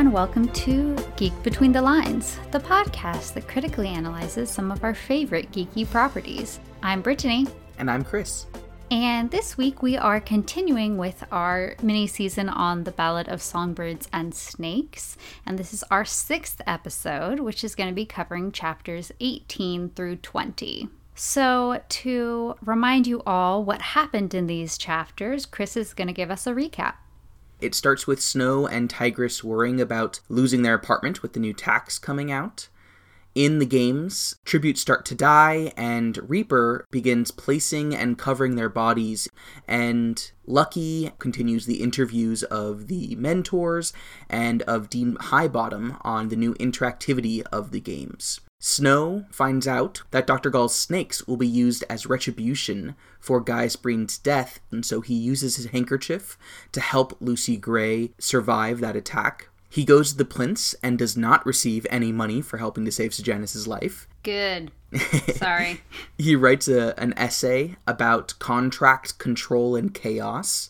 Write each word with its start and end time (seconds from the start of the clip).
and 0.00 0.14
welcome 0.14 0.48
to 0.48 0.96
Geek 1.16 1.42
Between 1.42 1.72
the 1.72 1.82
Lines, 1.82 2.38
the 2.52 2.58
podcast 2.58 3.34
that 3.34 3.46
critically 3.46 3.88
analyzes 3.88 4.48
some 4.48 4.72
of 4.72 4.82
our 4.82 4.94
favorite 4.94 5.52
geeky 5.52 5.86
properties. 5.86 6.58
I'm 6.82 7.02
Brittany. 7.02 7.46
And 7.76 7.90
I'm 7.90 8.02
Chris. 8.02 8.46
And 8.90 9.30
this 9.30 9.58
week 9.58 9.82
we 9.82 9.98
are 9.98 10.18
continuing 10.18 10.96
with 10.96 11.22
our 11.30 11.74
mini 11.82 12.06
season 12.06 12.48
on 12.48 12.84
the 12.84 12.92
Ballad 12.92 13.28
of 13.28 13.42
Songbirds 13.42 14.08
and 14.10 14.34
Snakes. 14.34 15.18
And 15.44 15.58
this 15.58 15.74
is 15.74 15.84
our 15.90 16.06
sixth 16.06 16.62
episode, 16.66 17.40
which 17.40 17.62
is 17.62 17.74
going 17.74 17.90
to 17.90 17.94
be 17.94 18.06
covering 18.06 18.52
chapters 18.52 19.12
18 19.20 19.90
through 19.90 20.16
20. 20.16 20.88
So, 21.14 21.82
to 21.86 22.54
remind 22.64 23.06
you 23.06 23.22
all 23.26 23.62
what 23.62 23.82
happened 23.82 24.32
in 24.32 24.46
these 24.46 24.78
chapters, 24.78 25.44
Chris 25.44 25.76
is 25.76 25.92
going 25.92 26.08
to 26.08 26.14
give 26.14 26.30
us 26.30 26.46
a 26.46 26.54
recap. 26.54 26.94
It 27.60 27.74
starts 27.74 28.06
with 28.06 28.22
Snow 28.22 28.66
and 28.66 28.88
Tigris 28.88 29.44
worrying 29.44 29.80
about 29.80 30.20
losing 30.28 30.62
their 30.62 30.74
apartment 30.74 31.22
with 31.22 31.34
the 31.34 31.40
new 31.40 31.52
tax 31.52 31.98
coming 31.98 32.32
out. 32.32 32.68
In 33.34 33.60
the 33.60 33.66
games, 33.66 34.34
tributes 34.44 34.80
start 34.80 35.04
to 35.06 35.14
die, 35.14 35.72
and 35.76 36.18
Reaper 36.28 36.84
begins 36.90 37.30
placing 37.30 37.94
and 37.94 38.18
covering 38.18 38.56
their 38.56 38.68
bodies. 38.68 39.28
And 39.68 40.32
Lucky 40.46 41.12
continues 41.20 41.66
the 41.66 41.80
interviews 41.80 42.42
of 42.44 42.88
the 42.88 43.14
mentors 43.14 43.92
and 44.28 44.62
of 44.62 44.90
Dean 44.90 45.16
Highbottom 45.16 45.98
on 46.00 46.28
the 46.28 46.36
new 46.36 46.54
interactivity 46.54 47.42
of 47.52 47.70
the 47.70 47.80
games. 47.80 48.40
Snow 48.62 49.24
finds 49.30 49.66
out 49.66 50.02
that 50.10 50.26
Dr. 50.26 50.50
Gall's 50.50 50.76
snakes 50.76 51.26
will 51.26 51.38
be 51.38 51.48
used 51.48 51.82
as 51.88 52.04
retribution 52.04 52.94
for 53.18 53.40
Gaius 53.40 53.74
Breen's 53.74 54.18
death, 54.18 54.60
and 54.70 54.84
so 54.84 55.00
he 55.00 55.14
uses 55.14 55.56
his 55.56 55.66
handkerchief 55.66 56.36
to 56.72 56.80
help 56.80 57.16
Lucy 57.20 57.56
Gray 57.56 58.12
survive 58.18 58.80
that 58.80 58.96
attack. 58.96 59.48
He 59.70 59.84
goes 59.84 60.12
to 60.12 60.18
the 60.18 60.26
plinths 60.26 60.74
and 60.82 60.98
does 60.98 61.16
not 61.16 61.46
receive 61.46 61.86
any 61.88 62.12
money 62.12 62.42
for 62.42 62.58
helping 62.58 62.84
to 62.84 62.92
save 62.92 63.14
Sejanus' 63.14 63.66
life. 63.66 64.06
Good. 64.22 64.72
Sorry. 65.36 65.80
he 66.18 66.36
writes 66.36 66.68
a, 66.68 66.92
an 67.00 67.14
essay 67.16 67.76
about 67.86 68.38
contract 68.38 69.18
control 69.18 69.74
and 69.74 69.94
chaos. 69.94 70.68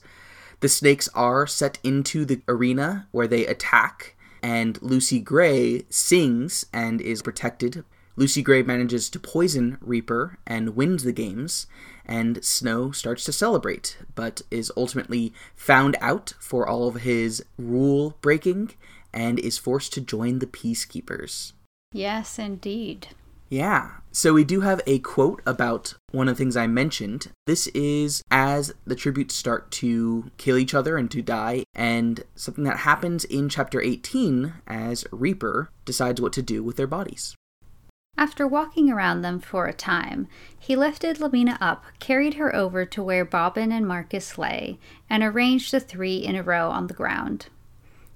The 0.61 0.69
snakes 0.69 1.09
are 1.15 1.45
set 1.47 1.79
into 1.83 2.25
the 2.25 2.41
arena 2.47 3.09
where 3.11 3.27
they 3.27 3.47
attack 3.47 4.15
and 4.43 4.81
Lucy 4.83 5.21
Gray 5.21 5.85
sings 5.89 6.65
and 6.73 7.01
is 7.01 7.23
protected. 7.23 7.85
Lucy 8.17 8.43
Gray 8.43 8.63
manages 8.63 9.09
to 9.11 9.19
poison 9.19 9.79
Reaper 9.81 10.39
and 10.47 10.77
wins 10.77 11.05
the 11.05 11.13
games, 11.13 11.67
and 12.05 12.45
Snow 12.45 12.91
starts 12.91 13.25
to 13.25 13.33
celebrate, 13.33 13.97
but 14.15 14.43
is 14.51 14.73
ultimately 14.77 15.33
found 15.55 15.97
out 16.01 16.35
for 16.39 16.67
all 16.69 16.89
of 16.89 16.97
his 16.97 17.43
rule 17.57 18.17
breaking 18.21 18.73
and 19.13 19.39
is 19.39 19.59
forced 19.59 19.93
to 19.95 20.01
join 20.01 20.39
the 20.39 20.47
Peacekeepers. 20.47 21.53
Yes, 21.93 22.39
indeed. 22.39 23.09
Yeah. 23.51 23.91
So 24.13 24.33
we 24.33 24.45
do 24.45 24.61
have 24.61 24.81
a 24.87 25.01
quote 25.01 25.43
about 25.45 25.95
one 26.13 26.29
of 26.29 26.37
the 26.37 26.39
things 26.39 26.57
I 26.57 26.67
mentioned. 26.67 27.31
This 27.47 27.67
is 27.69 28.23
as 28.31 28.73
the 28.87 28.97
tributes 28.97 29.35
start 29.35 29.71
to 29.73 30.31
kill 30.37 30.57
each 30.57 30.75
other 30.75 30.97
and 30.97 31.11
to 31.11 31.21
die, 31.21 31.65
and 31.75 32.23
something 32.35 32.65
that 32.65 32.79
happens 32.79 33.25
in 33.25 33.49
chapter 33.49 33.81
18 33.81 34.55
as 34.67 35.05
Reaper 35.13 35.71
decides 35.85 36.21
what 36.21 36.33
to 36.35 36.43
do 36.43 36.63
with 36.63 36.77
their 36.77 36.87
bodies. 36.87 37.35
After 38.17 38.47
walking 38.47 38.91
around 38.91 39.23
them 39.23 39.41
for 39.41 39.67
a 39.67 39.73
time, 39.73 40.29
he 40.59 40.77
lifted 40.77 41.21
Lamina 41.21 41.57
up, 41.61 41.85
carried 42.01 42.35
her 42.35 42.55
over 42.55 42.85
to 42.85 43.03
where 43.03 43.25
Bobbin 43.25 43.73
and 43.73 43.87
Marcus 43.87 44.37
lay, 44.39 44.79
and 45.09 45.23
arranged 45.23 45.73
the 45.73 45.81
three 45.81 46.17
in 46.17 46.37
a 46.37 46.43
row 46.43 46.71
on 46.71 46.89
the 46.89 46.95
ground. 46.95 47.47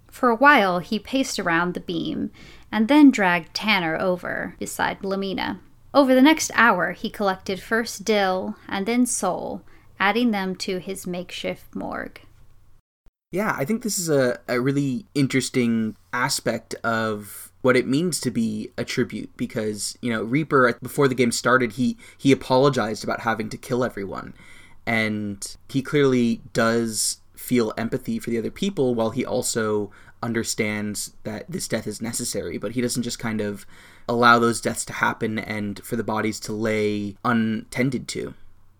For 0.08 0.28
a 0.30 0.36
while, 0.36 0.78
he 0.78 1.00
paced 1.00 1.40
around 1.40 1.74
the 1.74 1.80
beam, 1.80 2.30
and 2.74 2.88
then 2.88 3.12
dragged 3.12 3.54
Tanner 3.54 3.96
over 4.00 4.56
beside 4.58 5.04
Lamina. 5.04 5.60
Over 5.94 6.12
the 6.12 6.20
next 6.20 6.50
hour, 6.56 6.90
he 6.90 7.08
collected 7.08 7.62
first 7.62 8.04
Dill 8.04 8.56
and 8.68 8.84
then 8.84 9.06
Sol, 9.06 9.62
adding 10.00 10.32
them 10.32 10.56
to 10.56 10.78
his 10.78 11.06
makeshift 11.06 11.72
morgue. 11.72 12.20
Yeah, 13.30 13.54
I 13.56 13.64
think 13.64 13.84
this 13.84 13.96
is 13.96 14.10
a, 14.10 14.40
a 14.48 14.60
really 14.60 15.06
interesting 15.14 15.96
aspect 16.12 16.74
of 16.82 17.52
what 17.62 17.76
it 17.76 17.86
means 17.86 18.18
to 18.22 18.32
be 18.32 18.70
a 18.76 18.84
tribute 18.84 19.30
because, 19.36 19.96
you 20.00 20.12
know, 20.12 20.24
Reaper 20.24 20.76
before 20.82 21.06
the 21.06 21.14
game 21.14 21.30
started, 21.30 21.74
he 21.74 21.96
he 22.18 22.32
apologized 22.32 23.04
about 23.04 23.20
having 23.20 23.48
to 23.50 23.56
kill 23.56 23.84
everyone. 23.84 24.34
And 24.84 25.56
he 25.68 25.80
clearly 25.80 26.42
does 26.52 27.20
feel 27.36 27.72
empathy 27.78 28.18
for 28.18 28.30
the 28.30 28.38
other 28.38 28.50
people 28.50 28.96
while 28.96 29.10
he 29.10 29.24
also 29.24 29.92
understands 30.24 31.12
that 31.24 31.44
this 31.48 31.68
death 31.68 31.86
is 31.86 32.00
necessary, 32.00 32.56
but 32.56 32.72
he 32.72 32.80
doesn't 32.80 33.02
just 33.02 33.18
kind 33.18 33.40
of 33.40 33.66
allow 34.08 34.38
those 34.38 34.60
deaths 34.60 34.84
to 34.86 34.92
happen 34.94 35.38
and 35.38 35.84
for 35.84 35.96
the 35.96 36.02
bodies 36.02 36.40
to 36.40 36.52
lay 36.52 37.16
untended 37.24 38.08
to. 38.08 38.34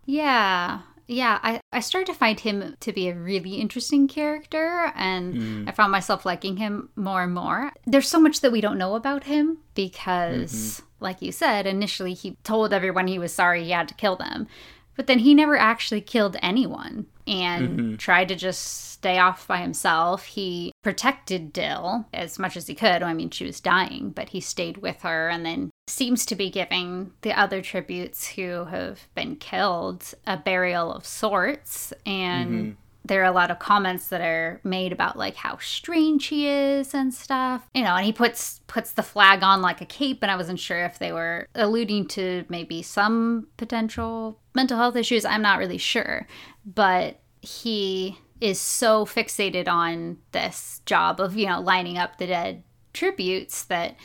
Yeah. 0.06 0.80
Yeah, 1.06 1.38
I, 1.42 1.60
I 1.70 1.80
started 1.80 2.10
to 2.12 2.18
find 2.18 2.40
him 2.40 2.76
to 2.80 2.90
be 2.90 3.08
a 3.08 3.14
really 3.14 3.56
interesting 3.56 4.08
character, 4.08 4.90
and 4.94 5.34
mm. 5.34 5.68
I 5.68 5.72
found 5.72 5.92
myself 5.92 6.24
liking 6.24 6.56
him 6.56 6.88
more 6.96 7.22
and 7.22 7.34
more. 7.34 7.72
There's 7.84 8.08
so 8.08 8.18
much 8.18 8.40
that 8.40 8.52
we 8.52 8.62
don't 8.62 8.78
know 8.78 8.94
about 8.94 9.24
him 9.24 9.58
because, 9.74 10.52
mm-hmm. 10.52 11.04
like 11.04 11.20
you 11.20 11.30
said, 11.30 11.66
initially 11.66 12.14
he 12.14 12.38
told 12.42 12.72
everyone 12.72 13.06
he 13.06 13.18
was 13.18 13.34
sorry 13.34 13.64
he 13.64 13.70
had 13.72 13.88
to 13.88 13.94
kill 13.94 14.16
them. 14.16 14.46
But 14.96 15.06
then 15.06 15.20
he 15.20 15.34
never 15.34 15.56
actually 15.56 16.00
killed 16.00 16.36
anyone 16.42 17.06
and 17.26 17.68
mm-hmm. 17.68 17.96
tried 17.96 18.28
to 18.28 18.36
just 18.36 18.92
stay 18.92 19.18
off 19.18 19.46
by 19.46 19.58
himself. 19.58 20.24
He 20.24 20.72
protected 20.82 21.52
Dill 21.52 22.06
as 22.12 22.38
much 22.38 22.56
as 22.56 22.66
he 22.66 22.74
could. 22.74 23.02
I 23.02 23.12
mean, 23.12 23.30
she 23.30 23.44
was 23.44 23.60
dying, 23.60 24.10
but 24.10 24.30
he 24.30 24.40
stayed 24.40 24.78
with 24.78 25.02
her 25.02 25.28
and 25.28 25.44
then 25.44 25.70
seems 25.86 26.24
to 26.26 26.34
be 26.34 26.50
giving 26.50 27.12
the 27.22 27.38
other 27.38 27.60
tributes 27.60 28.28
who 28.28 28.64
have 28.64 29.08
been 29.14 29.36
killed 29.36 30.14
a 30.26 30.36
burial 30.36 30.92
of 30.92 31.04
sorts. 31.04 31.92
And 32.06 32.50
mm-hmm. 32.50 32.70
There 33.04 33.20
are 33.20 33.26
a 33.26 33.32
lot 33.32 33.50
of 33.50 33.58
comments 33.58 34.08
that 34.08 34.22
are 34.22 34.60
made 34.64 34.92
about 34.92 35.16
like 35.16 35.36
how 35.36 35.58
strange 35.58 36.26
he 36.26 36.48
is 36.48 36.94
and 36.94 37.12
stuff. 37.12 37.68
You 37.74 37.82
know, 37.82 37.94
and 37.94 38.04
he 38.04 38.12
puts 38.12 38.60
puts 38.66 38.92
the 38.92 39.02
flag 39.02 39.42
on 39.42 39.60
like 39.60 39.80
a 39.80 39.86
cape 39.86 40.20
and 40.22 40.30
I 40.30 40.36
wasn't 40.36 40.58
sure 40.58 40.84
if 40.84 40.98
they 40.98 41.12
were 41.12 41.46
alluding 41.54 42.08
to 42.08 42.44
maybe 42.48 42.82
some 42.82 43.48
potential 43.56 44.40
mental 44.54 44.78
health 44.78 44.96
issues. 44.96 45.24
I'm 45.24 45.42
not 45.42 45.58
really 45.58 45.78
sure. 45.78 46.26
But 46.64 47.20
he 47.42 48.18
is 48.40 48.58
so 48.58 49.04
fixated 49.04 49.68
on 49.68 50.18
this 50.32 50.80
job 50.86 51.20
of, 51.20 51.36
you 51.36 51.46
know, 51.46 51.60
lining 51.60 51.98
up 51.98 52.16
the 52.16 52.26
dead 52.26 52.62
tributes 52.94 53.64
that 53.64 53.96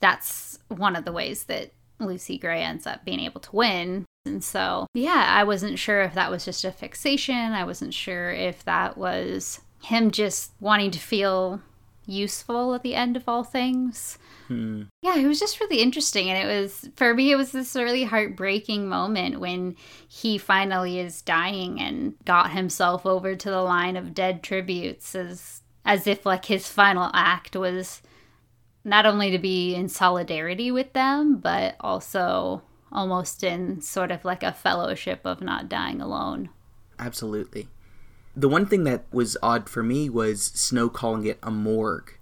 that's 0.00 0.58
one 0.68 0.96
of 0.96 1.04
the 1.04 1.12
ways 1.12 1.44
that 1.44 1.72
Lucy 1.98 2.36
Gray 2.36 2.62
ends 2.62 2.86
up 2.86 3.04
being 3.04 3.20
able 3.20 3.40
to 3.40 3.56
win. 3.56 4.04
And 4.26 4.42
so, 4.42 4.86
yeah, 4.94 5.26
I 5.28 5.44
wasn't 5.44 5.78
sure 5.78 6.02
if 6.02 6.14
that 6.14 6.30
was 6.30 6.44
just 6.44 6.64
a 6.64 6.72
fixation. 6.72 7.34
I 7.34 7.64
wasn't 7.64 7.92
sure 7.94 8.30
if 8.30 8.64
that 8.64 8.96
was 8.96 9.60
him 9.82 10.10
just 10.10 10.52
wanting 10.60 10.90
to 10.92 10.98
feel 10.98 11.60
useful 12.06 12.74
at 12.74 12.82
the 12.82 12.94
end 12.94 13.16
of 13.16 13.28
all 13.28 13.44
things. 13.44 14.18
Hmm. 14.48 14.82
Yeah, 15.02 15.16
it 15.16 15.26
was 15.26 15.40
just 15.40 15.60
really 15.60 15.80
interesting. 15.80 16.30
And 16.30 16.42
it 16.42 16.60
was, 16.60 16.88
for 16.96 17.14
me, 17.14 17.32
it 17.32 17.36
was 17.36 17.52
this 17.52 17.74
really 17.74 18.04
heartbreaking 18.04 18.88
moment 18.88 19.40
when 19.40 19.76
he 20.08 20.38
finally 20.38 20.98
is 20.98 21.22
dying 21.22 21.80
and 21.80 22.14
got 22.24 22.52
himself 22.52 23.06
over 23.06 23.34
to 23.34 23.50
the 23.50 23.62
line 23.62 23.96
of 23.96 24.14
dead 24.14 24.42
tributes 24.42 25.14
as, 25.14 25.62
as 25.84 26.06
if 26.06 26.26
like 26.26 26.46
his 26.46 26.68
final 26.68 27.10
act 27.14 27.56
was 27.56 28.02
not 28.84 29.06
only 29.06 29.30
to 29.30 29.38
be 29.38 29.74
in 29.74 29.88
solidarity 29.88 30.70
with 30.70 30.92
them, 30.92 31.36
but 31.36 31.76
also 31.80 32.62
almost 32.94 33.42
in 33.42 33.80
sort 33.80 34.10
of 34.10 34.24
like 34.24 34.42
a 34.42 34.52
fellowship 34.52 35.20
of 35.24 35.40
not 35.40 35.68
dying 35.68 36.00
alone. 36.00 36.48
Absolutely. 36.98 37.68
The 38.36 38.48
one 38.48 38.66
thing 38.66 38.84
that 38.84 39.04
was 39.12 39.36
odd 39.42 39.68
for 39.68 39.82
me 39.82 40.08
was 40.08 40.42
Snow 40.42 40.88
calling 40.88 41.24
it 41.26 41.38
a 41.42 41.50
morgue 41.50 42.12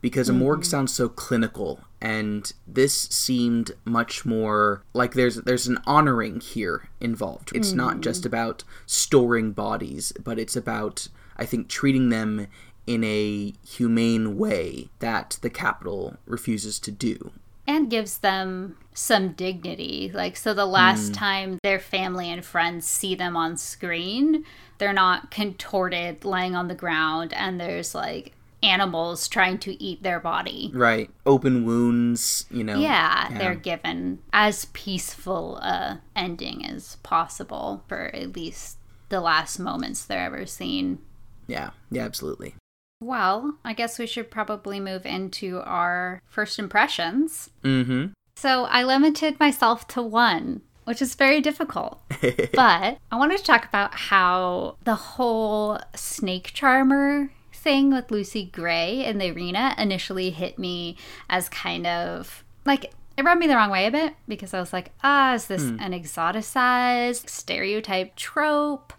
because 0.00 0.28
a 0.28 0.32
mm-hmm. 0.32 0.40
morgue 0.40 0.64
sounds 0.64 0.94
so 0.94 1.08
clinical 1.08 1.80
and 2.00 2.52
this 2.66 2.94
seemed 2.94 3.72
much 3.84 4.24
more 4.24 4.82
like 4.94 5.14
there's 5.14 5.36
there's 5.36 5.66
an 5.66 5.78
honoring 5.86 6.40
here 6.40 6.88
involved. 7.00 7.50
It's 7.54 7.68
mm-hmm. 7.68 7.78
not 7.78 8.00
just 8.00 8.24
about 8.24 8.64
storing 8.86 9.52
bodies, 9.52 10.12
but 10.22 10.38
it's 10.38 10.56
about 10.56 11.08
I 11.36 11.44
think 11.44 11.68
treating 11.68 12.08
them 12.08 12.46
in 12.86 13.04
a 13.04 13.52
humane 13.66 14.38
way 14.38 14.88
that 15.00 15.38
the 15.42 15.50
Capitol 15.50 16.16
refuses 16.24 16.78
to 16.80 16.90
do 16.90 17.32
and 17.68 17.90
gives 17.90 18.18
them 18.18 18.76
some 18.94 19.32
dignity. 19.32 20.10
Like, 20.12 20.36
so 20.36 20.54
the 20.54 20.66
last 20.66 21.12
mm. 21.12 21.16
time 21.16 21.58
their 21.62 21.78
family 21.78 22.30
and 22.30 22.44
friends 22.44 22.88
see 22.88 23.14
them 23.14 23.36
on 23.36 23.58
screen, 23.58 24.44
they're 24.78 24.94
not 24.94 25.30
contorted 25.30 26.24
laying 26.24 26.56
on 26.56 26.68
the 26.68 26.74
ground 26.74 27.34
and 27.34 27.60
there's 27.60 27.94
like 27.94 28.32
animals 28.62 29.28
trying 29.28 29.58
to 29.58 29.80
eat 29.80 30.02
their 30.02 30.18
body. 30.18 30.70
Right. 30.74 31.10
Open 31.26 31.64
wounds, 31.66 32.46
you 32.50 32.64
know. 32.64 32.78
Yeah, 32.78 33.30
yeah. 33.30 33.38
they're 33.38 33.54
given 33.54 34.20
as 34.32 34.64
peaceful 34.72 35.58
a 35.58 36.00
ending 36.16 36.64
as 36.64 36.96
possible 36.96 37.84
for 37.86 38.06
at 38.14 38.34
least 38.34 38.78
the 39.10 39.20
last 39.20 39.58
moments 39.58 40.04
they're 40.04 40.24
ever 40.24 40.46
seen. 40.46 40.98
Yeah, 41.46 41.70
yeah, 41.90 42.04
absolutely. 42.04 42.54
Well, 43.00 43.58
I 43.64 43.74
guess 43.74 43.98
we 43.98 44.06
should 44.06 44.30
probably 44.30 44.80
move 44.80 45.06
into 45.06 45.60
our 45.60 46.20
first 46.26 46.58
impressions. 46.58 47.50
Mm-hmm. 47.62 48.06
So 48.36 48.64
I 48.64 48.82
limited 48.82 49.38
myself 49.38 49.86
to 49.88 50.02
one, 50.02 50.62
which 50.84 51.00
is 51.02 51.14
very 51.14 51.40
difficult. 51.40 52.00
but 52.54 52.98
I 53.10 53.16
wanted 53.16 53.38
to 53.38 53.44
talk 53.44 53.64
about 53.64 53.94
how 53.94 54.76
the 54.84 54.94
whole 54.94 55.78
snake 55.94 56.52
charmer 56.54 57.30
thing 57.52 57.92
with 57.92 58.10
Lucy 58.10 58.44
Gray 58.44 59.04
in 59.04 59.18
the 59.18 59.30
arena 59.30 59.74
initially 59.78 60.30
hit 60.30 60.58
me 60.58 60.96
as 61.28 61.48
kind 61.48 61.86
of 61.86 62.44
like 62.64 62.92
it 63.16 63.24
rubbed 63.24 63.40
me 63.40 63.48
the 63.48 63.56
wrong 63.56 63.70
way 63.70 63.86
a 63.86 63.90
bit 63.90 64.14
because 64.28 64.54
I 64.54 64.60
was 64.60 64.72
like, 64.72 64.92
ah, 65.02 65.34
is 65.34 65.46
this 65.46 65.62
hmm. 65.62 65.80
an 65.80 65.92
exoticized 65.92 67.28
stereotype 67.28 68.14
trope? 68.14 68.92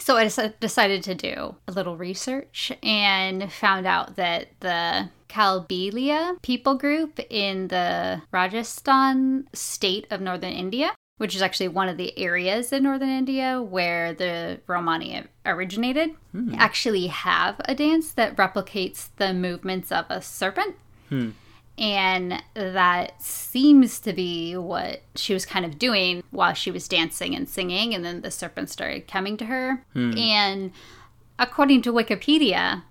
So 0.00 0.16
I 0.16 0.30
decided 0.60 1.02
to 1.04 1.14
do 1.14 1.56
a 1.66 1.72
little 1.72 1.96
research 1.96 2.72
and 2.82 3.52
found 3.52 3.86
out 3.86 4.16
that 4.16 4.48
the 4.60 5.10
Kalbelia 5.28 6.40
people 6.42 6.76
group 6.76 7.20
in 7.28 7.68
the 7.68 8.22
Rajasthan 8.32 9.48
state 9.52 10.06
of 10.10 10.20
northern 10.20 10.52
India, 10.52 10.94
which 11.18 11.34
is 11.34 11.42
actually 11.42 11.68
one 11.68 11.88
of 11.88 11.96
the 11.96 12.16
areas 12.18 12.72
in 12.72 12.84
northern 12.84 13.10
India 13.10 13.60
where 13.60 14.14
the 14.14 14.60
Romani 14.66 15.24
originated, 15.44 16.10
hmm. 16.32 16.54
actually 16.56 17.08
have 17.08 17.60
a 17.66 17.74
dance 17.74 18.12
that 18.12 18.36
replicates 18.36 19.08
the 19.16 19.34
movements 19.34 19.92
of 19.92 20.06
a 20.08 20.22
serpent. 20.22 20.76
Hmm. 21.08 21.30
And 21.78 22.42
that 22.54 23.22
seems 23.22 24.00
to 24.00 24.12
be 24.12 24.56
what 24.56 25.02
she 25.14 25.32
was 25.32 25.46
kind 25.46 25.64
of 25.64 25.78
doing 25.78 26.24
while 26.30 26.54
she 26.54 26.70
was 26.70 26.88
dancing 26.88 27.34
and 27.34 27.48
singing. 27.48 27.94
And 27.94 28.04
then 28.04 28.22
the 28.22 28.30
serpent 28.30 28.70
started 28.70 29.06
coming 29.06 29.36
to 29.36 29.46
her. 29.46 29.84
Hmm. 29.92 30.16
And 30.18 30.72
according 31.38 31.82
to 31.82 31.92
Wikipedia, 31.92 32.82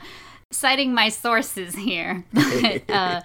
citing 0.52 0.94
my 0.94 1.10
sources 1.10 1.76
here, 1.76 2.24
uh, 2.90 3.22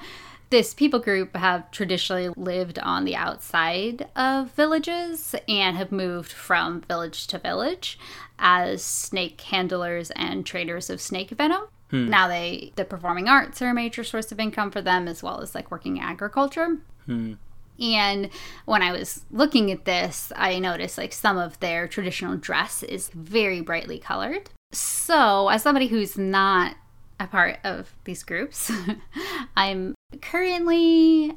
this 0.51 0.75
people 0.75 1.01
group 1.01 1.35
have 1.37 1.71
traditionally 1.71 2.29
lived 2.37 2.79
on 2.81 3.05
the 3.05 3.17
outside 3.17 4.09
of 4.15 4.51
villages 4.51 5.35
and 5.49 5.77
have 5.79 5.91
moved 5.91 6.31
from 6.31 6.83
village 6.83 7.27
to 7.29 7.39
village 7.39 7.99
as 8.39 8.83
snake 8.83 9.41
handlers 9.41 10.11
and 10.11 10.45
traders 10.45 10.91
of 10.91 11.01
snake 11.01 11.31
venom. 11.31 11.63
Hmm. 11.93 12.09
Now 12.09 12.27
they 12.27 12.73
the 12.75 12.85
performing 12.85 13.29
arts 13.29 13.61
are 13.63 13.69
a 13.69 13.75
major 13.75 14.03
source 14.03 14.33
of 14.33 14.41
income 14.41 14.71
for 14.71 14.81
them 14.81 15.07
as 15.07 15.23
well 15.23 15.41
as 15.41 15.55
like 15.55 15.71
working 15.71 16.01
agriculture. 16.01 16.79
Hmm. 17.07 17.35
And 17.79 18.31
when 18.65 18.83
I 18.83 18.93
was 18.93 19.25
looking 19.31 19.71
at 19.71 19.85
this, 19.85 20.33
I 20.37 20.59
noticed 20.59 20.97
like 20.97 21.13
some 21.13 21.37
of 21.37 21.61
their 21.61 21.87
traditional 21.87 22.37
dress 22.37 22.83
is 22.83 23.11
very 23.11 23.61
brightly 23.61 23.99
colored. 23.99 24.51
So, 24.73 25.49
as 25.49 25.63
somebody 25.63 25.89
who's 25.89 26.17
not 26.17 26.77
a 27.21 27.27
part 27.27 27.59
of 27.63 27.95
these 28.05 28.23
groups, 28.23 28.73
I'm 29.57 29.95
currently 30.23 31.37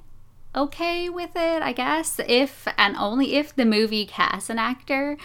okay 0.55 1.09
with 1.09 1.31
it, 1.35 1.61
I 1.61 1.73
guess, 1.73 2.19
if 2.27 2.67
and 2.77 2.95
only 2.95 3.35
if 3.35 3.53
the 3.53 3.65
movie 3.65 4.05
casts 4.05 4.49
an 4.49 4.59
actor 4.59 5.17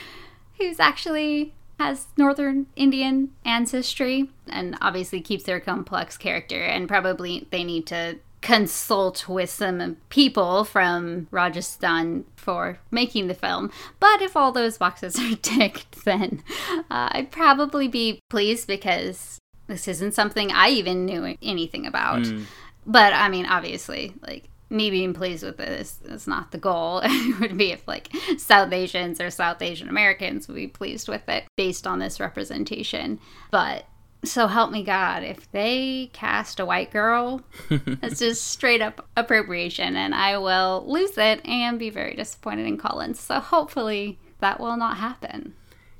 who's 0.59 0.81
actually 0.81 1.55
has 1.81 2.09
Northern 2.19 2.67
Indian 2.77 3.31
ancestry 3.43 4.29
and 4.47 4.77
obviously 4.83 5.23
keeps 5.23 5.45
their 5.45 5.61
complex 5.61 6.19
character. 6.19 6.63
And 6.63 6.87
probably 6.87 7.49
they 7.51 7.65
need 7.65 7.87
to 7.87 8.19
consult 8.43 9.27
with 9.27 9.49
some 9.49 9.97
people 10.11 10.65
from 10.65 11.27
Rajasthan 11.31 12.27
for 12.37 12.79
making 12.91 13.29
the 13.29 13.35
film. 13.35 13.71
But 13.99 14.21
if 14.21 14.37
all 14.37 14.53
those 14.53 14.77
boxes 14.77 15.19
are 15.21 15.37
ticked, 15.37 16.05
then 16.05 16.43
uh, 16.91 17.09
I'd 17.13 17.31
probably 17.31 17.89
be 17.89 18.21
pleased 18.29 18.67
because 18.67 19.39
this 19.67 19.89
isn't 19.89 20.13
something 20.13 20.53
I 20.53 20.69
even 20.69 21.07
knew 21.07 21.35
anything 21.41 21.87
about. 21.87 22.25
Mm. 22.25 22.45
But 22.85 23.15
I 23.15 23.31
mean, 23.31 23.47
obviously, 23.47 24.13
like 24.21 24.50
me 24.71 24.91
being 24.91 25.13
pleased 25.13 25.45
with 25.45 25.57
this 25.57 26.01
is 26.05 26.27
not 26.27 26.53
the 26.53 26.59
goal. 26.59 27.01
it 27.05 27.41
would 27.41 27.57
be 27.59 27.73
if 27.73 27.87
like 27.87 28.09
South 28.39 28.73
Asians 28.73 29.21
or 29.21 29.31
South 29.31 29.61
Asian 29.61 29.89
Americans 29.89 30.49
would 30.49 30.55
be 30.55 30.69
pleased 30.69 31.09
with 31.09 31.29
it 31.29 31.45
based 31.57 31.87
on 31.87 31.99
this 31.99 32.21
representation. 32.21 33.19
But 33.51 33.85
so 34.25 34.47
help 34.47 34.71
me 34.71 34.83
God, 34.83 35.23
if 35.23 35.51
they 35.51 36.11
cast 36.13 36.61
a 36.61 36.67
white 36.67 36.91
girl, 36.91 37.43
it's 37.71 38.21
just 38.21 38.47
straight 38.49 38.83
up 38.83 39.07
appropriation, 39.17 39.97
and 39.97 40.15
I 40.15 40.39
will 40.39 40.85
lose 40.87 41.17
it 41.17 41.45
and 41.47 41.79
be 41.79 41.91
very 41.91 42.15
disappointed 42.15 42.67
in 42.67 42.77
Collins. 42.77 43.19
So 43.19 43.41
hopefully 43.41 44.19
that 44.41 44.61
will 44.61 44.77
not 44.77 44.99
happen. 44.99 45.55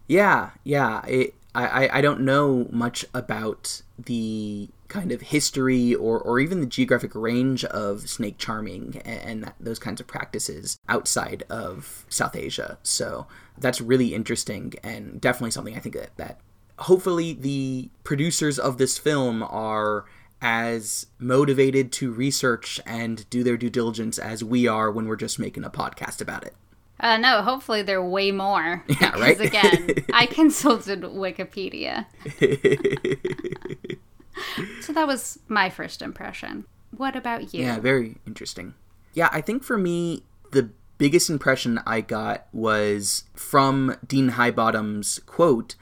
Yeah, 0.07 0.51
yeah. 0.65 1.05
It, 1.07 1.35
I, 1.55 1.89
I 1.93 2.01
don't 2.01 2.21
know 2.21 2.69
much 2.71 3.05
about 3.13 3.83
the 3.99 4.69
kind 4.91 5.13
of 5.13 5.23
history 5.23 5.95
or, 5.95 6.21
or 6.21 6.39
even 6.39 6.61
the 6.61 6.67
geographic 6.67 7.15
range 7.15 7.65
of 7.65 8.11
snake 8.11 8.37
charming 8.37 9.01
and, 9.07 9.45
that, 9.45 9.55
those 9.59 9.79
kinds 9.79 10.01
of 10.01 10.07
practices 10.07 10.77
outside 10.89 11.45
of 11.49 12.05
South 12.11 12.37
Asia. 12.37 12.77
So 12.83 13.27
that's 13.57 13.81
really 13.81 14.15
interesting 14.15 14.75
and 14.83 15.21
definitely 15.21 15.53
something 15.53 15.77
I 15.77 15.81
think 15.81 15.95
that, 15.95 16.17
that 16.19 16.41
hopefully 16.81 17.33
the 17.33 17.89
producers 18.05 18.59
of 18.59 18.77
this 18.77 18.99
film 18.99 19.43
are 19.45 20.05
as 20.43 21.07
motivated 21.19 21.93
to 21.93 22.11
research 22.11 22.81
and 22.85 23.29
do 23.31 23.43
their 23.45 23.57
due 23.57 23.71
diligence 23.71 24.19
as 24.19 24.43
we 24.43 24.67
are 24.67 24.91
when 24.91 25.07
we're 25.07 25.17
just 25.17 25.39
making 25.39 25.65
a 25.65 25.71
podcast 25.71 26.21
about 26.21 26.45
it. 26.45 26.55
Uh, 26.99 27.17
no, 27.17 27.43
hopefully 27.43 27.83
they're 27.83 28.05
way 28.05 28.31
more. 28.31 28.85
Yeah, 28.89 29.13
because, 29.13 29.21
right. 29.21 29.41
again, 29.41 30.05
I 30.13 30.27
consulted 30.31 31.03
Wikipedia. 31.03 32.07
so 34.81 34.93
that 34.93 35.07
was 35.07 35.39
my 35.49 35.71
first 35.71 36.03
impression. 36.03 36.65
What 36.97 37.17
about 37.17 37.55
you? 37.55 37.65
Yeah, 37.65 37.79
very 37.79 38.17
interesting. 38.27 38.75
Yeah, 39.15 39.29
I 39.33 39.41
think 39.41 39.63
for 39.63 39.79
me, 39.79 40.25
the 40.53 40.71
biggest 40.99 41.31
impression 41.31 41.81
I 41.87 42.01
got 42.01 42.47
was 42.53 43.25
from 43.35 43.97
Dean 44.07 44.33
Highbottom's 44.33 45.19
quote 45.21 45.75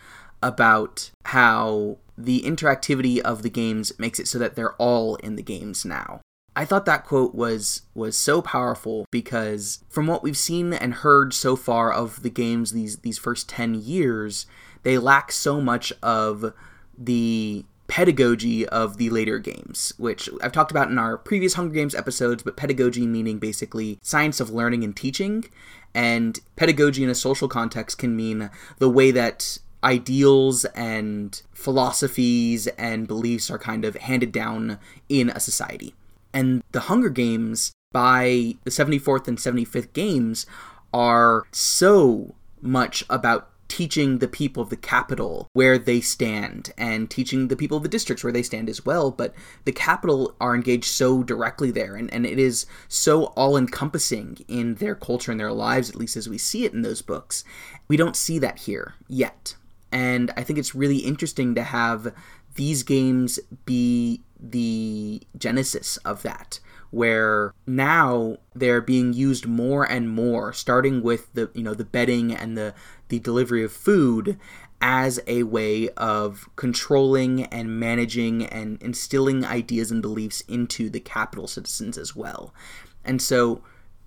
about 0.42 1.10
how 1.26 1.98
the 2.16 2.42
interactivity 2.42 3.18
of 3.18 3.42
the 3.42 3.50
games 3.50 3.92
makes 3.98 4.18
it 4.18 4.28
so 4.28 4.38
that 4.38 4.54
they're 4.54 4.74
all 4.74 5.16
in 5.16 5.36
the 5.36 5.42
games 5.42 5.84
now. 5.84 6.20
I 6.58 6.64
thought 6.64 6.86
that 6.86 7.04
quote 7.04 7.36
was 7.36 7.82
was 7.94 8.18
so 8.18 8.42
powerful 8.42 9.06
because 9.12 9.84
from 9.88 10.08
what 10.08 10.24
we've 10.24 10.36
seen 10.36 10.72
and 10.72 10.92
heard 10.92 11.32
so 11.32 11.54
far 11.54 11.92
of 11.92 12.22
the 12.22 12.30
games 12.30 12.72
these 12.72 12.98
these 12.98 13.18
first 13.18 13.48
10 13.48 13.76
years, 13.76 14.46
they 14.82 14.98
lack 14.98 15.30
so 15.30 15.60
much 15.60 15.92
of 16.02 16.52
the 16.98 17.64
pedagogy 17.88 18.68
of 18.68 18.98
the 18.98 19.10
later 19.10 19.38
games, 19.38 19.92
which 19.96 20.28
I've 20.42 20.52
talked 20.52 20.70
about 20.70 20.90
in 20.90 20.98
our 20.98 21.18
previous 21.18 21.54
Hunger 21.54 21.74
Games 21.74 21.94
episodes, 21.94 22.42
but 22.42 22.56
pedagogy 22.56 23.06
meaning 23.06 23.38
basically 23.38 23.98
science 24.02 24.38
of 24.40 24.50
learning 24.50 24.84
and 24.84 24.94
teaching. 24.94 25.44
And 25.94 26.38
pedagogy 26.54 27.02
in 27.02 27.10
a 27.10 27.14
social 27.14 27.48
context 27.48 27.98
can 27.98 28.14
mean 28.14 28.50
the 28.78 28.90
way 28.90 29.10
that 29.10 29.58
ideals 29.82 30.64
and 30.66 31.40
philosophies 31.52 32.66
and 32.68 33.08
beliefs 33.08 33.50
are 33.50 33.58
kind 33.58 33.84
of 33.84 33.96
handed 33.96 34.32
down 34.32 34.78
in 35.08 35.30
a 35.30 35.40
society. 35.40 35.94
And 36.32 36.62
the 36.72 36.80
Hunger 36.80 37.08
Games, 37.08 37.72
by 37.90 38.56
the 38.64 38.70
74th 38.70 39.28
and 39.28 39.38
75th 39.38 39.92
games, 39.92 40.46
are 40.92 41.46
so 41.52 42.34
much 42.60 43.04
about 43.08 43.50
teaching 43.68 44.18
the 44.18 44.28
people 44.28 44.62
of 44.62 44.70
the 44.70 44.76
Capitol 44.76 45.48
where 45.52 45.78
they 45.78 46.00
stand 46.00 46.72
and 46.76 47.10
teaching 47.10 47.48
the 47.48 47.56
people 47.56 47.76
of 47.76 47.82
the 47.82 47.88
districts 47.88 48.24
where 48.24 48.32
they 48.32 48.42
stand 48.42 48.68
as 48.68 48.84
well. 48.84 49.10
But 49.10 49.34
the 49.64 49.72
capital 49.72 50.34
are 50.40 50.54
engaged 50.54 50.86
so 50.86 51.22
directly 51.22 51.70
there, 51.70 51.94
and, 51.94 52.12
and 52.12 52.26
it 52.26 52.38
is 52.38 52.66
so 52.88 53.24
all 53.36 53.56
encompassing 53.56 54.38
in 54.48 54.76
their 54.76 54.94
culture 54.94 55.30
and 55.30 55.38
their 55.38 55.52
lives, 55.52 55.90
at 55.90 55.96
least 55.96 56.16
as 56.16 56.28
we 56.28 56.38
see 56.38 56.64
it 56.64 56.72
in 56.72 56.82
those 56.82 57.02
books. 57.02 57.44
We 57.86 57.96
don't 57.96 58.16
see 58.16 58.38
that 58.38 58.60
here 58.60 58.94
yet. 59.06 59.54
And 59.92 60.32
I 60.36 60.42
think 60.42 60.58
it's 60.58 60.74
really 60.74 60.98
interesting 60.98 61.54
to 61.54 61.62
have 61.62 62.12
these 62.54 62.82
games 62.82 63.38
be 63.64 64.22
the 64.40 65.22
genesis 65.36 65.96
of 65.98 66.22
that 66.22 66.60
where 66.90 67.52
now 67.66 68.36
they're 68.54 68.80
being 68.80 69.12
used 69.12 69.46
more 69.46 69.84
and 69.84 70.08
more 70.08 70.52
starting 70.52 71.02
with 71.02 71.32
the 71.34 71.50
you 71.54 71.62
know 71.62 71.74
the 71.74 71.84
bedding 71.84 72.34
and 72.34 72.56
the 72.56 72.74
the 73.08 73.18
delivery 73.18 73.62
of 73.62 73.72
food 73.72 74.38
as 74.80 75.20
a 75.26 75.42
way 75.42 75.88
of 75.90 76.48
controlling 76.56 77.44
and 77.46 77.80
managing 77.80 78.46
and 78.46 78.80
instilling 78.82 79.44
ideas 79.44 79.90
and 79.90 80.02
beliefs 80.02 80.40
into 80.42 80.88
the 80.88 81.00
Capitol 81.00 81.48
citizens 81.48 81.98
as 81.98 82.14
well. 82.14 82.54
And 83.04 83.20
so, 83.20 83.62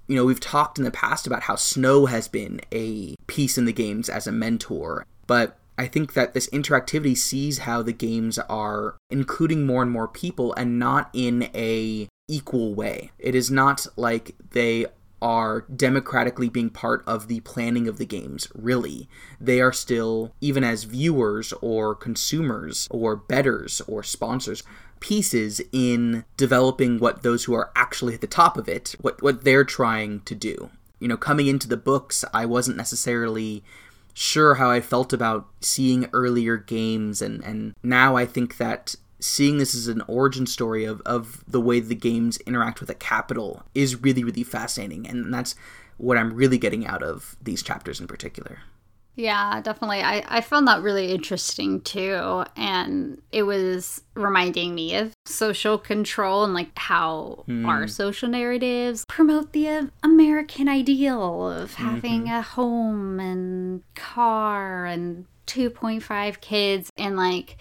you 0.07 0.15
know, 0.15 0.23
we've 0.23 0.39
talked 0.39 0.77
in 0.77 0.85
the 0.85 0.91
past 0.91 1.27
about 1.27 1.43
how 1.43 1.55
Snow 1.55 2.05
has 2.05 2.27
been 2.27 2.61
a 2.71 3.15
piece 3.27 3.57
in 3.57 3.65
the 3.65 3.73
games 3.73 4.07
as 4.07 4.27
a 4.27 4.31
mentor, 4.31 5.05
but 5.27 5.57
I 5.77 5.88
think 5.88 6.13
that 6.13 6.33
this 6.33 6.50
interactivity 6.51 7.17
sees 7.17 7.59
how 7.59 7.81
the 7.81 7.93
games 7.93 8.38
are 8.38 8.97
including 9.09 9.65
more 9.65 9.81
and 9.81 9.91
more 9.91 10.07
people 10.07 10.53
and 10.53 10.77
not 10.77 11.09
in 11.13 11.50
a 11.55 12.07
equal 12.31 12.73
way. 12.73 13.11
It 13.19 13.35
is 13.35 13.51
not 13.51 13.85
like 13.95 14.35
they 14.51 14.85
are 15.21 15.65
democratically 15.73 16.50
being 16.50 16.69
part 16.69 17.03
of 17.05 17.27
the 17.27 17.41
planning 17.41 17.88
of 17.88 17.97
the 17.97 18.05
games, 18.05 18.47
really. 18.55 19.07
They 19.39 19.61
are 19.61 19.73
still, 19.73 20.33
even 20.41 20.63
as 20.63 20.85
viewers 20.85 21.53
or 21.61 21.93
consumers 21.93 22.88
or 22.89 23.15
betters 23.15 23.81
or 23.81 24.01
sponsors, 24.01 24.63
pieces 25.00 25.61
in 25.71 26.25
developing 26.38 27.00
what 27.00 27.21
those 27.21 27.43
who 27.43 27.53
are 27.53 27.71
actually 27.75 28.15
at 28.15 28.21
the 28.21 28.27
top 28.27 28.57
of 28.57 28.67
it, 28.67 28.95
what, 29.01 29.21
what 29.21 29.43
they're 29.43 29.63
trying 29.63 30.21
to 30.21 30.33
do. 30.33 30.71
You 31.00 31.07
know, 31.07 31.17
coming 31.17 31.47
into 31.47 31.67
the 31.67 31.77
books, 31.77 32.23
I 32.33 32.45
wasn't 32.45 32.77
necessarily 32.77 33.63
sure 34.13 34.55
how 34.55 34.69
I 34.69 34.81
felt 34.81 35.13
about 35.13 35.47
seeing 35.61 36.09
earlier 36.13 36.57
games, 36.57 37.21
and, 37.21 37.43
and 37.43 37.75
now 37.83 38.15
I 38.15 38.25
think 38.25 38.57
that 38.57 38.95
seeing 39.21 39.59
this 39.59 39.75
as 39.75 39.87
an 39.87 40.01
origin 40.07 40.45
story 40.45 40.83
of, 40.83 41.01
of 41.05 41.43
the 41.47 41.61
way 41.61 41.79
the 41.79 41.95
games 41.95 42.37
interact 42.39 42.79
with 42.79 42.89
a 42.89 42.95
Capitol 42.95 43.63
is 43.73 44.01
really, 44.01 44.23
really 44.23 44.43
fascinating. 44.43 45.07
And 45.07 45.33
that's 45.33 45.55
what 45.97 46.17
I'm 46.17 46.33
really 46.33 46.57
getting 46.57 46.85
out 46.87 47.03
of 47.03 47.37
these 47.41 47.61
chapters 47.61 47.99
in 47.99 48.07
particular. 48.07 48.59
Yeah, 49.15 49.61
definitely. 49.61 50.01
I, 50.01 50.23
I 50.27 50.41
found 50.41 50.67
that 50.67 50.81
really 50.81 51.11
interesting 51.11 51.81
too. 51.81 52.43
And 52.55 53.21
it 53.31 53.43
was 53.43 54.01
reminding 54.15 54.73
me 54.73 54.95
of 54.95 55.13
social 55.25 55.77
control 55.77 56.43
and 56.43 56.53
like 56.53 56.77
how 56.77 57.43
hmm. 57.45 57.65
our 57.65 57.87
social 57.87 58.29
narratives 58.29 59.05
promote 59.07 59.51
the 59.51 59.91
American 60.01 60.67
ideal 60.67 61.51
of 61.51 61.75
having 61.75 62.23
mm-hmm. 62.23 62.35
a 62.35 62.41
home 62.41 63.19
and 63.19 63.83
car 63.95 64.85
and 64.85 65.25
2.5 65.47 66.39
kids 66.39 66.89
and 66.97 67.17
like 67.17 67.57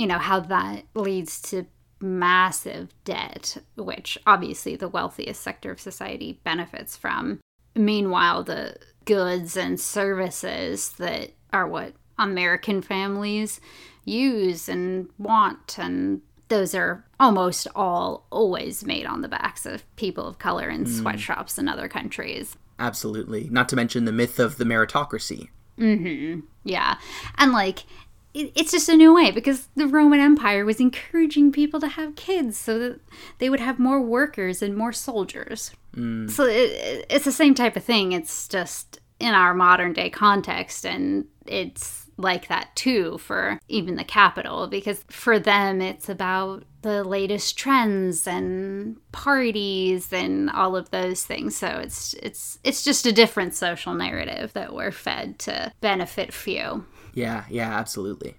you 0.00 0.06
know, 0.06 0.18
how 0.18 0.40
that 0.40 0.84
leads 0.94 1.42
to 1.42 1.66
massive 2.00 2.88
debt, 3.04 3.58
which 3.76 4.16
obviously 4.26 4.74
the 4.74 4.88
wealthiest 4.88 5.42
sector 5.42 5.70
of 5.70 5.78
society 5.78 6.40
benefits 6.42 6.96
from. 6.96 7.38
Meanwhile, 7.76 8.44
the 8.44 8.76
goods 9.04 9.58
and 9.58 9.78
services 9.78 10.92
that 10.92 11.32
are 11.52 11.68
what 11.68 11.92
American 12.18 12.80
families 12.80 13.60
use 14.06 14.70
and 14.70 15.10
want, 15.18 15.78
and 15.78 16.22
those 16.48 16.74
are 16.74 17.04
almost 17.20 17.66
all 17.76 18.26
always 18.30 18.82
made 18.82 19.04
on 19.04 19.20
the 19.20 19.28
backs 19.28 19.66
of 19.66 19.84
people 19.96 20.26
of 20.26 20.38
color 20.38 20.70
in 20.70 20.86
mm. 20.86 20.88
sweatshops 20.88 21.58
in 21.58 21.68
other 21.68 21.88
countries. 21.88 22.56
Absolutely. 22.78 23.50
Not 23.50 23.68
to 23.68 23.76
mention 23.76 24.06
the 24.06 24.12
myth 24.12 24.38
of 24.38 24.56
the 24.56 24.64
meritocracy. 24.64 25.50
Mm-hmm. 25.78 26.40
Yeah. 26.64 26.96
And 27.36 27.52
like 27.52 27.84
it's 28.32 28.70
just 28.70 28.88
a 28.88 28.96
new 28.96 29.14
way 29.14 29.30
because 29.30 29.68
the 29.74 29.86
Roman 29.86 30.20
Empire 30.20 30.64
was 30.64 30.80
encouraging 30.80 31.50
people 31.52 31.80
to 31.80 31.88
have 31.88 32.14
kids 32.16 32.56
so 32.56 32.78
that 32.78 33.00
they 33.38 33.50
would 33.50 33.60
have 33.60 33.78
more 33.78 34.00
workers 34.00 34.62
and 34.62 34.76
more 34.76 34.92
soldiers. 34.92 35.72
Mm. 35.96 36.30
So 36.30 36.44
it, 36.44 37.06
it's 37.10 37.24
the 37.24 37.32
same 37.32 37.54
type 37.54 37.76
of 37.76 37.84
thing. 37.84 38.12
It's 38.12 38.46
just 38.46 39.00
in 39.18 39.34
our 39.34 39.52
modern 39.52 39.92
day 39.92 40.10
context, 40.10 40.86
and 40.86 41.26
it's 41.46 42.00
like 42.16 42.48
that 42.48 42.74
too 42.76 43.18
for 43.18 43.58
even 43.68 43.96
the 43.96 44.04
Capitol 44.04 44.66
because 44.66 45.04
for 45.08 45.38
them 45.38 45.80
it's 45.80 46.08
about 46.08 46.64
the 46.82 47.02
latest 47.02 47.56
trends 47.56 48.26
and 48.26 48.96
parties 49.10 50.12
and 50.12 50.50
all 50.50 50.76
of 50.76 50.90
those 50.90 51.24
things 51.24 51.56
so 51.56 51.66
it's 51.66 52.14
it's 52.14 52.58
it's 52.62 52.84
just 52.84 53.06
a 53.06 53.12
different 53.12 53.54
social 53.54 53.94
narrative 53.94 54.52
that 54.52 54.74
we're 54.74 54.92
fed 54.92 55.38
to 55.38 55.72
benefit 55.80 56.32
few 56.32 56.84
yeah, 57.14 57.44
yeah, 57.48 57.70
absolutely. 57.70 58.36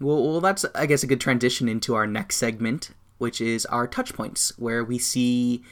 Well, 0.00 0.22
well, 0.22 0.40
that's 0.40 0.64
I 0.74 0.86
guess 0.86 1.02
a 1.02 1.06
good 1.06 1.20
transition 1.20 1.68
into 1.68 1.94
our 1.94 2.06
next 2.06 2.36
segment, 2.36 2.90
which 3.18 3.40
is 3.40 3.66
our 3.66 3.86
touch 3.86 4.14
points, 4.14 4.52
where 4.58 4.82
we 4.82 4.98
see 4.98 5.62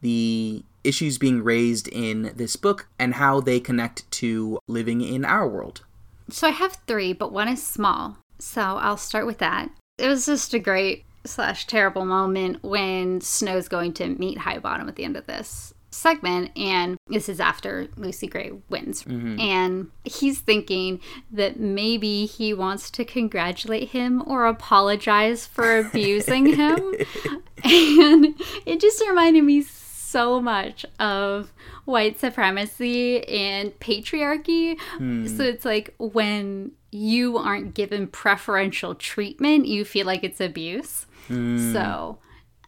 the 0.00 0.62
issues 0.82 1.18
being 1.18 1.42
raised 1.42 1.88
in 1.88 2.32
this 2.36 2.56
book 2.56 2.88
and 2.98 3.14
how 3.14 3.40
they 3.40 3.58
connect 3.58 4.10
to 4.10 4.58
living 4.68 5.00
in 5.00 5.24
our 5.24 5.48
world. 5.48 5.82
So 6.30 6.48
I 6.48 6.50
have 6.50 6.78
three, 6.86 7.12
but 7.12 7.32
one 7.32 7.48
is 7.48 7.62
small. 7.62 8.18
So 8.38 8.60
I'll 8.60 8.96
start 8.96 9.26
with 9.26 9.38
that. 9.38 9.70
It 9.98 10.08
was 10.08 10.26
just 10.26 10.54
a 10.54 10.58
great 10.58 11.04
slash 11.24 11.66
terrible 11.66 12.04
moment 12.04 12.62
when 12.62 13.20
Snow's 13.20 13.68
going 13.68 13.94
to 13.94 14.08
meet 14.08 14.38
Highbottom 14.38 14.88
at 14.88 14.96
the 14.96 15.04
end 15.04 15.16
of 15.16 15.26
this 15.26 15.72
segment 15.94 16.50
and 16.56 16.96
this 17.08 17.28
is 17.28 17.40
after 17.40 17.88
Lucy 17.96 18.26
Gray 18.26 18.52
wins 18.68 19.04
mm-hmm. 19.04 19.38
and 19.38 19.90
he's 20.04 20.40
thinking 20.40 21.00
that 21.30 21.58
maybe 21.58 22.26
he 22.26 22.52
wants 22.52 22.90
to 22.92 23.04
congratulate 23.04 23.90
him 23.90 24.22
or 24.26 24.46
apologize 24.46 25.46
for 25.46 25.78
abusing 25.78 26.46
him 26.54 26.78
and 27.64 28.34
it 28.66 28.80
just 28.80 29.00
reminded 29.06 29.44
me 29.44 29.62
so 29.62 30.40
much 30.40 30.84
of 30.98 31.52
white 31.84 32.18
supremacy 32.18 33.26
and 33.28 33.78
patriarchy 33.80 34.78
mm. 34.98 35.36
so 35.36 35.42
it's 35.42 35.64
like 35.64 35.94
when 35.98 36.72
you 36.90 37.36
aren't 37.36 37.74
given 37.74 38.06
preferential 38.06 38.94
treatment 38.94 39.66
you 39.66 39.84
feel 39.84 40.06
like 40.06 40.22
it's 40.22 40.40
abuse 40.40 41.06
mm. 41.28 41.72
so 41.72 42.18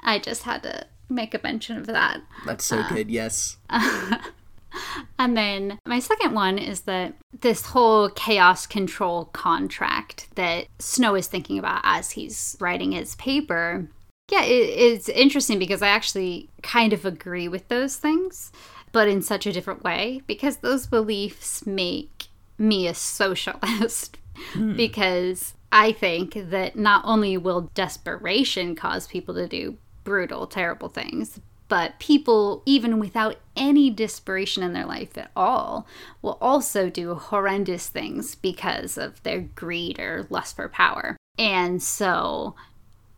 I 0.00 0.18
just 0.18 0.44
had 0.44 0.62
to 0.62 0.86
make 1.08 1.34
a 1.34 1.40
mention 1.42 1.76
of 1.76 1.86
that. 1.86 2.20
That's 2.44 2.64
so 2.64 2.78
uh, 2.78 2.88
good, 2.88 3.10
yes. 3.10 3.56
and 5.18 5.36
then 5.36 5.78
my 5.86 5.98
second 5.98 6.34
one 6.34 6.58
is 6.58 6.82
that 6.82 7.14
this 7.40 7.66
whole 7.66 8.10
chaos 8.10 8.66
control 8.66 9.26
contract 9.26 10.28
that 10.34 10.66
Snow 10.78 11.14
is 11.14 11.26
thinking 11.26 11.58
about 11.58 11.80
as 11.84 12.12
he's 12.12 12.56
writing 12.60 12.92
his 12.92 13.14
paper. 13.16 13.88
Yeah, 14.30 14.42
it, 14.42 14.50
it's 14.50 15.08
interesting 15.08 15.58
because 15.58 15.82
I 15.82 15.88
actually 15.88 16.48
kind 16.62 16.92
of 16.92 17.04
agree 17.04 17.48
with 17.48 17.68
those 17.68 17.96
things, 17.96 18.50
but 18.92 19.08
in 19.08 19.22
such 19.22 19.46
a 19.46 19.52
different 19.52 19.84
way 19.84 20.22
because 20.26 20.58
those 20.58 20.86
beliefs 20.86 21.66
make 21.66 22.26
me 22.58 22.86
a 22.86 22.94
socialist. 22.94 24.18
Hmm. 24.52 24.76
Because 24.76 25.54
I 25.72 25.92
think 25.92 26.34
that 26.50 26.76
not 26.76 27.02
only 27.06 27.38
will 27.38 27.70
desperation 27.72 28.74
cause 28.74 29.06
people 29.06 29.34
to 29.34 29.48
do 29.48 29.78
brutal, 30.06 30.46
terrible 30.46 30.88
things. 30.88 31.40
But 31.68 31.98
people, 31.98 32.62
even 32.64 33.00
without 33.00 33.40
any 33.56 33.90
desperation 33.90 34.62
in 34.62 34.72
their 34.72 34.86
life 34.86 35.18
at 35.18 35.32
all, 35.34 35.84
will 36.22 36.38
also 36.40 36.88
do 36.88 37.14
horrendous 37.14 37.88
things 37.88 38.36
because 38.36 38.96
of 38.96 39.20
their 39.24 39.40
greed 39.40 39.98
or 39.98 40.28
lust 40.30 40.54
for 40.54 40.68
power. 40.68 41.16
And 41.36 41.82
so 41.82 42.54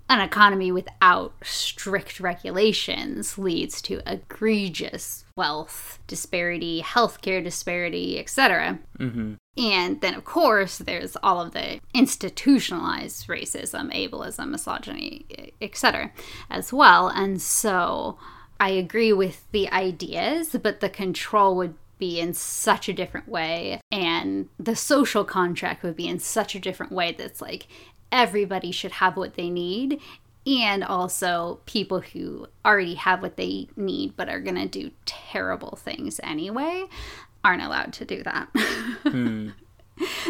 an 0.09 0.21
economy 0.21 0.73
without 0.73 1.35
strict 1.43 2.21
regulations 2.21 3.37
leads 3.37 3.83
to 3.83 4.01
egregious 4.11 5.27
wealth 5.37 5.99
disparity, 6.07 6.81
healthcare 6.81 7.45
disparity, 7.45 8.19
etc. 8.19 8.79
Mm-hmm. 8.99 9.35
And 9.59 10.01
then, 10.01 10.15
of 10.15 10.25
course, 10.25 10.79
there's 10.79 11.17
all 11.21 11.41
of 11.41 11.53
the 11.53 11.81
institutionalized 11.93 13.27
racism, 13.27 13.93
ableism, 13.93 14.51
misogyny, 14.51 15.53
etc., 15.61 16.13
as 16.49 16.73
well. 16.73 17.09
And 17.09 17.43
so 17.43 18.17
I 18.61 18.71
agree 18.71 19.13
with 19.13 19.51
the 19.51 19.69
ideas, 19.73 20.57
but 20.63 20.79
the 20.79 20.89
control 20.89 21.57
would 21.57 21.75
be 21.99 22.21
in 22.21 22.33
such 22.33 22.89
a 22.89 22.93
different 22.93 23.29
way 23.29 23.81
and 23.91 24.49
the 24.57 24.77
social 24.77 25.25
contract 25.25 25.83
would 25.83 25.97
be 25.97 26.07
in 26.07 26.21
such 26.21 26.55
a 26.55 26.61
different 26.61 26.93
way 26.93 27.11
that's 27.11 27.41
like 27.41 27.67
everybody 28.13 28.71
should 28.71 28.93
have 28.93 29.17
what 29.17 29.35
they 29.35 29.51
need 29.51 30.01
and 30.47 30.83
also 30.83 31.59
people 31.67 32.01
who 32.01 32.47
already 32.65 32.95
have 32.95 33.21
what 33.21 33.37
they 33.37 33.67
need 33.77 34.17
but 34.17 34.29
are 34.29 34.41
to 34.41 34.69
do 34.69 34.91
terrible 35.05 35.77
things 35.83 36.21
anyway 36.23 36.85
aren't 37.45 37.63
allowed 37.63 37.93
to 37.95 38.05
do 38.05 38.23
that. 38.23 38.49
Hmm. 39.05 39.51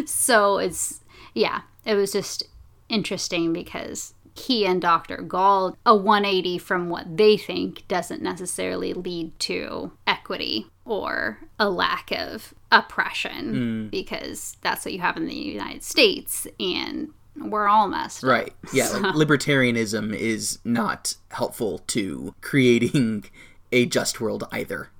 So 0.06 0.58
it's, 0.58 1.00
yeah, 1.34 1.62
it 1.84 1.94
was 1.94 2.12
just 2.12 2.44
interesting 2.88 3.52
because 3.52 4.14
he 4.34 4.64
and 4.66 4.80
Dr. 4.80 5.16
Gall, 5.18 5.76
a 5.84 5.96
180 5.96 6.58
from 6.58 6.90
what 6.90 7.16
they 7.16 7.36
think 7.36 7.86
doesn't 7.88 8.22
necessarily 8.22 8.92
lead 8.92 9.38
to 9.40 9.92
equity 10.06 10.66
or 10.84 11.38
a 11.58 11.68
lack 11.68 12.10
of 12.12 12.54
oppression 12.70 13.54
mm. 13.54 13.90
because 13.90 14.56
that's 14.62 14.84
what 14.84 14.94
you 14.94 15.00
have 15.00 15.16
in 15.16 15.26
the 15.26 15.34
United 15.34 15.82
States 15.82 16.46
and 16.60 17.08
we're 17.36 17.68
all 17.68 17.88
messed 17.88 18.22
right. 18.22 18.48
up. 18.48 18.72
Yeah, 18.72 18.84
so. 18.86 18.98
like 18.98 19.14
libertarianism 19.14 20.14
is 20.14 20.58
not 20.64 21.14
helpful 21.30 21.80
to 21.88 22.34
creating 22.40 23.24
a 23.72 23.86
just 23.86 24.20
world 24.20 24.44
either. 24.50 24.90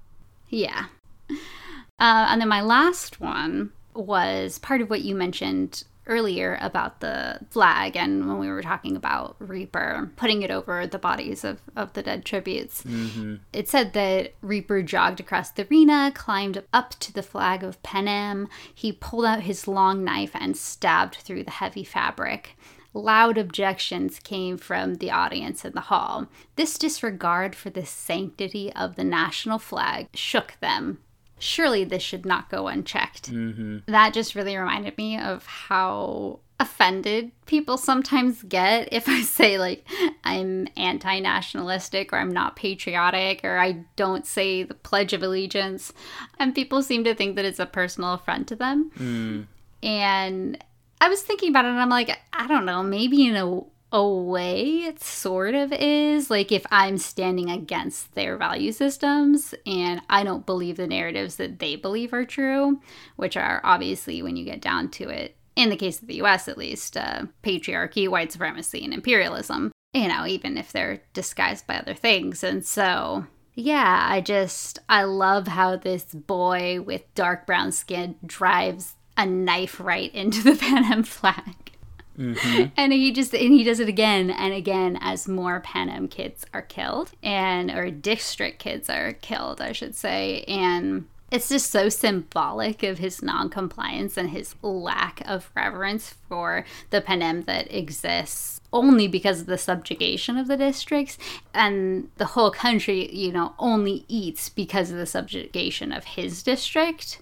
Yeah. 0.48 0.86
Uh, 1.98 2.26
and 2.28 2.40
then 2.40 2.48
my 2.48 2.60
last 2.60 3.20
one 3.20 3.72
was 3.94 4.58
part 4.58 4.80
of 4.80 4.90
what 4.90 5.02
you 5.02 5.14
mentioned 5.14 5.84
earlier 6.08 6.58
about 6.60 7.00
the 7.00 7.38
flag 7.50 7.96
and 7.96 8.26
when 8.26 8.38
we 8.38 8.48
were 8.48 8.62
talking 8.62 8.96
about 8.96 9.36
Reaper 9.38 10.10
putting 10.16 10.42
it 10.42 10.50
over 10.50 10.86
the 10.86 10.98
bodies 10.98 11.44
of, 11.44 11.60
of 11.76 11.92
the 11.92 12.02
dead 12.02 12.24
tributes. 12.24 12.82
Mm-hmm. 12.82 13.36
It 13.52 13.68
said 13.68 13.92
that 13.92 14.34
Reaper 14.40 14.82
jogged 14.82 15.20
across 15.20 15.50
the 15.50 15.66
arena, 15.66 16.10
climbed 16.14 16.64
up 16.72 16.98
to 17.00 17.12
the 17.12 17.22
flag 17.22 17.62
of 17.62 17.82
Panem. 17.82 18.48
He 18.74 18.90
pulled 18.90 19.26
out 19.26 19.42
his 19.42 19.68
long 19.68 20.02
knife 20.02 20.32
and 20.34 20.56
stabbed 20.56 21.16
through 21.16 21.44
the 21.44 21.50
heavy 21.50 21.84
fabric. 21.84 22.56
Loud 22.94 23.36
objections 23.36 24.18
came 24.18 24.56
from 24.56 24.94
the 24.94 25.10
audience 25.10 25.64
in 25.64 25.72
the 25.72 25.82
hall. 25.82 26.26
This 26.56 26.78
disregard 26.78 27.54
for 27.54 27.68
the 27.68 27.84
sanctity 27.84 28.72
of 28.72 28.96
the 28.96 29.04
national 29.04 29.58
flag 29.58 30.08
shook 30.14 30.54
them. 30.60 30.98
Surely 31.38 31.85
this 31.85 32.02
should 32.02 32.26
not 32.26 32.50
go 32.50 32.68
unchecked. 32.68 33.33
Mm-hmm. 33.33 33.90
That 33.90 34.12
just 34.12 34.35
really 34.35 34.57
reminded 34.57 34.97
me 34.99 35.18
of 35.18 35.47
how 35.47 36.40
offended 36.61 37.30
people 37.47 37.76
sometimes 37.76 38.42
get 38.42 38.88
if 38.92 39.09
I 39.09 39.23
say, 39.23 39.59
like, 39.59 39.87
I'm 40.25 40.68
anti 40.76 41.21
nationalistic 41.21 42.12
or 42.12 42.16
I'm 42.16 42.33
not 42.33 42.57
patriotic 42.57 43.45
or 43.45 43.59
I 43.59 43.85
don't 43.97 44.26
say 44.26 44.62
the 44.62 44.75
Pledge 44.75 45.12
of 45.12 45.23
Allegiance. 45.23 45.92
And 46.38 46.54
people 46.54 46.83
seem 46.83 47.04
to 47.04 47.14
think 47.14 47.37
that 47.37 47.45
it's 47.45 47.61
a 47.61 47.66
personal 47.66 48.14
affront 48.14 48.49
to 48.49 48.57
them. 48.57 48.90
Mm. 48.99 49.47
And 49.83 50.64
I 51.00 51.09
was 51.09 51.23
thinking 51.23 51.50
about 51.50 51.64
it 51.64 51.68
and 51.68 51.80
I'm 51.80 51.88
like, 51.88 52.18
I 52.33 52.47
don't 52.47 52.64
know, 52.64 52.83
maybe 52.83 53.26
in 53.26 53.37
a, 53.37 53.61
a 53.92 54.07
way 54.07 54.85
it 54.85 55.02
sort 55.02 55.54
of 55.54 55.73
is. 55.73 56.30
Like 56.30 56.52
if 56.52 56.66
I'm 56.71 56.99
standing 56.99 57.50
against 57.50 58.14
their 58.14 58.37
value 58.37 58.73
systems 58.73 59.54
and 59.66 60.02
I 60.11 60.25
don't 60.25 60.47
believe 60.47 60.76
the 60.76 60.87
narratives 60.87 61.37
that 61.37 61.59
they 61.59 61.76
believe 61.76 62.12
are 62.12 62.25
true, 62.25 62.80
which 63.16 63.37
are 63.37 63.61
obviously, 63.64 64.23
when 64.23 64.37
you 64.37 64.45
get 64.45 64.61
down 64.61 64.90
to 64.90 65.09
it, 65.09 65.37
in 65.57 65.71
the 65.71 65.76
case 65.76 66.00
of 66.00 66.09
the 66.09 66.23
US 66.23 66.49
at 66.49 66.59
least, 66.59 66.97
uh, 66.97 67.23
patriarchy, 67.42 68.09
white 68.09 68.30
supremacy, 68.30 68.85
and 68.85 68.95
imperialism, 68.95 69.73
you 69.92 70.09
know, 70.09 70.26
even 70.26 70.57
if 70.57 70.71
they're 70.71 71.02
disguised 71.14 71.66
by 71.66 71.76
other 71.78 71.95
things. 71.95 72.45
And 72.45 72.64
so 72.64 73.26
yeah, 73.54 74.07
I 74.09 74.21
just 74.21 74.78
I 74.88 75.02
love 75.02 75.49
how 75.49 75.75
this 75.75 76.04
boy 76.04 76.80
with 76.80 77.12
dark 77.14 77.45
brown 77.45 77.73
skin 77.73 78.14
drives 78.25 78.95
a 79.16 79.26
knife 79.26 79.80
right 79.80 80.14
into 80.14 80.45
the 80.45 80.54
Panem 80.61 81.02
flag. 81.02 81.57
Mm-hmm. 82.18 82.70
And 82.76 82.92
he 82.92 83.12
just 83.12 83.32
and 83.32 83.54
he 83.54 83.62
does 83.62 83.80
it 83.80 83.88
again 83.88 84.30
and 84.30 84.52
again 84.52 84.98
as 85.00 85.28
more 85.28 85.60
Panem 85.60 86.08
kids 86.08 86.44
are 86.52 86.62
killed 86.62 87.12
and 87.22 87.70
or 87.70 87.90
district 87.90 88.58
kids 88.58 88.90
are 88.90 89.12
killed, 89.12 89.60
I 89.60 89.72
should 89.72 89.94
say. 89.94 90.42
And 90.48 91.06
it's 91.30 91.50
just 91.50 91.70
so 91.70 91.88
symbolic 91.88 92.82
of 92.82 92.98
his 92.98 93.22
non-compliance 93.22 94.16
and 94.16 94.30
his 94.30 94.54
lack 94.62 95.22
of 95.26 95.50
reverence 95.54 96.14
for 96.28 96.64
the 96.90 97.00
Panem 97.00 97.42
that 97.42 97.72
exists 97.72 98.60
only 98.72 99.08
because 99.08 99.42
of 99.42 99.46
the 99.46 99.58
subjugation 99.58 100.37
of 100.37 100.46
the 100.46 100.56
districts 100.56 101.18
and 101.54 102.10
the 102.16 102.26
whole 102.26 102.50
country 102.50 103.14
you 103.14 103.32
know 103.32 103.54
only 103.58 104.04
eats 104.08 104.48
because 104.48 104.90
of 104.90 104.98
the 104.98 105.06
subjugation 105.06 105.92
of 105.92 106.04
his 106.04 106.42
district 106.42 107.20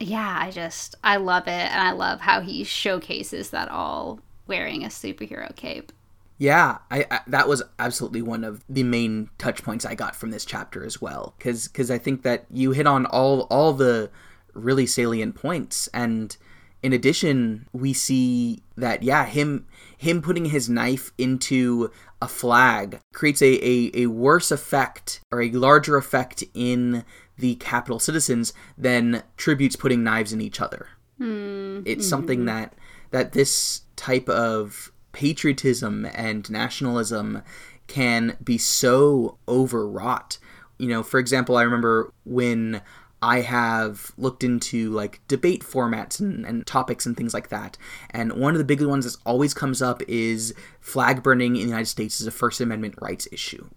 yeah 0.00 0.38
i 0.40 0.50
just 0.50 0.94
i 1.02 1.16
love 1.16 1.46
it 1.46 1.50
and 1.50 1.80
i 1.80 1.90
love 1.90 2.20
how 2.20 2.40
he 2.40 2.64
showcases 2.64 3.50
that 3.50 3.68
all 3.68 4.20
wearing 4.48 4.82
a 4.82 4.88
superhero 4.88 5.54
cape. 5.54 5.92
Yeah, 6.38 6.78
I, 6.90 7.04
I 7.10 7.20
that 7.26 7.48
was 7.48 7.62
absolutely 7.78 8.22
one 8.22 8.44
of 8.44 8.64
the 8.68 8.84
main 8.84 9.28
touch 9.38 9.62
points 9.62 9.84
I 9.84 9.94
got 9.94 10.16
from 10.16 10.30
this 10.30 10.44
chapter 10.44 10.84
as 10.84 11.00
well, 11.00 11.34
because 11.36 11.68
cuz 11.68 11.90
I 11.90 11.98
think 11.98 12.22
that 12.22 12.46
you 12.50 12.72
hit 12.72 12.86
on 12.86 13.06
all 13.06 13.42
all 13.42 13.72
the 13.72 14.10
really 14.54 14.86
salient 14.86 15.34
points, 15.34 15.88
and 15.92 16.36
in 16.80 16.92
addition, 16.92 17.66
we 17.72 17.92
see 17.92 18.62
that 18.76 19.02
yeah, 19.02 19.26
him 19.26 19.66
him 19.96 20.22
putting 20.22 20.46
his 20.46 20.68
knife 20.68 21.12
into 21.18 21.90
a 22.22 22.28
flag 22.28 23.00
creates 23.12 23.42
a, 23.42 23.58
a, 23.64 23.90
a 24.02 24.06
worse 24.06 24.52
effect 24.52 25.20
or 25.32 25.42
a 25.42 25.50
larger 25.50 25.96
effect 25.96 26.44
in 26.54 27.04
the 27.38 27.54
Capitol 27.56 27.98
citizens 27.98 28.52
than 28.76 29.22
tributes 29.36 29.76
putting 29.76 30.04
knives 30.04 30.32
in 30.32 30.40
each 30.40 30.60
other. 30.60 30.88
Hmm. 31.18 31.80
It's 31.84 32.08
something 32.08 32.44
that 32.44 32.74
that 33.10 33.32
this 33.32 33.82
type 33.96 34.28
of 34.28 34.92
patriotism 35.12 36.06
and 36.14 36.48
nationalism 36.50 37.42
can 37.86 38.36
be 38.42 38.58
so 38.58 39.38
overwrought. 39.48 40.38
You 40.78 40.88
know, 40.88 41.02
for 41.02 41.18
example, 41.18 41.56
I 41.56 41.62
remember 41.62 42.12
when 42.24 42.82
I 43.20 43.40
have 43.40 44.12
looked 44.16 44.44
into 44.44 44.90
like 44.90 45.20
debate 45.26 45.62
formats 45.62 46.20
and, 46.20 46.46
and 46.46 46.66
topics 46.66 47.04
and 47.04 47.16
things 47.16 47.34
like 47.34 47.48
that. 47.48 47.76
And 48.10 48.34
one 48.34 48.54
of 48.54 48.58
the 48.58 48.64
big 48.64 48.80
ones 48.82 49.04
that 49.04 49.20
always 49.26 49.54
comes 49.54 49.82
up 49.82 50.02
is 50.06 50.54
flag 50.80 51.22
burning 51.22 51.56
in 51.56 51.62
the 51.62 51.68
United 51.68 51.86
States 51.86 52.20
is 52.20 52.26
a 52.26 52.30
First 52.30 52.60
Amendment 52.60 52.94
rights 53.00 53.26
issue. 53.32 53.68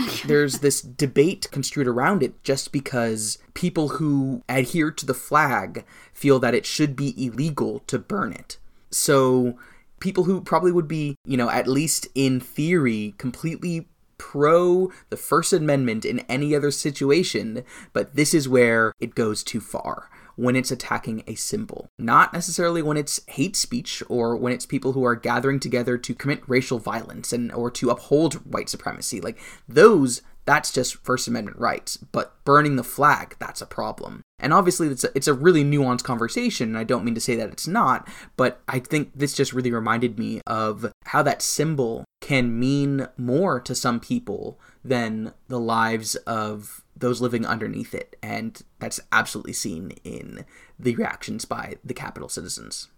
There's 0.26 0.58
this 0.58 0.80
debate 0.80 1.48
construed 1.50 1.86
around 1.86 2.22
it 2.22 2.42
just 2.42 2.72
because 2.72 3.38
people 3.54 3.88
who 3.88 4.42
adhere 4.48 4.90
to 4.90 5.06
the 5.06 5.14
flag 5.14 5.84
feel 6.12 6.38
that 6.40 6.54
it 6.54 6.66
should 6.66 6.96
be 6.96 7.14
illegal 7.16 7.80
to 7.86 7.98
burn 7.98 8.32
it. 8.32 8.58
So 8.90 9.58
people 10.00 10.24
who 10.24 10.40
probably 10.40 10.72
would 10.72 10.88
be, 10.88 11.16
you 11.24 11.36
know, 11.36 11.50
at 11.50 11.68
least 11.68 12.08
in 12.14 12.40
theory, 12.40 13.14
completely 13.18 13.86
pro 14.18 14.92
the 15.08 15.16
First 15.16 15.52
Amendment 15.52 16.04
in 16.04 16.20
any 16.20 16.54
other 16.54 16.70
situation, 16.70 17.64
but 17.94 18.16
this 18.16 18.34
is 18.34 18.48
where 18.48 18.92
it 19.00 19.14
goes 19.14 19.42
too 19.42 19.60
far. 19.60 20.09
When 20.40 20.56
it's 20.56 20.70
attacking 20.70 21.22
a 21.26 21.34
symbol, 21.34 21.88
not 21.98 22.32
necessarily 22.32 22.80
when 22.80 22.96
it's 22.96 23.20
hate 23.26 23.56
speech 23.56 24.02
or 24.08 24.34
when 24.34 24.54
it's 24.54 24.64
people 24.64 24.92
who 24.92 25.04
are 25.04 25.14
gathering 25.14 25.60
together 25.60 25.98
to 25.98 26.14
commit 26.14 26.48
racial 26.48 26.78
violence 26.78 27.30
and 27.30 27.52
or 27.52 27.70
to 27.72 27.90
uphold 27.90 28.50
white 28.50 28.70
supremacy. 28.70 29.20
Like 29.20 29.38
those, 29.68 30.22
that's 30.46 30.72
just 30.72 31.04
First 31.04 31.28
Amendment 31.28 31.58
rights. 31.58 31.98
But 31.98 32.42
burning 32.46 32.76
the 32.76 32.82
flag, 32.82 33.36
that's 33.38 33.60
a 33.60 33.66
problem. 33.66 34.22
And 34.38 34.54
obviously, 34.54 34.88
it's 34.88 35.04
a, 35.04 35.10
it's 35.14 35.28
a 35.28 35.34
really 35.34 35.62
nuanced 35.62 36.04
conversation, 36.04 36.70
and 36.70 36.78
I 36.78 36.84
don't 36.84 37.04
mean 37.04 37.14
to 37.14 37.20
say 37.20 37.36
that 37.36 37.50
it's 37.50 37.68
not, 37.68 38.08
but 38.38 38.62
I 38.66 38.78
think 38.78 39.10
this 39.14 39.34
just 39.34 39.52
really 39.52 39.70
reminded 39.70 40.18
me 40.18 40.40
of 40.46 40.90
how 41.04 41.22
that 41.22 41.42
symbol 41.42 42.06
can 42.22 42.58
mean 42.58 43.08
more 43.18 43.60
to 43.60 43.74
some 43.74 44.00
people 44.00 44.58
than 44.82 45.34
the 45.48 45.60
lives 45.60 46.16
of 46.16 46.82
those 47.00 47.20
living 47.20 47.44
underneath 47.44 47.92
it. 47.94 48.16
And 48.22 48.60
that's 48.78 49.00
absolutely 49.10 49.52
seen 49.54 49.90
in 50.04 50.44
the 50.78 50.94
reactions 50.96 51.44
by 51.44 51.76
the 51.84 51.94
Capitol 51.94 52.28
citizens. 52.28 52.88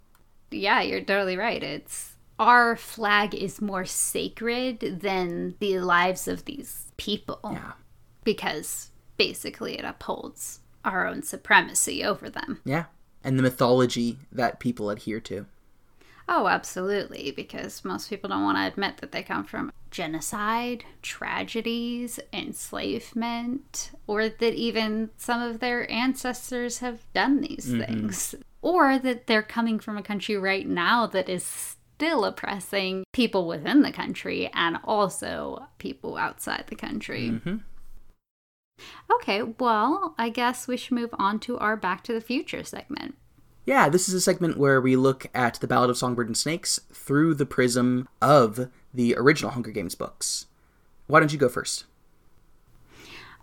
yeah 0.50 0.80
you're 0.82 1.00
totally 1.00 1.36
right 1.36 1.62
it's 1.62 2.10
our 2.38 2.76
flag 2.76 3.34
is 3.34 3.60
more 3.62 3.84
sacred 3.86 4.80
than 5.00 5.54
the 5.60 5.78
lives 5.80 6.28
of 6.28 6.44
these 6.44 6.92
people 6.96 7.40
Yeah. 7.44 7.72
because 8.24 8.90
basically 9.16 9.78
it 9.78 9.84
upholds 9.84 10.60
our 10.84 11.06
own 11.06 11.22
supremacy 11.22 12.02
over 12.04 12.28
them. 12.28 12.60
Yeah. 12.64 12.84
And 13.22 13.38
the 13.38 13.42
mythology 13.44 14.18
that 14.32 14.58
people 14.58 14.90
adhere 14.90 15.20
to. 15.20 15.46
Oh, 16.28 16.48
absolutely, 16.48 17.30
because 17.30 17.84
most 17.84 18.08
people 18.10 18.28
don't 18.30 18.42
want 18.42 18.56
to 18.58 18.66
admit 18.66 18.96
that 18.98 19.12
they 19.12 19.22
come 19.22 19.44
from 19.44 19.70
genocide, 19.92 20.84
tragedies, 21.02 22.18
enslavement, 22.32 23.92
or 24.08 24.28
that 24.28 24.54
even 24.54 25.10
some 25.16 25.40
of 25.40 25.60
their 25.60 25.88
ancestors 25.90 26.80
have 26.80 27.04
done 27.12 27.42
these 27.42 27.70
things, 27.70 28.34
or 28.60 28.98
that 28.98 29.28
they're 29.28 29.42
coming 29.42 29.78
from 29.78 29.96
a 29.96 30.02
country 30.02 30.36
right 30.36 30.66
now 30.66 31.06
that 31.06 31.28
is 31.28 31.44
still 31.44 32.24
oppressing 32.24 33.04
people 33.12 33.46
within 33.46 33.82
the 33.82 33.92
country 33.92 34.50
and 34.54 34.78
also 34.82 35.68
people 35.78 36.16
outside 36.16 36.64
the 36.66 36.74
country. 36.74 37.30
Mm-hmm. 37.30 37.56
Okay, 39.12 39.42
well, 39.42 40.14
I 40.18 40.28
guess 40.30 40.66
we 40.66 40.76
should 40.76 40.94
move 40.94 41.14
on 41.14 41.38
to 41.40 41.58
our 41.58 41.76
Back 41.76 42.02
to 42.04 42.12
the 42.12 42.20
Future 42.20 42.64
segment. 42.64 43.14
Yeah, 43.64 43.88
this 43.88 44.08
is 44.08 44.14
a 44.14 44.20
segment 44.20 44.56
where 44.56 44.80
we 44.80 44.96
look 44.96 45.26
at 45.34 45.60
the 45.60 45.68
Ballad 45.68 45.90
of 45.90 45.96
Songbird 45.96 46.26
and 46.26 46.36
Snakes 46.36 46.80
through 46.92 47.34
the 47.34 47.46
prism 47.46 48.08
of 48.20 48.68
the 48.94 49.14
original 49.16 49.52
Hunger 49.52 49.70
Games 49.70 49.94
books. 49.94 50.46
Why 51.06 51.20
don't 51.20 51.32
you 51.32 51.38
go 51.38 51.48
first? 51.48 51.84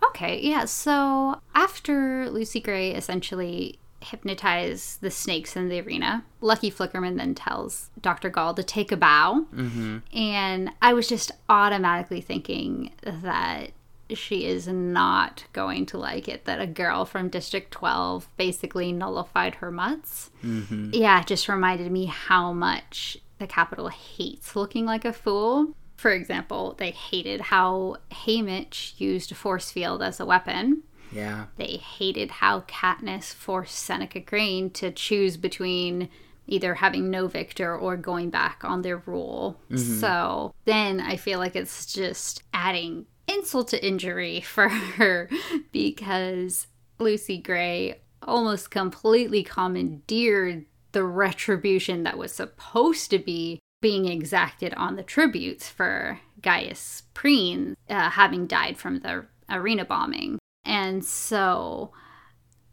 Okay, 0.08 0.40
yeah. 0.42 0.66
So 0.66 1.42
after 1.54 2.30
Lucy 2.30 2.60
Gray 2.60 2.92
essentially 2.92 3.80
hypnotized 4.02 5.02
the 5.02 5.12
snakes 5.12 5.56
in 5.56 5.68
the 5.70 5.82
arena, 5.82 6.24
Lucky 6.42 6.72
Flickerman 6.72 7.18
then 7.18 7.36
tells 7.36 7.90
Dr. 8.00 8.30
Gall 8.30 8.54
to 8.54 8.64
take 8.64 8.92
a 8.92 8.98
bow. 8.98 9.46
Mm-hmm. 9.54 9.98
And 10.14 10.72
I 10.82 10.94
was 10.94 11.08
just 11.08 11.32
automatically 11.50 12.22
thinking 12.22 12.92
that 13.04 13.72
she 14.12 14.46
is 14.46 14.68
not 14.68 15.44
going 15.54 15.86
to 15.86 15.98
like 15.98 16.28
it 16.28 16.46
that 16.46 16.60
a 16.60 16.66
girl 16.66 17.06
from 17.06 17.30
District 17.30 17.70
12 17.72 18.28
basically 18.38 18.92
nullified 18.92 19.56
her 19.56 19.70
mutts. 19.70 20.32
Mm-hmm. 20.44 20.92
Yeah, 20.94 21.22
it 21.22 21.28
just 21.28 21.48
reminded 21.48 21.92
me 21.92 22.06
how 22.06 22.54
much 22.54 23.18
the 23.40 23.48
Capitol 23.48 23.88
hates 23.88 24.56
looking 24.56 24.86
like 24.86 25.06
a 25.06 25.14
fool. 25.14 25.74
For 25.96 26.12
example, 26.12 26.76
they 26.78 26.92
hated 26.92 27.42
how 27.42 27.98
Haymitch 28.12 29.00
used 29.00 29.32
a 29.32 29.36
force 29.36 29.72
field 29.72 30.02
as 30.02 30.20
a 30.20 30.26
weapon. 30.26 30.84
Yeah. 31.12 31.48
They 31.58 31.78
hated 31.78 32.32
how 32.32 32.62
Katniss 32.62 33.34
forced 33.34 33.76
Seneca 33.76 34.22
Crane 34.22 34.70
to 34.72 34.92
choose 34.92 35.38
between 35.38 36.10
either 36.48 36.76
having 36.76 37.10
no 37.10 37.28
victor 37.28 37.76
or 37.76 37.96
going 37.98 38.30
back 38.30 38.64
on 38.64 38.82
their 38.82 38.98
rule. 39.06 39.60
Mm-hmm. 39.70 40.00
So 40.00 40.54
then 40.66 41.00
I 41.00 41.16
feel 41.16 41.40
like 41.40 41.56
it's 41.56 41.86
just 41.86 42.44
adding 42.54 43.06
insult 43.28 43.70
to 43.70 43.86
injury 43.86 44.42
for 44.46 44.70
her 44.70 45.30
because 45.72 46.68
Lucy 47.00 47.38
Gray 47.38 48.02
almost 48.24 48.72
completely 48.72 49.44
commandeered 49.44 50.66
the 50.92 51.04
retribution 51.04 52.04
that 52.04 52.18
was 52.18 52.32
supposed 52.32 53.10
to 53.12 53.20
be 53.20 53.60
being 53.82 54.08
exacted 54.08 54.74
on 54.74 54.96
the 54.96 55.04
tributes 55.04 55.70
for 55.70 56.20
Gaius 56.42 57.04
Breen 57.14 57.76
uh, 57.90 58.10
having 58.10 58.48
died 58.48 58.78
from 58.78 59.00
the 59.00 59.26
arena 59.50 59.86
bombing. 59.86 60.40
And 60.66 61.04
so 61.04 61.92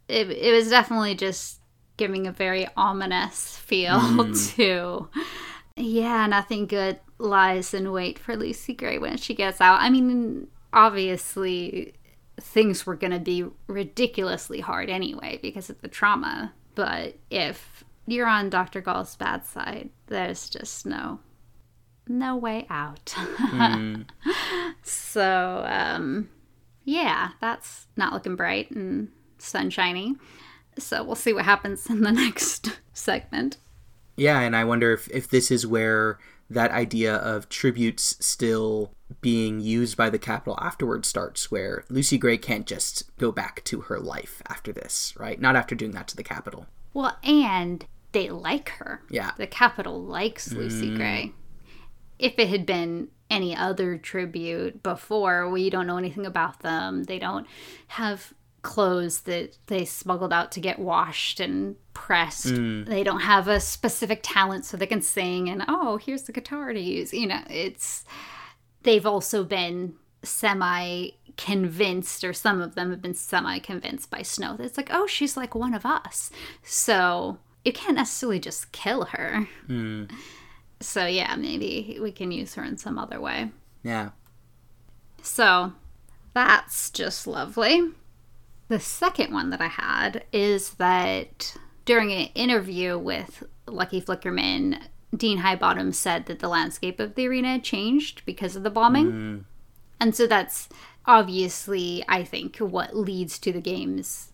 it, 0.09 0.31
it 0.31 0.53
was 0.53 0.71
definitely 0.71 1.15
just 1.15 1.61
giving 1.97 2.27
a 2.27 2.33
very 2.33 2.67
ominous 2.77 3.57
feel 3.57 3.93
mm. 4.01 4.57
to, 4.57 5.09
yeah, 5.77 6.27
nothing 6.27 6.67
good 6.67 7.01
lies 7.19 7.73
in 7.73 7.93
wait 7.93 8.19
for 8.19 8.37
Lucy 8.37 8.75
Gray 8.75 8.99
when 8.99 9.17
she 9.17 9.35
gets 9.35 9.61
out. 9.61 9.81
I 9.81 9.91
mean, 9.91 10.49
obviously, 10.73 11.95
things 12.41 12.85
were 12.85 12.97
going 12.97 13.13
to 13.13 13.19
be 13.19 13.47
ridiculously 13.67 14.61
hard 14.61 14.91
anyway 14.91 15.39
because 15.41 15.71
of 15.71 15.81
the 15.81 15.89
trauma. 15.89 16.53
But 16.75 17.17
if 17.31 17.85
you're 18.07 18.27
on 18.27 18.51
Dr. 18.51 18.81
Gall's 18.81 19.17
bad 19.17 19.45
side, 19.45 19.91
there's 20.07 20.49
just 20.49 20.87
no 20.87 21.21
no 22.09 22.37
way 22.37 22.67
out. 22.71 23.07
mm. 23.17 24.07
So, 24.83 25.65
um, 25.67 26.29
yeah, 26.85 27.31
that's 27.41 27.89
not 27.97 28.13
looking 28.13 28.37
bright 28.37 28.71
and 28.71 29.09
sunshiny. 29.39 30.15
So 30.79 31.03
we'll 31.03 31.17
see 31.17 31.33
what 31.33 31.45
happens 31.45 31.91
in 31.91 32.03
the 32.03 32.13
next 32.13 32.79
segment. 32.93 33.57
Yeah, 34.17 34.41
and 34.41 34.55
I 34.55 34.65
wonder 34.65 34.93
if, 34.93 35.09
if 35.11 35.29
this 35.29 35.51
is 35.51 35.67
where 35.67 36.19
that 36.49 36.71
idea 36.71 37.17
of 37.17 37.49
tributes 37.49 38.17
still 38.25 38.93
being 39.21 39.61
used 39.61 39.97
by 39.97 40.09
the 40.09 40.19
Capitol 40.19 40.57
afterwards 40.61 41.09
starts, 41.09 41.51
where 41.51 41.85
Lucy 41.89 42.19
Gray 42.19 42.39
can't 42.39 42.67
just 42.67 43.17
go 43.19 43.33
back 43.33 43.65
to 43.65 43.83
her 43.83 43.99
life 43.99 44.43
after 44.49 44.73
this, 44.73 45.15
right? 45.19 45.41
Not 45.41 45.57
after 45.57 45.75
doing 45.75 45.93
that 45.93 46.07
to 46.09 46.17
the 46.17 46.23
Capitol. 46.23 46.67
Well, 46.95 47.17
and 47.25 47.85
they 48.17 48.31
like 48.31 48.71
her. 48.71 49.03
Yeah. 49.11 49.33
The 49.37 49.47
Capitol 49.47 50.03
likes 50.03 50.51
Lucy 50.51 50.89
mm. 50.89 50.97
Gray. 50.97 51.33
If 52.19 52.39
it 52.39 52.49
had 52.49 52.65
been 52.65 53.09
any 53.29 53.55
other 53.55 53.99
tribute 53.99 54.83
before, 54.83 55.51
we 55.51 55.69
don't 55.69 55.87
know 55.87 55.99
anything 55.99 56.25
about 56.25 56.61
them. 56.61 57.05
They 57.05 57.19
don't 57.19 57.47
have 57.89 58.33
clothes 58.63 59.21
that 59.23 59.59
they 59.67 59.85
smuggled 59.85 60.33
out 60.33 60.51
to 60.53 60.61
get 60.61 60.79
washed 60.79 61.41
and 61.41 61.77
pressed. 61.93 62.47
Mm. 62.47 62.87
They 62.87 63.05
don't 63.05 63.21
have 63.21 63.49
a 63.49 63.61
specific 63.61 64.21
talent 64.23 64.65
so 64.65 64.79
they 64.79 64.87
can 64.87 65.03
sing 65.03 65.51
and 65.51 65.63
oh, 65.69 65.99
here's 65.99 66.23
the 66.23 66.33
guitar 66.33 66.73
to 66.73 66.81
use. 66.81 67.13
You 67.13 67.27
know, 67.27 67.43
it's 67.51 68.07
they've 68.83 69.05
also 69.05 69.45
been 69.45 69.93
semi 70.23 71.11
convinced 71.37 72.25
or 72.25 72.33
some 72.33 72.63
of 72.63 72.77
them 72.77 72.91
have 72.91 73.03
been 73.03 73.13
semi 73.13 73.59
convinced 73.59 74.11
by 74.11 74.23
Snow. 74.23 74.57
It's 74.59 74.79
like, 74.79 74.89
"Oh, 74.91 75.07
she's 75.07 75.37
like 75.37 75.55
one 75.55 75.75
of 75.75 75.85
us." 75.85 76.31
So, 76.63 77.39
you 77.67 77.73
can't 77.73 77.97
necessarily 77.97 78.39
just 78.39 78.71
kill 78.71 79.07
her. 79.07 79.49
Mm. 79.69 80.09
So, 80.81 81.05
yeah, 81.05 81.35
maybe 81.35 81.99
we 82.01 82.13
can 82.13 82.31
use 82.31 82.55
her 82.55 82.63
in 82.63 82.77
some 82.77 82.97
other 82.97 83.21
way. 83.21 83.51
Yeah. 83.83 84.11
So, 85.21 85.73
that's 86.33 86.91
just 86.91 87.27
lovely. 87.27 87.91
The 88.69 88.79
second 88.79 89.33
one 89.33 89.51
that 89.51 89.61
I 89.61 89.67
had 89.67 90.25
is 90.33 90.75
that 90.75 91.57
during 91.85 92.13
an 92.13 92.29
interview 92.37 92.97
with 92.97 93.43
Lucky 93.67 94.01
Flickerman, 94.01 94.81
Dean 95.17 95.39
Highbottom 95.39 95.93
said 95.93 96.27
that 96.27 96.39
the 96.39 96.49
landscape 96.49 97.01
of 97.01 97.17
the 97.17 97.27
arena 97.27 97.59
changed 97.59 98.23
because 98.25 98.55
of 98.55 98.63
the 98.63 98.71
bombing. 98.71 99.11
Mm. 99.11 99.45
And 99.99 100.15
so 100.15 100.29
that's 100.29 100.69
obviously, 101.05 102.05
I 102.09 102.23
think, 102.23 102.59
what 102.59 102.97
leads 102.97 103.41
to 103.41 103.53
the 103.53 103.61
games 103.61 104.33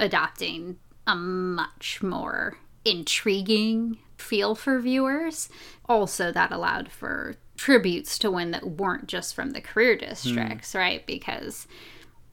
adopting 0.00 0.78
a 1.06 1.14
much 1.14 2.02
more 2.02 2.56
intriguing 2.84 3.98
feel 4.16 4.54
for 4.54 4.80
viewers. 4.80 5.48
Also, 5.88 6.32
that 6.32 6.52
allowed 6.52 6.90
for 6.90 7.36
tributes 7.56 8.18
to 8.18 8.30
win 8.30 8.50
that 8.52 8.66
weren't 8.66 9.06
just 9.06 9.34
from 9.34 9.50
the 9.50 9.60
career 9.60 9.96
districts, 9.96 10.72
mm. 10.72 10.78
right? 10.78 11.06
Because 11.06 11.66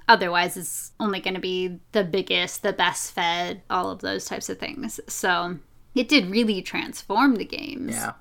Otherwise, 0.10 0.58
it's 0.58 0.92
only 1.00 1.20
going 1.20 1.36
to 1.36 1.40
be 1.40 1.80
the 1.92 2.04
biggest, 2.04 2.64
the 2.64 2.74
best 2.74 3.12
fed, 3.12 3.62
all 3.70 3.92
of 3.92 4.00
those 4.00 4.26
types 4.26 4.50
of 4.50 4.58
things. 4.58 5.00
So 5.08 5.60
it 5.94 6.10
did 6.10 6.32
really 6.32 6.64
transform 6.64 7.36
the 7.36 7.46
games. 7.46 7.94
Yeah. 7.94 8.14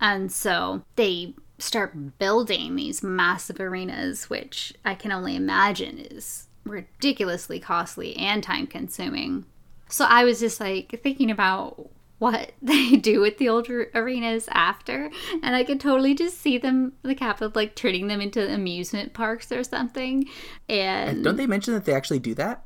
And 0.00 0.30
so 0.30 0.84
they 0.94 1.34
start 1.58 2.18
building 2.20 2.76
these 2.76 3.02
massive 3.02 3.58
arenas, 3.58 4.30
which 4.30 4.72
I 4.84 4.94
can 4.94 5.10
only 5.10 5.34
imagine 5.34 5.98
is 5.98 6.46
ridiculously 6.64 7.58
costly 7.58 8.16
and 8.16 8.40
time 8.40 8.68
consuming. 8.68 9.44
So 9.92 10.06
I 10.08 10.24
was 10.24 10.40
just 10.40 10.58
like 10.58 11.00
thinking 11.02 11.30
about 11.30 11.90
what 12.18 12.52
they 12.62 12.96
do 12.96 13.20
with 13.20 13.38
the 13.38 13.48
old 13.48 13.68
arenas 13.68 14.48
after 14.52 15.10
and 15.42 15.56
i 15.56 15.64
could 15.64 15.80
totally 15.80 16.14
just 16.14 16.40
see 16.40 16.56
them 16.56 16.92
the 17.02 17.16
Capitol 17.16 17.50
like 17.56 17.74
turning 17.74 18.06
them 18.06 18.20
into 18.20 18.48
amusement 18.48 19.12
parks 19.12 19.50
or 19.50 19.64
something 19.64 20.24
and 20.68 21.24
don't 21.24 21.36
they 21.36 21.48
mention 21.48 21.74
that 21.74 21.84
they 21.84 21.92
actually 21.94 22.20
do 22.20 22.32
that? 22.34 22.64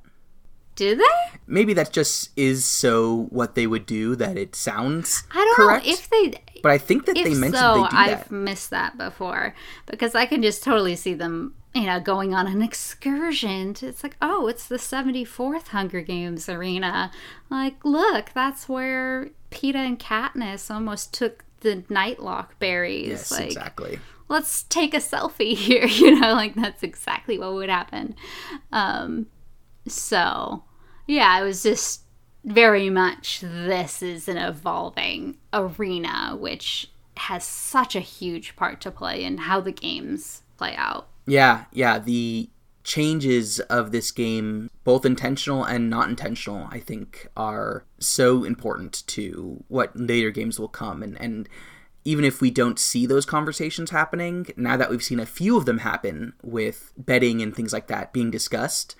Do 0.74 0.94
they? 0.94 1.38
Maybe 1.46 1.72
that 1.72 1.90
just 1.90 2.38
is 2.38 2.66
so 2.66 3.28
what 3.30 3.54
they 3.54 3.66
would 3.66 3.86
do 3.86 4.14
that 4.16 4.36
it 4.36 4.54
sounds 4.54 5.24
i 5.30 5.36
don't 5.36 5.56
correct, 5.56 5.86
know 5.86 5.92
if 5.92 6.10
they 6.10 6.34
but 6.66 6.72
i 6.72 6.78
think 6.78 7.06
that 7.06 7.14
they 7.14 7.34
mentioned 7.34 7.54
so, 7.54 7.74
they 7.74 7.88
do 7.88 7.96
that. 7.96 8.20
i've 8.20 8.30
missed 8.30 8.70
that 8.70 8.96
before 8.98 9.54
because 9.86 10.14
i 10.14 10.26
can 10.26 10.42
just 10.42 10.62
totally 10.62 10.96
see 10.96 11.14
them 11.14 11.54
you 11.76 11.84
know, 11.84 12.00
going 12.00 12.34
on 12.34 12.46
an 12.46 12.62
excursion. 12.62 13.74
To, 13.74 13.88
it's 13.88 14.02
like, 14.02 14.16
oh, 14.22 14.46
it's 14.46 14.66
the 14.66 14.76
74th 14.76 15.68
Hunger 15.68 16.00
Games 16.00 16.48
arena. 16.48 17.10
Like, 17.50 17.84
look, 17.84 18.30
that's 18.34 18.66
where 18.66 19.28
Peeta 19.50 19.74
and 19.74 19.98
Katniss 19.98 20.70
almost 20.70 21.12
took 21.12 21.44
the 21.60 21.84
Nightlock 21.90 22.58
berries. 22.58 23.08
Yes, 23.08 23.30
like, 23.30 23.46
exactly. 23.46 23.98
Let's 24.28 24.62
take 24.64 24.94
a 24.94 24.98
selfie 24.98 25.54
here. 25.56 25.84
You 25.84 26.18
know, 26.18 26.32
like 26.32 26.54
that's 26.54 26.82
exactly 26.82 27.38
what 27.38 27.52
would 27.52 27.68
happen. 27.68 28.16
Um, 28.72 29.26
so, 29.86 30.64
yeah, 31.06 31.38
it 31.38 31.44
was 31.44 31.62
just 31.62 32.04
very 32.46 32.88
much 32.88 33.40
this 33.40 34.00
is 34.02 34.28
an 34.28 34.38
evolving 34.38 35.36
arena, 35.52 36.36
which 36.38 36.90
has 37.16 37.44
such 37.44 37.96
a 37.96 38.00
huge 38.00 38.56
part 38.56 38.80
to 38.80 38.90
play 38.90 39.24
in 39.24 39.38
how 39.38 39.60
the 39.60 39.72
games 39.72 40.42
play 40.56 40.74
out. 40.76 41.08
Yeah, 41.26 41.64
yeah. 41.72 41.98
The 41.98 42.48
changes 42.84 43.58
of 43.60 43.90
this 43.90 44.12
game, 44.12 44.70
both 44.84 45.04
intentional 45.04 45.64
and 45.64 45.90
not 45.90 46.08
intentional, 46.08 46.68
I 46.70 46.78
think 46.78 47.28
are 47.36 47.84
so 47.98 48.44
important 48.44 49.02
to 49.08 49.64
what 49.66 49.96
later 49.98 50.30
games 50.30 50.60
will 50.60 50.68
come. 50.68 51.02
And, 51.02 51.20
and 51.20 51.48
even 52.04 52.24
if 52.24 52.40
we 52.40 52.52
don't 52.52 52.78
see 52.78 53.06
those 53.06 53.26
conversations 53.26 53.90
happening, 53.90 54.46
now 54.56 54.76
that 54.76 54.88
we've 54.88 55.02
seen 55.02 55.18
a 55.18 55.26
few 55.26 55.56
of 55.56 55.66
them 55.66 55.78
happen 55.78 56.34
with 56.44 56.92
betting 56.96 57.42
and 57.42 57.56
things 57.56 57.72
like 57.72 57.88
that 57.88 58.12
being 58.12 58.30
discussed, 58.30 58.94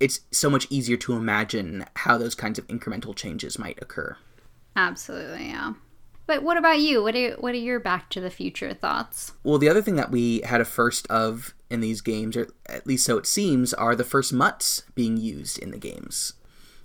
it's 0.00 0.20
so 0.30 0.50
much 0.50 0.66
easier 0.70 0.96
to 0.98 1.14
imagine 1.14 1.84
how 1.96 2.18
those 2.18 2.34
kinds 2.34 2.58
of 2.58 2.66
incremental 2.68 3.14
changes 3.14 3.58
might 3.58 3.78
occur. 3.80 4.16
Absolutely, 4.74 5.48
yeah. 5.48 5.74
But 6.26 6.42
what 6.42 6.56
about 6.56 6.80
you? 6.80 7.02
What 7.02 7.14
are 7.14 7.34
what 7.34 7.54
are 7.54 7.58
your 7.58 7.78
Back 7.78 8.10
to 8.10 8.20
the 8.20 8.30
Future 8.30 8.74
thoughts? 8.74 9.32
Well, 9.44 9.58
the 9.58 9.68
other 9.68 9.82
thing 9.82 9.96
that 9.96 10.10
we 10.10 10.40
had 10.40 10.60
a 10.60 10.64
first 10.64 11.06
of 11.06 11.54
in 11.70 11.80
these 11.80 12.00
games, 12.00 12.36
or 12.36 12.48
at 12.68 12.86
least 12.86 13.04
so 13.04 13.16
it 13.16 13.26
seems, 13.26 13.72
are 13.74 13.94
the 13.94 14.04
first 14.04 14.32
mutts 14.32 14.82
being 14.94 15.16
used 15.16 15.58
in 15.58 15.70
the 15.70 15.78
games. 15.78 16.34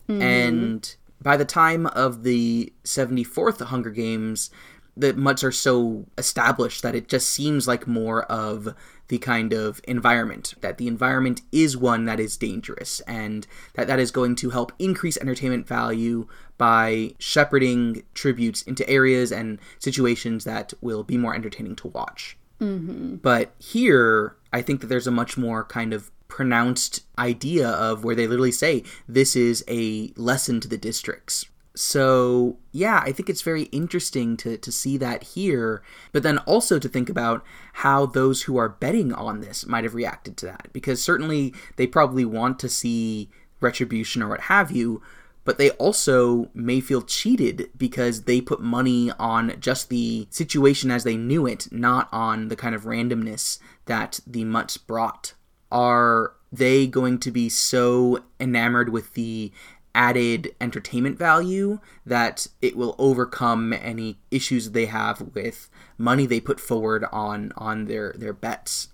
Mm-hmm. 0.07 0.21
And 0.21 0.95
by 1.21 1.37
the 1.37 1.45
time 1.45 1.87
of 1.87 2.23
the 2.23 2.71
74th 2.83 3.61
Hunger 3.65 3.91
Games, 3.91 4.49
the 4.95 5.13
mutts 5.13 5.43
are 5.43 5.51
so 5.51 6.05
established 6.17 6.83
that 6.83 6.95
it 6.95 7.07
just 7.07 7.29
seems 7.29 7.67
like 7.67 7.87
more 7.87 8.23
of 8.23 8.75
the 9.07 9.17
kind 9.17 9.51
of 9.51 9.81
environment 9.85 10.53
that 10.61 10.77
the 10.77 10.87
environment 10.87 11.41
is 11.51 11.75
one 11.75 12.05
that 12.05 12.19
is 12.19 12.37
dangerous 12.37 13.01
and 13.01 13.45
that 13.73 13.87
that 13.87 13.99
is 13.99 14.11
going 14.11 14.35
to 14.35 14.51
help 14.51 14.71
increase 14.79 15.17
entertainment 15.17 15.67
value 15.67 16.27
by 16.57 17.13
shepherding 17.19 18.03
tributes 18.13 18.61
into 18.61 18.89
areas 18.89 19.31
and 19.31 19.59
situations 19.79 20.43
that 20.43 20.73
will 20.79 21.03
be 21.03 21.17
more 21.17 21.35
entertaining 21.35 21.75
to 21.75 21.89
watch. 21.89 22.37
Mm-hmm. 22.61 23.15
But 23.15 23.53
here, 23.59 24.37
I 24.53 24.61
think 24.61 24.81
that 24.81 24.87
there's 24.87 25.07
a 25.07 25.11
much 25.11 25.37
more 25.37 25.65
kind 25.65 25.93
of 25.93 26.11
pronounced 26.27 27.03
idea 27.17 27.67
of 27.67 28.05
where 28.05 28.15
they 28.15 28.27
literally 28.27 28.53
say 28.53 28.83
this 29.07 29.35
is 29.35 29.65
a 29.67 30.13
lesson 30.15 30.61
to 30.61 30.67
the 30.69 30.77
districts 30.77 31.47
so 31.75 32.57
yeah 32.71 33.01
i 33.05 33.11
think 33.11 33.29
it's 33.29 33.41
very 33.41 33.63
interesting 33.63 34.35
to, 34.35 34.57
to 34.57 34.71
see 34.71 34.97
that 34.97 35.23
here 35.23 35.81
but 36.11 36.23
then 36.23 36.37
also 36.39 36.77
to 36.77 36.89
think 36.89 37.09
about 37.09 37.43
how 37.73 38.05
those 38.05 38.43
who 38.43 38.57
are 38.57 38.69
betting 38.69 39.13
on 39.13 39.39
this 39.39 39.65
might 39.65 39.83
have 39.83 39.95
reacted 39.95 40.35
to 40.35 40.45
that 40.45 40.67
because 40.73 41.01
certainly 41.01 41.53
they 41.77 41.87
probably 41.87 42.25
want 42.25 42.59
to 42.59 42.67
see 42.67 43.29
retribution 43.61 44.21
or 44.21 44.29
what 44.29 44.41
have 44.41 44.71
you 44.71 45.01
but 45.43 45.57
they 45.57 45.71
also 45.71 46.49
may 46.53 46.79
feel 46.79 47.01
cheated 47.01 47.69
because 47.77 48.23
they 48.23 48.41
put 48.41 48.61
money 48.61 49.11
on 49.19 49.55
just 49.59 49.89
the 49.89 50.27
situation 50.29 50.91
as 50.91 51.03
they 51.03 51.17
knew 51.17 51.47
it 51.47 51.67
not 51.71 52.07
on 52.11 52.49
the 52.49 52.55
kind 52.55 52.75
of 52.75 52.83
randomness 52.83 53.59
that 53.85 54.19
the 54.27 54.43
mutts 54.43 54.77
brought. 54.77 55.33
Are 55.71 56.33
they 56.51 56.85
going 56.85 57.17
to 57.19 57.31
be 57.31 57.49
so 57.49 58.23
enamored 58.39 58.89
with 58.89 59.13
the 59.13 59.51
added 59.93 60.55
entertainment 60.61 61.17
value 61.17 61.79
that 62.05 62.47
it 62.61 62.75
will 62.77 62.95
overcome 62.97 63.73
any 63.73 64.17
issues 64.29 64.71
they 64.71 64.85
have 64.85 65.21
with 65.33 65.69
money 65.97 66.25
they 66.25 66.39
put 66.39 66.59
forward 66.59 67.05
on 67.11 67.51
on 67.57 67.85
their 67.85 68.13
their 68.17 68.33
bets. 68.33 68.89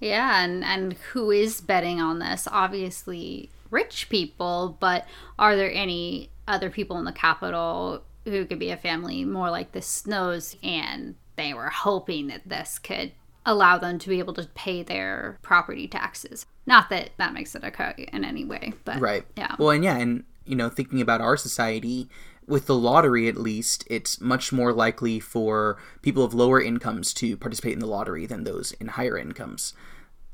Yeah, 0.00 0.42
and 0.42 0.64
and 0.64 0.92
who 1.12 1.30
is 1.30 1.60
betting 1.60 2.00
on 2.00 2.18
this? 2.18 2.46
Obviously 2.50 3.50
rich 3.70 4.08
people, 4.08 4.76
but 4.80 5.06
are 5.38 5.56
there 5.56 5.72
any 5.72 6.30
other 6.46 6.70
people 6.70 6.98
in 6.98 7.04
the 7.04 7.12
Capitol 7.12 8.02
who 8.24 8.44
could 8.44 8.58
be 8.58 8.70
a 8.70 8.76
family 8.76 9.24
more 9.24 9.50
like 9.50 9.72
the 9.72 9.82
Snows 9.82 10.56
and 10.62 11.14
they 11.36 11.54
were 11.54 11.70
hoping 11.70 12.28
that 12.28 12.48
this 12.48 12.78
could 12.78 13.12
allow 13.48 13.78
them 13.78 13.98
to 13.98 14.08
be 14.08 14.18
able 14.18 14.34
to 14.34 14.46
pay 14.54 14.82
their 14.82 15.38
property 15.42 15.88
taxes. 15.88 16.46
Not 16.66 16.90
that 16.90 17.10
that 17.16 17.32
makes 17.32 17.54
it 17.54 17.64
okay 17.64 18.08
in 18.12 18.24
any 18.24 18.44
way, 18.44 18.74
but 18.84 19.00
right. 19.00 19.24
Yeah. 19.36 19.56
Well, 19.58 19.70
and 19.70 19.82
yeah, 19.82 19.96
and 19.96 20.24
you 20.44 20.54
know, 20.54 20.68
thinking 20.68 21.00
about 21.00 21.20
our 21.20 21.36
society, 21.36 22.08
with 22.46 22.66
the 22.66 22.74
lottery 22.74 23.26
at 23.26 23.36
least, 23.36 23.84
it's 23.88 24.20
much 24.20 24.52
more 24.52 24.72
likely 24.72 25.18
for 25.18 25.78
people 26.02 26.24
of 26.24 26.34
lower 26.34 26.60
incomes 26.60 27.12
to 27.14 27.36
participate 27.36 27.72
in 27.72 27.78
the 27.80 27.86
lottery 27.86 28.26
than 28.26 28.44
those 28.44 28.72
in 28.72 28.88
higher 28.88 29.18
incomes. 29.18 29.74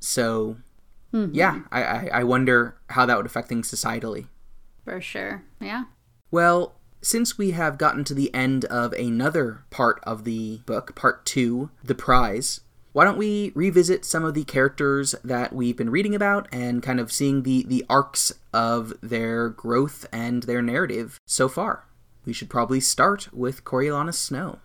So, 0.00 0.58
mm-hmm. 1.12 1.34
yeah, 1.34 1.62
I, 1.72 1.82
I, 1.82 2.10
I 2.14 2.24
wonder 2.24 2.76
how 2.90 3.06
that 3.06 3.16
would 3.16 3.26
affect 3.26 3.48
things 3.48 3.70
societally. 3.70 4.26
For 4.84 5.00
sure. 5.00 5.42
Yeah. 5.60 5.84
Well, 6.30 6.74
since 7.00 7.36
we 7.36 7.50
have 7.52 7.78
gotten 7.78 8.04
to 8.04 8.14
the 8.14 8.32
end 8.34 8.64
of 8.66 8.92
another 8.92 9.64
part 9.70 10.00
of 10.04 10.24
the 10.24 10.58
book, 10.66 10.94
part 10.94 11.26
two, 11.26 11.70
The 11.82 11.94
Prize, 11.94 12.60
why 12.94 13.04
don't 13.04 13.18
we 13.18 13.50
revisit 13.56 14.04
some 14.04 14.24
of 14.24 14.34
the 14.34 14.44
characters 14.44 15.16
that 15.24 15.52
we've 15.52 15.76
been 15.76 15.90
reading 15.90 16.14
about 16.14 16.46
and 16.52 16.80
kind 16.80 17.00
of 17.00 17.10
seeing 17.10 17.42
the, 17.42 17.64
the 17.66 17.84
arcs 17.90 18.32
of 18.52 18.94
their 19.02 19.48
growth 19.48 20.06
and 20.12 20.44
their 20.44 20.62
narrative 20.62 21.18
so 21.26 21.48
far? 21.48 21.88
We 22.24 22.32
should 22.32 22.48
probably 22.48 22.78
start 22.78 23.34
with 23.34 23.64
Coriolanus 23.64 24.16
Snow. 24.16 24.60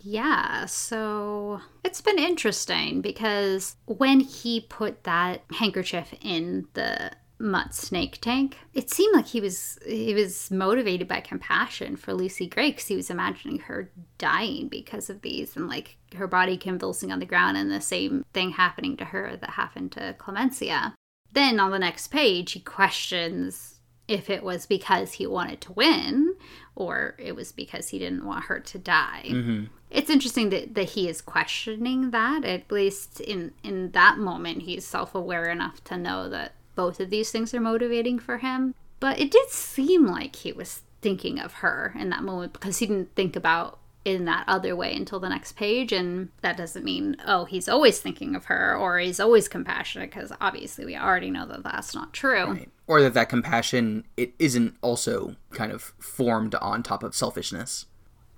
Yeah, 0.00 0.64
so 0.64 1.60
it's 1.84 2.00
been 2.00 2.18
interesting 2.18 3.02
because 3.02 3.76
when 3.84 4.20
he 4.20 4.62
put 4.62 5.04
that 5.04 5.42
handkerchief 5.58 6.14
in 6.22 6.68
the 6.72 7.12
Mutt 7.38 7.74
snake 7.74 8.18
tank. 8.20 8.56
It 8.72 8.90
seemed 8.90 9.14
like 9.14 9.26
he 9.26 9.40
was 9.40 9.78
he 9.86 10.14
was 10.14 10.50
motivated 10.50 11.06
by 11.06 11.20
compassion 11.20 11.96
for 11.96 12.14
Lucy 12.14 12.46
Gray 12.46 12.70
because 12.70 12.86
he 12.86 12.96
was 12.96 13.10
imagining 13.10 13.58
her 13.60 13.90
dying 14.16 14.68
because 14.68 15.10
of 15.10 15.20
these 15.20 15.54
and 15.56 15.68
like 15.68 15.98
her 16.16 16.26
body 16.26 16.56
convulsing 16.56 17.12
on 17.12 17.18
the 17.18 17.26
ground 17.26 17.56
and 17.56 17.70
the 17.70 17.80
same 17.80 18.24
thing 18.32 18.52
happening 18.52 18.96
to 18.96 19.04
her 19.06 19.36
that 19.36 19.50
happened 19.50 19.92
to 19.92 20.14
Clemensia. 20.18 20.94
Then 21.32 21.60
on 21.60 21.70
the 21.70 21.78
next 21.78 22.08
page, 22.08 22.52
he 22.52 22.60
questions 22.60 23.80
if 24.08 24.30
it 24.30 24.42
was 24.42 24.66
because 24.66 25.14
he 25.14 25.26
wanted 25.26 25.60
to 25.60 25.72
win 25.72 26.34
or 26.74 27.16
it 27.18 27.34
was 27.34 27.52
because 27.52 27.88
he 27.88 27.98
didn't 27.98 28.24
want 28.24 28.44
her 28.44 28.60
to 28.60 28.78
die. 28.78 29.24
Mm-hmm. 29.26 29.64
It's 29.90 30.10
interesting 30.10 30.50
that, 30.50 30.74
that 30.74 30.90
he 30.90 31.08
is 31.08 31.20
questioning 31.20 32.10
that. 32.12 32.44
At 32.44 32.70
least 32.72 33.20
in 33.20 33.52
in 33.62 33.90
that 33.90 34.16
moment, 34.16 34.62
he's 34.62 34.86
self 34.86 35.14
aware 35.14 35.50
enough 35.50 35.84
to 35.84 35.98
know 35.98 36.28
that 36.30 36.54
both 36.76 37.00
of 37.00 37.10
these 37.10 37.32
things 37.32 37.52
are 37.52 37.60
motivating 37.60 38.20
for 38.20 38.38
him. 38.38 38.74
But 39.00 39.18
it 39.18 39.30
did 39.30 39.48
seem 39.50 40.06
like 40.06 40.36
he 40.36 40.52
was 40.52 40.82
thinking 41.02 41.38
of 41.38 41.54
her 41.54 41.94
in 41.98 42.10
that 42.10 42.22
moment 42.22 42.52
because 42.52 42.78
he 42.78 42.86
didn't 42.86 43.14
think 43.14 43.34
about 43.36 43.78
in 44.04 44.24
that 44.24 44.44
other 44.46 44.76
way 44.76 44.94
until 44.94 45.18
the 45.18 45.28
next 45.28 45.52
page. 45.56 45.92
And 45.92 46.28
that 46.40 46.56
doesn't 46.56 46.84
mean, 46.84 47.16
oh, 47.26 47.44
he's 47.44 47.68
always 47.68 47.98
thinking 47.98 48.36
of 48.36 48.44
her 48.44 48.76
or 48.76 48.98
he's 48.98 49.18
always 49.18 49.48
compassionate 49.48 50.10
because 50.10 50.32
obviously 50.40 50.84
we 50.84 50.96
already 50.96 51.30
know 51.30 51.44
that 51.46 51.64
that's 51.64 51.94
not 51.94 52.12
true. 52.12 52.52
Right. 52.52 52.70
Or 52.86 53.02
that 53.02 53.14
that 53.14 53.28
compassion 53.28 54.04
it 54.16 54.32
isn't 54.38 54.76
also 54.80 55.34
kind 55.50 55.72
of 55.72 55.92
formed 55.98 56.54
on 56.54 56.84
top 56.84 57.02
of 57.02 57.16
selfishness. 57.16 57.86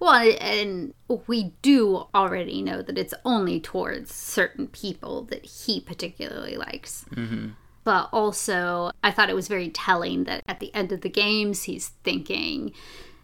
Well, 0.01 0.33
and 0.41 0.95
we 1.27 1.53
do 1.61 2.07
already 2.15 2.63
know 2.63 2.83
that 2.83 2.97
it's 2.97 3.15
only 3.25 3.61
towards 3.61 4.15
certain 4.15 4.69
people 4.69 5.25
that 5.25 5.45
he 5.45 5.81
particularly 5.81 6.57
likes. 6.57 7.05
Mm-hmm 7.11 7.49
but 7.89 8.11
also 8.13 8.91
I 9.03 9.11
thought 9.11 9.31
it 9.31 9.35
was 9.35 9.49
very 9.49 9.71
telling 9.71 10.25
that 10.25 10.43
at 10.47 10.61
the 10.61 10.75
end 10.75 10.93
of 10.93 11.01
the 11.01 11.09
games, 11.09 11.63
he's 11.63 11.89
thinking 12.05 12.73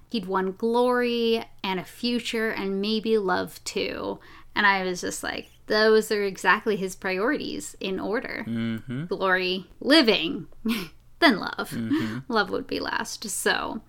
he'd 0.09 0.25
won 0.25 0.53
glory 0.53 1.45
and 1.63 1.79
a 1.79 1.85
future 1.85 2.49
and 2.49 2.81
maybe 2.81 3.19
love 3.19 3.63
too. 3.65 4.21
And 4.57 4.67
I 4.67 4.83
was 4.85 5.03
just 5.03 5.23
like, 5.23 5.51
those 5.67 6.11
are 6.11 6.25
exactly 6.25 6.77
his 6.77 6.97
priorities 6.97 7.77
in 7.79 8.01
order 8.01 8.47
mm-hmm. 8.49 9.05
glory, 9.05 9.67
living, 9.81 10.47
then 11.19 11.39
love. 11.41 11.69
Mm-hmm. 11.69 12.21
Love 12.33 12.49
would 12.49 12.67
be 12.67 12.81
last. 12.81 13.29
So, 13.29 13.83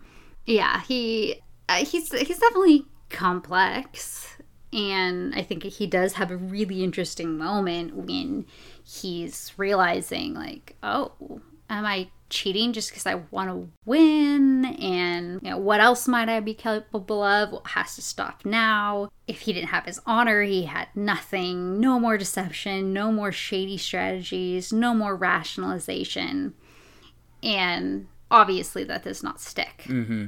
yeah, 0.45 0.81
he 0.81 1.41
uh, 1.69 1.85
he's 1.85 2.11
he's 2.11 2.39
definitely 2.39 2.85
complex 3.09 4.34
and 4.75 5.33
I 5.33 5.41
think 5.41 5.63
he 5.63 5.87
does 5.87 6.13
have 6.13 6.31
a 6.31 6.37
really 6.37 6.83
interesting 6.83 7.37
moment 7.37 7.95
when 7.95 8.45
he's 8.83 9.53
realizing, 9.55 10.33
like, 10.33 10.75
oh, 10.83 11.13
am 11.69 11.85
I 11.85 12.09
cheating 12.29 12.73
just 12.73 12.89
because 12.89 13.05
I 13.05 13.15
want 13.31 13.49
to 13.49 13.69
win? 13.85 14.65
And, 14.65 15.39
you 15.41 15.49
know, 15.51 15.57
what 15.57 15.79
else 15.79 16.09
might 16.09 16.27
I 16.27 16.41
be 16.41 16.53
capable 16.53 17.23
of? 17.23 17.53
What 17.53 17.67
has 17.67 17.95
to 17.95 18.01
stop 18.01 18.43
now? 18.43 19.09
If 19.27 19.41
he 19.41 19.53
didn't 19.53 19.69
have 19.69 19.85
his 19.85 20.01
honor, 20.05 20.41
he 20.41 20.65
had 20.65 20.89
nothing. 20.93 21.79
No 21.79 21.97
more 21.97 22.17
deception, 22.17 22.91
no 22.91 23.13
more 23.13 23.31
shady 23.31 23.77
strategies, 23.77 24.73
no 24.73 24.93
more 24.93 25.15
rationalization. 25.15 26.53
And 27.41 28.07
obviously, 28.29 28.83
that 28.83 29.03
does 29.03 29.23
not 29.23 29.39
stick. 29.39 29.85
Mm-hmm. 29.85 30.25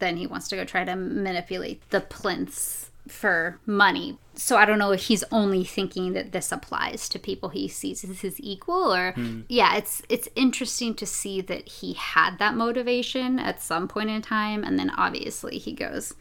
Then 0.00 0.16
he 0.16 0.26
wants 0.26 0.48
to 0.48 0.56
go 0.56 0.64
try 0.64 0.84
to 0.84 0.96
manipulate 0.96 1.88
the 1.90 2.00
plinths 2.00 2.90
for 3.08 3.60
money. 3.66 4.18
So 4.34 4.56
I 4.56 4.64
don't 4.64 4.78
know 4.78 4.92
if 4.92 5.02
he's 5.02 5.24
only 5.30 5.64
thinking 5.64 6.12
that 6.14 6.32
this 6.32 6.50
applies 6.50 7.08
to 7.10 7.18
people 7.18 7.50
he 7.50 7.68
sees 7.68 8.02
as 8.04 8.20
his 8.20 8.40
equal 8.40 8.94
or 8.94 9.12
mm. 9.12 9.44
yeah, 9.48 9.76
it's 9.76 10.02
it's 10.08 10.28
interesting 10.34 10.94
to 10.94 11.06
see 11.06 11.40
that 11.42 11.68
he 11.68 11.92
had 11.92 12.38
that 12.38 12.54
motivation 12.54 13.38
at 13.38 13.62
some 13.62 13.86
point 13.86 14.10
in 14.10 14.22
time 14.22 14.64
and 14.64 14.78
then 14.78 14.90
obviously 14.90 15.58
he 15.58 15.72
goes 15.72 16.14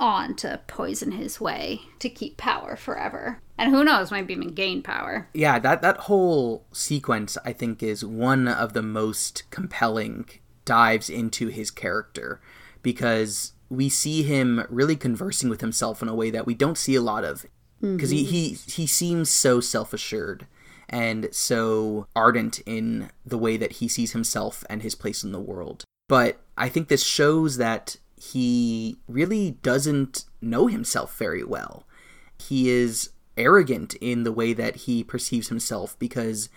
on 0.00 0.34
to 0.34 0.60
poison 0.66 1.12
his 1.12 1.40
way 1.40 1.80
to 2.00 2.08
keep 2.08 2.36
power 2.36 2.76
forever. 2.76 3.40
And 3.56 3.70
who 3.70 3.84
knows, 3.84 4.10
might 4.10 4.28
even 4.28 4.48
gain 4.48 4.82
power. 4.82 5.28
Yeah, 5.32 5.58
that 5.60 5.80
that 5.82 5.98
whole 5.98 6.66
sequence 6.72 7.38
I 7.44 7.52
think 7.52 7.82
is 7.82 8.04
one 8.04 8.48
of 8.48 8.72
the 8.72 8.82
most 8.82 9.44
compelling 9.50 10.26
dives 10.64 11.08
into 11.08 11.48
his 11.48 11.70
character 11.70 12.40
because 12.82 13.52
we 13.76 13.88
see 13.88 14.22
him 14.22 14.64
really 14.68 14.96
conversing 14.96 15.48
with 15.48 15.60
himself 15.60 16.02
in 16.02 16.08
a 16.08 16.14
way 16.14 16.30
that 16.30 16.46
we 16.46 16.54
don't 16.54 16.78
see 16.78 16.94
a 16.94 17.02
lot 17.02 17.24
of. 17.24 17.46
Because 17.80 18.12
mm-hmm. 18.12 18.30
he, 18.30 18.48
he 18.48 18.72
he 18.72 18.86
seems 18.86 19.28
so 19.28 19.60
self-assured 19.60 20.46
and 20.88 21.28
so 21.32 22.06
ardent 22.14 22.60
in 22.66 23.10
the 23.26 23.38
way 23.38 23.56
that 23.56 23.72
he 23.72 23.88
sees 23.88 24.12
himself 24.12 24.64
and 24.70 24.82
his 24.82 24.94
place 24.94 25.22
in 25.24 25.32
the 25.32 25.40
world. 25.40 25.84
But 26.08 26.40
i 26.56 26.68
think 26.68 26.88
this 26.88 27.04
shows 27.04 27.56
that 27.56 27.96
he 28.16 28.96
really 29.08 29.52
doesn't 29.62 30.24
know 30.40 30.66
himself 30.66 31.18
very 31.18 31.44
well. 31.44 31.86
He 32.38 32.70
is 32.70 33.10
arrogant 33.36 33.94
in 33.94 34.22
the 34.24 34.32
way 34.32 34.52
that 34.52 34.76
he 34.76 35.04
perceives 35.04 35.48
himself 35.48 35.98
because 35.98 36.48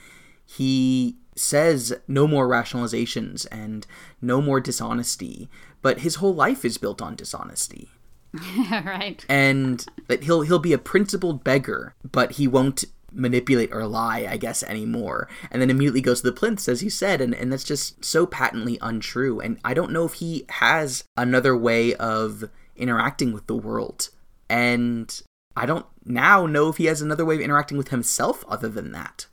he 0.46 1.18
says 1.38 1.96
no 2.08 2.28
more 2.28 2.48
rationalizations 2.48 3.46
and 3.52 3.86
no 4.22 4.42
more 4.42 4.60
dishonesty 4.60 5.50
but 5.82 6.00
his 6.00 6.16
whole 6.16 6.36
life 6.36 6.66
is 6.66 6.78
built 6.78 7.02
on 7.02 7.16
dishonesty. 7.16 7.90
right. 8.70 9.26
And 9.30 9.86
that 10.08 10.24
he'll 10.24 10.42
he'll 10.42 10.60
be 10.60 10.74
a 10.74 10.78
principled 10.78 11.44
beggar, 11.44 11.96
but 12.12 12.34
he 12.34 12.48
won't 12.48 12.86
manipulate 13.12 13.72
or 13.72 13.88
lie, 13.88 14.28
I 14.30 14.38
guess, 14.38 14.64
anymore. 14.64 15.30
And 15.50 15.62
then 15.62 15.70
immediately 15.70 16.02
goes 16.02 16.22
to 16.22 16.30
the 16.30 16.38
plinths, 16.38 16.68
as 16.68 16.84
you 16.84 16.90
said, 16.90 17.22
and, 17.22 17.34
and 17.34 17.52
that's 17.52 17.64
just 17.64 18.04
so 18.04 18.26
patently 18.26 18.78
untrue. 18.82 19.40
And 19.40 19.60
I 19.64 19.74
don't 19.74 19.94
know 19.94 20.04
if 20.04 20.16
he 20.16 20.46
has 20.50 21.06
another 21.16 21.56
way 21.56 21.96
of 21.96 22.50
interacting 22.76 23.32
with 23.32 23.48
the 23.48 23.56
world. 23.56 24.10
And 24.50 25.22
I 25.56 25.66
don't 25.66 25.86
now 26.06 26.46
know 26.46 26.68
if 26.68 26.78
he 26.78 26.86
has 26.86 27.02
another 27.02 27.24
way 27.24 27.36
of 27.36 27.42
interacting 27.42 27.78
with 27.78 27.90
himself 27.90 28.44
other 28.48 28.68
than 28.68 28.92
that 28.92 29.26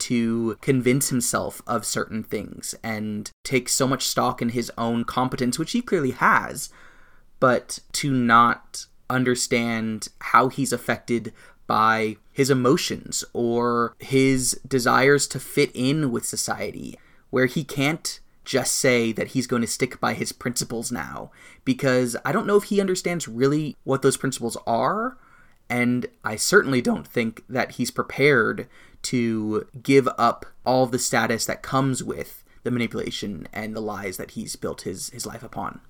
to 0.00 0.56
convince 0.60 1.10
himself 1.10 1.62
of 1.66 1.84
certain 1.84 2.22
things 2.22 2.74
and 2.82 3.30
take 3.44 3.68
so 3.68 3.86
much 3.86 4.06
stock 4.06 4.42
in 4.42 4.50
his 4.50 4.70
own 4.76 5.04
competence, 5.04 5.58
which 5.58 5.72
he 5.72 5.82
clearly 5.82 6.10
has, 6.10 6.70
but 7.38 7.78
to 7.92 8.12
not 8.12 8.86
understand 9.08 10.08
how 10.20 10.48
he's 10.48 10.72
affected 10.72 11.32
by 11.66 12.16
his 12.32 12.50
emotions 12.50 13.24
or 13.32 13.94
his 13.98 14.60
desires 14.66 15.26
to 15.28 15.38
fit 15.38 15.70
in 15.74 16.10
with 16.10 16.24
society, 16.24 16.98
where 17.30 17.46
he 17.46 17.62
can't 17.62 18.20
just 18.44 18.74
say 18.74 19.12
that 19.12 19.28
he's 19.28 19.46
going 19.46 19.62
to 19.62 19.68
stick 19.68 20.00
by 20.00 20.14
his 20.14 20.32
principles 20.32 20.90
now, 20.90 21.30
because 21.64 22.16
I 22.24 22.32
don't 22.32 22.46
know 22.46 22.56
if 22.56 22.64
he 22.64 22.80
understands 22.80 23.28
really 23.28 23.76
what 23.84 24.02
those 24.02 24.16
principles 24.16 24.56
are. 24.66 25.16
And 25.68 26.06
I 26.24 26.34
certainly 26.34 26.82
don't 26.82 27.06
think 27.06 27.44
that 27.48 27.72
he's 27.72 27.92
prepared 27.92 28.66
to 29.02 29.66
give 29.82 30.08
up 30.18 30.46
all 30.64 30.86
the 30.86 30.98
status 30.98 31.46
that 31.46 31.62
comes 31.62 32.02
with 32.02 32.44
the 32.62 32.70
manipulation 32.70 33.48
and 33.52 33.74
the 33.74 33.80
lies 33.80 34.16
that 34.16 34.32
he's 34.32 34.56
built 34.56 34.82
his 34.82 35.10
his 35.10 35.26
life 35.26 35.42
upon. 35.42 35.80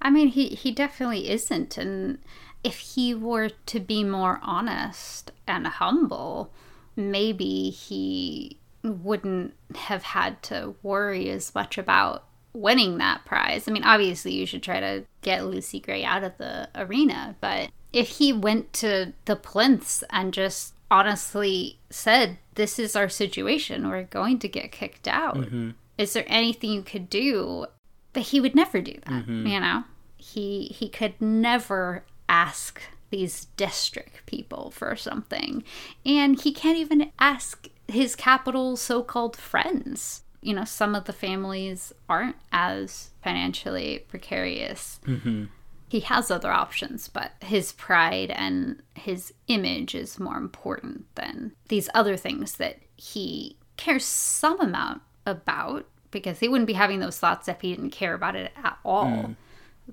I 0.00 0.10
mean, 0.10 0.28
he 0.28 0.48
he 0.48 0.72
definitely 0.72 1.30
isn't, 1.30 1.78
and 1.78 2.18
if 2.64 2.78
he 2.78 3.14
were 3.14 3.50
to 3.66 3.80
be 3.80 4.04
more 4.04 4.40
honest 4.42 5.32
and 5.46 5.66
humble, 5.66 6.52
maybe 6.96 7.70
he 7.70 8.58
wouldn't 8.82 9.54
have 9.74 10.02
had 10.02 10.42
to 10.42 10.74
worry 10.82 11.30
as 11.30 11.54
much 11.54 11.78
about 11.78 12.24
winning 12.52 12.98
that 12.98 13.24
prize. 13.24 13.68
I 13.68 13.72
mean, 13.72 13.84
obviously, 13.84 14.32
you 14.32 14.46
should 14.46 14.62
try 14.62 14.80
to 14.80 15.04
get 15.22 15.46
Lucy 15.46 15.80
Gray 15.80 16.04
out 16.04 16.24
of 16.24 16.36
the 16.38 16.68
arena, 16.74 17.36
but 17.40 17.70
if 17.92 18.08
he 18.08 18.32
went 18.32 18.72
to 18.74 19.12
the 19.24 19.36
plinths 19.36 20.02
and 20.10 20.32
just 20.32 20.74
honestly 20.92 21.78
said, 21.88 22.38
This 22.54 22.78
is 22.78 22.94
our 22.94 23.08
situation, 23.08 23.88
we're 23.88 24.02
going 24.02 24.38
to 24.40 24.48
get 24.48 24.72
kicked 24.72 25.08
out, 25.08 25.36
mm-hmm. 25.36 25.70
is 25.96 26.12
there 26.12 26.26
anything 26.26 26.70
you 26.70 26.82
could 26.82 27.08
do? 27.08 27.66
But 28.12 28.24
he 28.24 28.40
would 28.40 28.54
never 28.54 28.82
do 28.82 28.92
that, 29.06 29.26
mm-hmm. 29.26 29.46
you 29.46 29.58
know? 29.58 29.84
He 30.16 30.66
he 30.66 30.88
could 30.88 31.20
never 31.20 32.04
ask 32.28 32.80
these 33.10 33.46
district 33.56 34.24
people 34.26 34.70
for 34.70 34.94
something. 34.94 35.64
And 36.06 36.40
he 36.40 36.52
can't 36.52 36.78
even 36.78 37.10
ask 37.18 37.68
his 37.88 38.14
Capitol 38.14 38.76
so 38.76 39.02
called 39.02 39.36
friends. 39.36 40.22
You 40.40 40.54
know, 40.54 40.64
some 40.64 40.94
of 40.94 41.04
the 41.04 41.12
families 41.12 41.92
aren't 42.08 42.36
as 42.52 43.10
financially 43.22 44.04
precarious. 44.08 45.00
Mm-hmm. 45.06 45.44
He 45.92 46.00
has 46.00 46.30
other 46.30 46.50
options, 46.50 47.06
but 47.06 47.32
his 47.40 47.72
pride 47.72 48.30
and 48.30 48.82
his 48.94 49.34
image 49.48 49.94
is 49.94 50.18
more 50.18 50.38
important 50.38 51.04
than 51.16 51.52
these 51.68 51.90
other 51.92 52.16
things 52.16 52.54
that 52.54 52.78
he 52.96 53.58
cares 53.76 54.02
some 54.02 54.58
amount 54.58 55.02
about 55.26 55.84
because 56.10 56.38
he 56.40 56.48
wouldn't 56.48 56.66
be 56.66 56.72
having 56.72 57.00
those 57.00 57.18
thoughts 57.18 57.46
if 57.46 57.60
he 57.60 57.74
didn't 57.74 57.90
care 57.90 58.14
about 58.14 58.36
it 58.36 58.52
at 58.64 58.78
all. 58.86 59.04
Mm. 59.04 59.36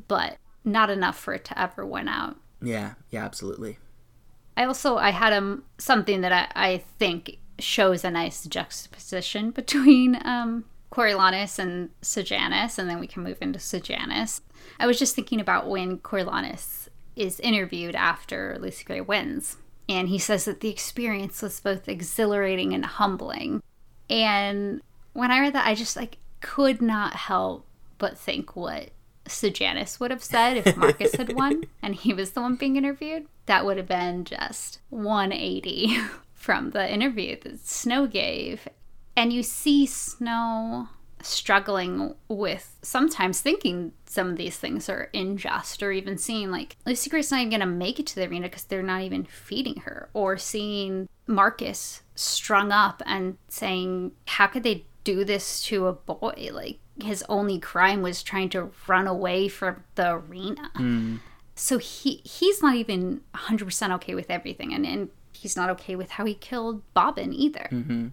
But 0.08 0.38
not 0.64 0.90
enough 0.90 1.20
for 1.20 1.34
it 1.34 1.44
to 1.44 1.62
ever 1.62 1.86
win 1.86 2.08
out. 2.08 2.38
Yeah, 2.62 2.94
yeah, 3.10 3.26
absolutely. 3.26 3.78
I 4.56 4.64
also 4.64 4.96
I 4.96 5.10
had 5.10 5.34
a 5.34 5.58
something 5.80 6.22
that 6.22 6.32
I, 6.32 6.48
I 6.56 6.78
think 6.98 7.40
shows 7.60 8.06
a 8.06 8.12
nice 8.12 8.46
juxtaposition 8.46 9.52
between 9.62 10.18
um, 10.24 10.64
Coriolanus 10.92 11.60
and 11.60 11.90
Sejanus, 12.02 12.78
and 12.78 12.90
then 12.90 13.00
we 13.00 13.08
can 13.08 13.24
move 13.24 13.38
into 13.42 13.60
Sejanus. 13.60 14.42
I 14.80 14.88
was 14.88 15.00
just 15.00 15.16
thinking 15.16 15.40
about 15.40 15.70
when 15.70 16.00
Coriolanus 16.00 16.90
is 17.16 17.40
interviewed 17.40 17.96
after 17.96 18.58
Lucy 18.60 18.84
Gray 18.84 19.02
wins, 19.02 19.58
and 19.88 20.10
he 20.10 20.20
says 20.20 20.46
that 20.46 20.62
the 20.62 20.70
experience 20.70 21.42
was 21.42 21.60
both 21.60 21.88
exhilarating 21.88 22.74
and 22.74 22.86
humbling. 22.86 23.62
And 24.10 24.82
when 25.14 25.32
I 25.32 25.40
read 25.40 25.54
that, 25.54 25.68
I 25.68 25.76
just 25.76 25.96
like 25.96 26.18
could 26.42 26.82
not 26.82 27.14
help 27.14 27.66
but 27.98 28.18
think 28.18 28.56
what 28.56 28.92
Sejanus 29.28 30.00
would 30.00 30.12
have 30.12 30.24
said 30.24 30.58
if 30.58 30.76
Marcus 30.78 31.16
had 31.16 31.34
won 31.34 31.66
and 31.82 31.96
he 31.96 32.14
was 32.14 32.32
the 32.32 32.42
one 32.42 32.56
being 32.56 32.76
interviewed. 32.76 33.28
That 33.46 33.66
would 33.66 33.78
have 33.78 33.88
been 33.88 34.26
just 34.26 34.80
180 34.90 35.98
from 36.34 36.72
the 36.72 36.92
interview 36.92 37.38
that 37.42 37.66
Snow 37.66 38.08
gave. 38.08 38.68
And 39.20 39.34
you 39.34 39.44
see 39.44 39.86
Snow 39.86 40.88
struggling 41.22 42.16
with 42.30 42.78
sometimes 42.82 43.42
thinking 43.42 43.92
some 44.06 44.30
of 44.30 44.38
these 44.38 44.56
things 44.56 44.88
are 44.88 45.10
unjust 45.14 45.84
or 45.84 45.92
even 45.92 46.18
seeing 46.18 46.50
like 46.52 46.78
Lucy 46.86 47.10
Gray's 47.10 47.30
not 47.30 47.42
even 47.42 47.50
going 47.50 47.60
to 47.60 47.66
make 47.66 48.00
it 48.00 48.08
to 48.08 48.16
the 48.16 48.30
arena 48.30 48.48
because 48.48 48.64
they're 48.64 48.82
not 48.82 49.02
even 49.02 49.26
feeding 49.26 49.82
her 49.82 50.08
or 50.14 50.38
seeing 50.38 51.10
Marcus 51.28 52.02
strung 52.16 52.72
up 52.72 53.04
and 53.06 53.38
saying 53.50 54.14
how 54.26 54.48
could 54.48 54.64
they 54.64 54.86
do 55.04 55.26
this 55.26 55.62
to 55.64 55.88
a 55.88 55.94
boy 55.94 56.52
like 56.54 56.80
his 57.04 57.22
only 57.28 57.60
crime 57.60 58.02
was 58.02 58.24
trying 58.24 58.48
to 58.52 58.72
run 58.88 59.06
away 59.06 59.50
from 59.50 59.84
the 59.96 60.14
arena. 60.14 60.72
Mm. 60.78 61.20
So 61.56 61.78
he 61.78 62.22
he's 62.24 62.64
not 62.64 62.76
even 62.76 63.20
100% 63.36 63.92
okay 63.96 64.16
with 64.16 64.32
everything 64.32 64.74
and, 64.74 64.86
and 64.86 65.10
he's 65.34 65.58
not 65.58 65.70
okay 65.72 65.98
with 65.98 66.12
how 66.12 66.24
he 66.24 66.36
killed 66.36 66.82
Bobbin 66.94 67.34
either. 67.34 67.68
Mm-hmm. 67.70 68.08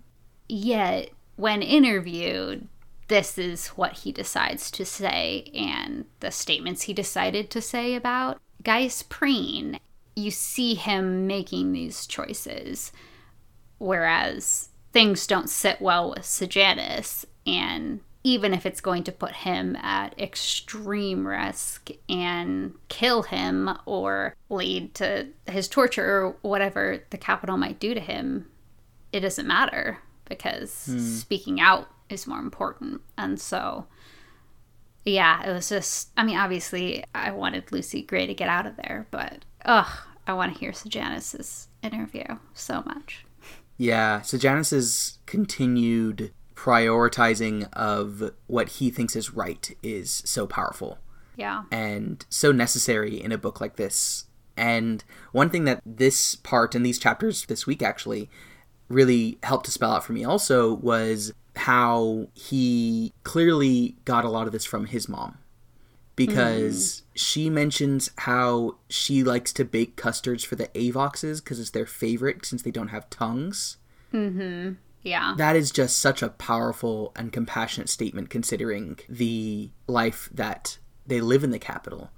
Yet 0.48 1.10
when 1.36 1.62
interviewed 1.62 2.68
this 3.08 3.38
is 3.38 3.68
what 3.68 3.98
he 3.98 4.12
decides 4.12 4.70
to 4.72 4.84
say 4.84 5.50
and 5.54 6.06
the 6.20 6.30
statements 6.30 6.82
he 6.82 6.92
decided 6.92 7.50
to 7.50 7.60
say 7.60 7.94
about 7.94 8.40
Gaius 8.62 9.02
Breen. 9.02 9.78
You 10.16 10.30
see 10.30 10.74
him 10.74 11.26
making 11.26 11.72
these 11.72 12.06
choices, 12.06 12.90
whereas 13.78 14.70
things 14.92 15.26
don't 15.26 15.50
sit 15.50 15.80
well 15.80 16.10
with 16.10 16.24
Sejanus, 16.24 17.26
and 17.46 18.00
even 18.24 18.52
if 18.52 18.66
it's 18.66 18.80
going 18.80 19.04
to 19.04 19.12
put 19.12 19.32
him 19.32 19.76
at 19.76 20.18
extreme 20.18 21.28
risk 21.28 21.90
and 22.08 22.74
kill 22.88 23.22
him 23.22 23.70
or 23.84 24.34
lead 24.48 24.94
to 24.94 25.28
his 25.46 25.68
torture 25.68 26.24
or 26.24 26.36
whatever 26.40 27.04
the 27.10 27.18
Capitol 27.18 27.56
might 27.56 27.78
do 27.78 27.94
to 27.94 28.00
him, 28.00 28.46
it 29.12 29.20
doesn't 29.20 29.46
matter 29.46 29.98
because 30.28 30.86
hmm. 30.86 30.98
speaking 30.98 31.60
out 31.60 31.88
is 32.08 32.26
more 32.26 32.38
important. 32.38 33.00
And 33.16 33.40
so, 33.40 33.86
yeah, 35.04 35.48
it 35.48 35.52
was 35.52 35.68
just, 35.68 36.10
I 36.16 36.24
mean, 36.24 36.36
obviously, 36.36 37.04
I 37.14 37.30
wanted 37.30 37.72
Lucy 37.72 38.02
Gray 38.02 38.26
to 38.26 38.34
get 38.34 38.48
out 38.48 38.66
of 38.66 38.76
there, 38.76 39.06
but 39.10 39.44
ugh, 39.64 39.98
I 40.26 40.32
want 40.34 40.52
to 40.54 40.58
hear 40.58 40.72
Sejanus's 40.72 41.68
interview 41.82 42.24
so 42.54 42.82
much. 42.86 43.24
Yeah, 43.78 44.22
Sejanus's 44.22 45.18
continued 45.26 46.32
prioritizing 46.54 47.70
of 47.74 48.32
what 48.46 48.70
he 48.70 48.90
thinks 48.90 49.14
is 49.14 49.34
right 49.34 49.76
is 49.82 50.22
so 50.24 50.46
powerful. 50.46 50.98
Yeah. 51.36 51.64
And 51.70 52.24
so 52.30 52.50
necessary 52.50 53.22
in 53.22 53.30
a 53.30 53.38
book 53.38 53.60
like 53.60 53.76
this. 53.76 54.24
And 54.56 55.04
one 55.32 55.50
thing 55.50 55.64
that 55.64 55.82
this 55.84 56.34
part 56.34 56.74
and 56.74 56.84
these 56.84 56.98
chapters 56.98 57.44
this 57.44 57.66
week 57.66 57.82
actually 57.82 58.30
really 58.88 59.38
helped 59.42 59.66
to 59.66 59.70
spell 59.70 59.92
out 59.92 60.04
for 60.04 60.12
me 60.12 60.24
also 60.24 60.74
was 60.74 61.32
how 61.56 62.28
he 62.34 63.12
clearly 63.24 63.96
got 64.04 64.24
a 64.24 64.28
lot 64.28 64.46
of 64.46 64.52
this 64.52 64.64
from 64.64 64.86
his 64.86 65.08
mom. 65.08 65.38
Because 66.14 67.02
mm. 67.02 67.02
she 67.14 67.50
mentions 67.50 68.10
how 68.18 68.76
she 68.88 69.22
likes 69.22 69.52
to 69.54 69.64
bake 69.64 69.96
custards 69.96 70.44
for 70.44 70.56
the 70.56 70.68
Avoxes 70.68 71.42
because 71.42 71.60
it's 71.60 71.70
their 71.70 71.84
favorite 71.84 72.46
since 72.46 72.62
they 72.62 72.70
don't 72.70 72.88
have 72.88 73.10
tongues. 73.10 73.76
Mm-hmm. 74.14 74.74
Yeah. 75.02 75.34
That 75.36 75.56
is 75.56 75.70
just 75.70 75.98
such 75.98 76.22
a 76.22 76.30
powerful 76.30 77.12
and 77.16 77.32
compassionate 77.32 77.90
statement 77.90 78.30
considering 78.30 78.98
the 79.08 79.70
life 79.86 80.30
that 80.32 80.78
they 81.06 81.20
live 81.20 81.44
in 81.44 81.50
the 81.50 81.58
Capitol. 81.58 82.10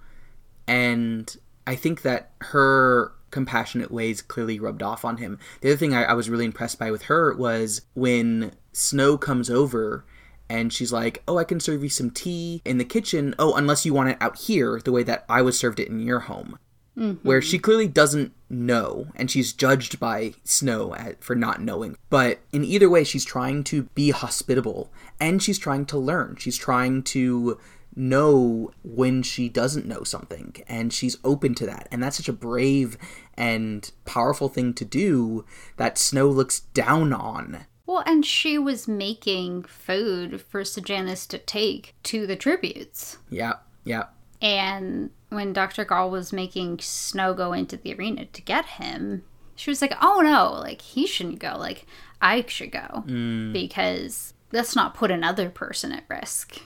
And 0.68 1.36
I 1.66 1.74
think 1.74 2.02
that 2.02 2.30
her 2.40 3.12
compassionate 3.30 3.90
ways 3.90 4.22
clearly 4.22 4.58
rubbed 4.58 4.82
off 4.82 5.04
on 5.04 5.18
him. 5.18 5.38
The 5.60 5.70
other 5.70 5.76
thing 5.76 5.94
I, 5.94 6.04
I 6.04 6.12
was 6.14 6.30
really 6.30 6.44
impressed 6.44 6.78
by 6.78 6.90
with 6.90 7.02
her 7.02 7.34
was 7.34 7.82
when 7.94 8.52
Snow 8.72 9.18
comes 9.18 9.50
over 9.50 10.04
and 10.50 10.72
she's 10.72 10.92
like, 10.92 11.22
"Oh, 11.28 11.38
I 11.38 11.44
can 11.44 11.60
serve 11.60 11.82
you 11.82 11.90
some 11.90 12.10
tea 12.10 12.62
in 12.64 12.78
the 12.78 12.84
kitchen. 12.84 13.34
Oh, 13.38 13.54
unless 13.54 13.84
you 13.84 13.92
want 13.92 14.10
it 14.10 14.18
out 14.20 14.38
here, 14.38 14.80
the 14.82 14.92
way 14.92 15.02
that 15.02 15.24
I 15.28 15.42
was 15.42 15.58
served 15.58 15.80
it 15.80 15.88
in 15.88 16.00
your 16.00 16.20
home." 16.20 16.58
mm-hmm. 16.98 17.26
where 17.26 17.40
she 17.40 17.58
clearly 17.58 17.88
doesn't 17.88 18.32
know 18.50 19.06
and 19.14 19.30
she's 19.30 19.52
judged 19.52 20.00
by 20.00 20.34
Snow 20.44 20.94
at, 20.94 21.22
for 21.22 21.34
not 21.34 21.60
knowing. 21.60 21.96
But 22.10 22.40
in 22.52 22.64
either 22.64 22.90
way, 22.90 23.04
she's 23.04 23.24
trying 23.24 23.64
to 23.64 23.84
be 23.94 24.10
hospitable 24.10 24.90
and 25.20 25.42
she's 25.42 25.58
trying 25.58 25.86
to 25.86 25.98
learn. 25.98 26.36
She's 26.38 26.58
trying 26.58 27.02
to 27.04 27.58
know 27.98 28.70
when 28.82 29.22
she 29.22 29.48
doesn't 29.48 29.86
know 29.86 30.04
something 30.04 30.54
and 30.66 30.92
she's 30.92 31.18
open 31.24 31.54
to 31.56 31.66
that. 31.66 31.88
And 31.90 32.02
that's 32.02 32.16
such 32.16 32.28
a 32.28 32.32
brave 32.32 32.96
and 33.34 33.90
powerful 34.04 34.48
thing 34.48 34.72
to 34.74 34.84
do 34.84 35.44
that 35.76 35.98
Snow 35.98 36.28
looks 36.28 36.60
down 36.60 37.12
on. 37.12 37.66
Well, 37.86 38.02
and 38.06 38.24
she 38.24 38.58
was 38.58 38.86
making 38.86 39.64
food 39.64 40.40
for 40.42 40.64
Sejanus 40.64 41.26
to 41.26 41.38
take 41.38 41.94
to 42.04 42.26
the 42.26 42.36
tributes. 42.36 43.18
Yeah, 43.30 43.54
yeah. 43.84 44.04
And 44.40 45.10
when 45.30 45.52
Dr. 45.52 45.84
Gaul 45.84 46.10
was 46.10 46.32
making 46.32 46.80
Snow 46.80 47.34
go 47.34 47.52
into 47.52 47.76
the 47.76 47.94
arena 47.94 48.26
to 48.26 48.42
get 48.42 48.66
him, 48.66 49.24
she 49.56 49.70
was 49.70 49.82
like, 49.82 49.94
oh 50.00 50.20
no, 50.20 50.52
like 50.60 50.82
he 50.82 51.06
shouldn't 51.06 51.40
go. 51.40 51.56
Like 51.58 51.86
I 52.20 52.44
should 52.46 52.72
go 52.72 53.04
mm. 53.06 53.52
because 53.52 54.34
let's 54.52 54.76
not 54.76 54.94
put 54.94 55.10
another 55.10 55.50
person 55.50 55.92
at 55.92 56.04
risk. 56.08 56.60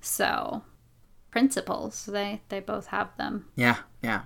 So, 0.00 0.62
principles, 1.30 2.06
they, 2.06 2.42
they 2.48 2.60
both 2.60 2.88
have 2.88 3.16
them. 3.16 3.46
Yeah, 3.56 3.76
yeah. 4.02 4.22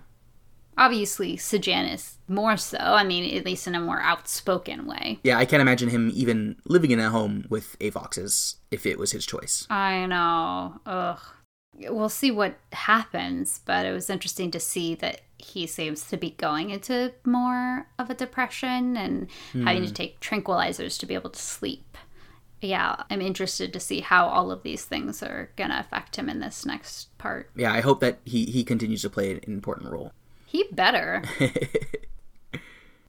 Obviously, 0.77 1.37
Sejanus 1.37 2.19
more 2.27 2.57
so. 2.57 2.79
I 2.79 3.05
mean, 3.05 3.37
at 3.37 3.45
least 3.45 3.69
in 3.69 3.77
a 3.77 3.81
more 3.81 4.01
outspoken 4.01 4.87
way. 4.87 5.21
Yeah, 5.23 5.39
I 5.39 5.45
can't 5.45 5.61
imagine 5.61 5.89
him 5.89 6.11
even 6.13 6.57
living 6.65 6.91
in 6.91 6.99
a 6.99 7.11
home 7.11 7.47
with 7.49 7.79
Avoxes 7.79 8.57
if 8.71 8.85
it 8.85 8.99
was 8.99 9.13
his 9.13 9.25
choice. 9.25 9.67
I 9.71 10.07
know. 10.07 10.81
Ugh, 10.85 11.21
we'll 11.91 12.09
see 12.09 12.31
what 12.31 12.57
happens, 12.73 13.61
but 13.65 13.87
it 13.87 13.93
was 13.93 14.11
interesting 14.11 14.51
to 14.51 14.61
see 14.61 14.95
that 14.97 15.21
he 15.39 15.67
seems 15.67 16.09
to 16.09 16.17
be 16.17 16.31
going 16.31 16.71
into 16.71 17.13
more 17.25 17.87
of 17.99 18.11
a 18.11 18.15
depression 18.15 18.97
and 18.97 19.29
mm. 19.53 19.65
having 19.65 19.83
to 19.83 19.89
hmm. 19.89 19.95
take 19.95 20.21
tranquilizers 20.21 20.99
to 20.99 21.07
be 21.07 21.15
able 21.15 21.31
to 21.31 21.41
sleep 21.41 21.99
yeah, 22.65 22.97
I'm 23.11 23.21
interested 23.21 23.73
to 23.73 23.81
see 23.81 24.01
how 24.01 24.27
all 24.27 24.51
of 24.51 24.63
these 24.63 24.85
things 24.85 25.23
are 25.23 25.51
going 25.57 25.71
to 25.71 25.79
affect 25.79 26.17
him 26.17 26.29
in 26.29 26.41
this 26.41 26.65
next 26.65 27.17
part. 27.19 27.51
Yeah, 27.55 27.73
I 27.73 27.81
hope 27.81 28.01
that 28.01 28.19
he, 28.25 28.47
he 28.47 28.65
continues 28.65 29.03
to 29.03 29.11
play 29.11 29.33
an 29.33 29.41
important 29.47 29.91
role. 29.91 30.13
He 30.47 30.67
better. 30.71 31.25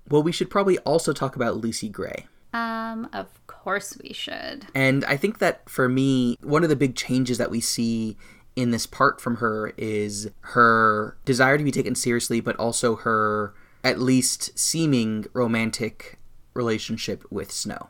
well, 0.10 0.24
we 0.24 0.32
should 0.32 0.50
probably 0.50 0.80
also 0.80 1.14
talk 1.14 1.36
about 1.36 1.58
Lucy 1.58 1.90
Gray. 1.90 2.26
Um, 2.54 3.08
of 3.14 3.28
course 3.46 3.96
we 4.02 4.14
should. 4.14 4.66
And 4.74 5.06
I 5.06 5.16
think 5.16 5.38
that 5.38 5.70
for 5.70 5.88
me, 5.88 6.40
one 6.42 6.64
of 6.64 6.70
the 6.70 6.76
big 6.76 6.96
changes 6.96 7.38
that 7.38 7.52
we 7.52 7.62
see 7.62 8.18
in 8.56 8.72
this 8.72 8.88
part 8.88 9.22
from 9.22 9.38
her 9.38 9.74
is 9.78 10.30
her 10.42 11.18
desire 11.24 11.60
to 11.60 11.64
be 11.64 11.72
taken 11.72 11.94
seriously, 11.94 12.40
but 12.40 12.56
also 12.56 12.96
her 12.96 13.54
at 13.84 14.00
least 14.00 14.58
seeming 14.58 15.26
romantic 15.34 16.18
relationship 16.56 17.24
with 17.30 17.52
Snow. 17.52 17.90